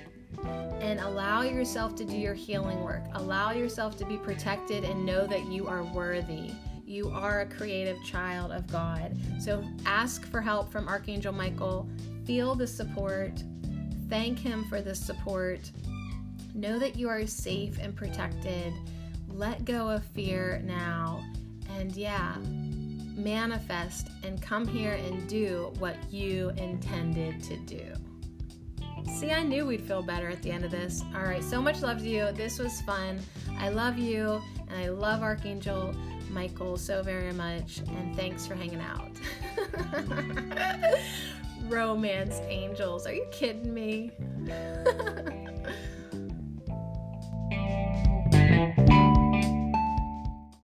and 0.80 1.00
allow 1.00 1.42
yourself 1.42 1.94
to 1.96 2.04
do 2.04 2.16
your 2.16 2.34
healing 2.34 2.82
work. 2.82 3.02
Allow 3.14 3.52
yourself 3.52 3.96
to 3.98 4.04
be 4.04 4.16
protected 4.16 4.84
and 4.84 5.06
know 5.06 5.26
that 5.26 5.46
you 5.46 5.66
are 5.66 5.84
worthy. 5.84 6.52
You 6.84 7.10
are 7.10 7.40
a 7.40 7.46
creative 7.46 8.02
child 8.04 8.52
of 8.52 8.70
God. 8.70 9.16
So 9.40 9.64
ask 9.86 10.26
for 10.26 10.40
help 10.40 10.70
from 10.70 10.88
Archangel 10.88 11.32
Michael. 11.32 11.88
Feel 12.24 12.54
the 12.54 12.66
support. 12.66 13.42
Thank 14.08 14.38
him 14.38 14.64
for 14.68 14.80
the 14.80 14.94
support. 14.94 15.70
Know 16.54 16.78
that 16.78 16.96
you 16.96 17.08
are 17.08 17.26
safe 17.26 17.78
and 17.80 17.96
protected. 17.96 18.72
Let 19.28 19.64
go 19.64 19.88
of 19.88 20.04
fear 20.04 20.60
now. 20.64 21.24
And 21.78 21.96
yeah, 21.96 22.36
manifest 23.16 24.08
and 24.22 24.40
come 24.42 24.66
here 24.66 24.92
and 24.92 25.28
do 25.28 25.72
what 25.78 25.96
you 26.12 26.50
intended 26.56 27.42
to 27.44 27.56
do. 27.58 27.94
See, 29.18 29.30
I 29.30 29.42
knew 29.42 29.66
we'd 29.66 29.82
feel 29.82 30.02
better 30.02 30.28
at 30.28 30.42
the 30.42 30.50
end 30.50 30.64
of 30.64 30.70
this. 30.70 31.02
All 31.14 31.22
right, 31.22 31.42
so 31.42 31.60
much 31.60 31.82
love 31.82 31.98
to 32.00 32.08
you. 32.08 32.30
This 32.32 32.58
was 32.58 32.80
fun. 32.82 33.20
I 33.58 33.68
love 33.68 33.98
you, 33.98 34.40
and 34.68 34.78
I 34.78 34.88
love 34.88 35.22
Archangel 35.22 35.94
Michael 36.32 36.76
so 36.78 37.02
very 37.02 37.32
much, 37.32 37.78
and 37.88 38.16
thanks 38.16 38.46
for 38.46 38.54
hanging 38.54 38.80
out. 38.80 39.10
Romance 41.68 42.40
angels. 42.48 43.06
Are 43.06 43.12
you 43.12 43.26
kidding 43.30 43.72
me? 43.74 44.12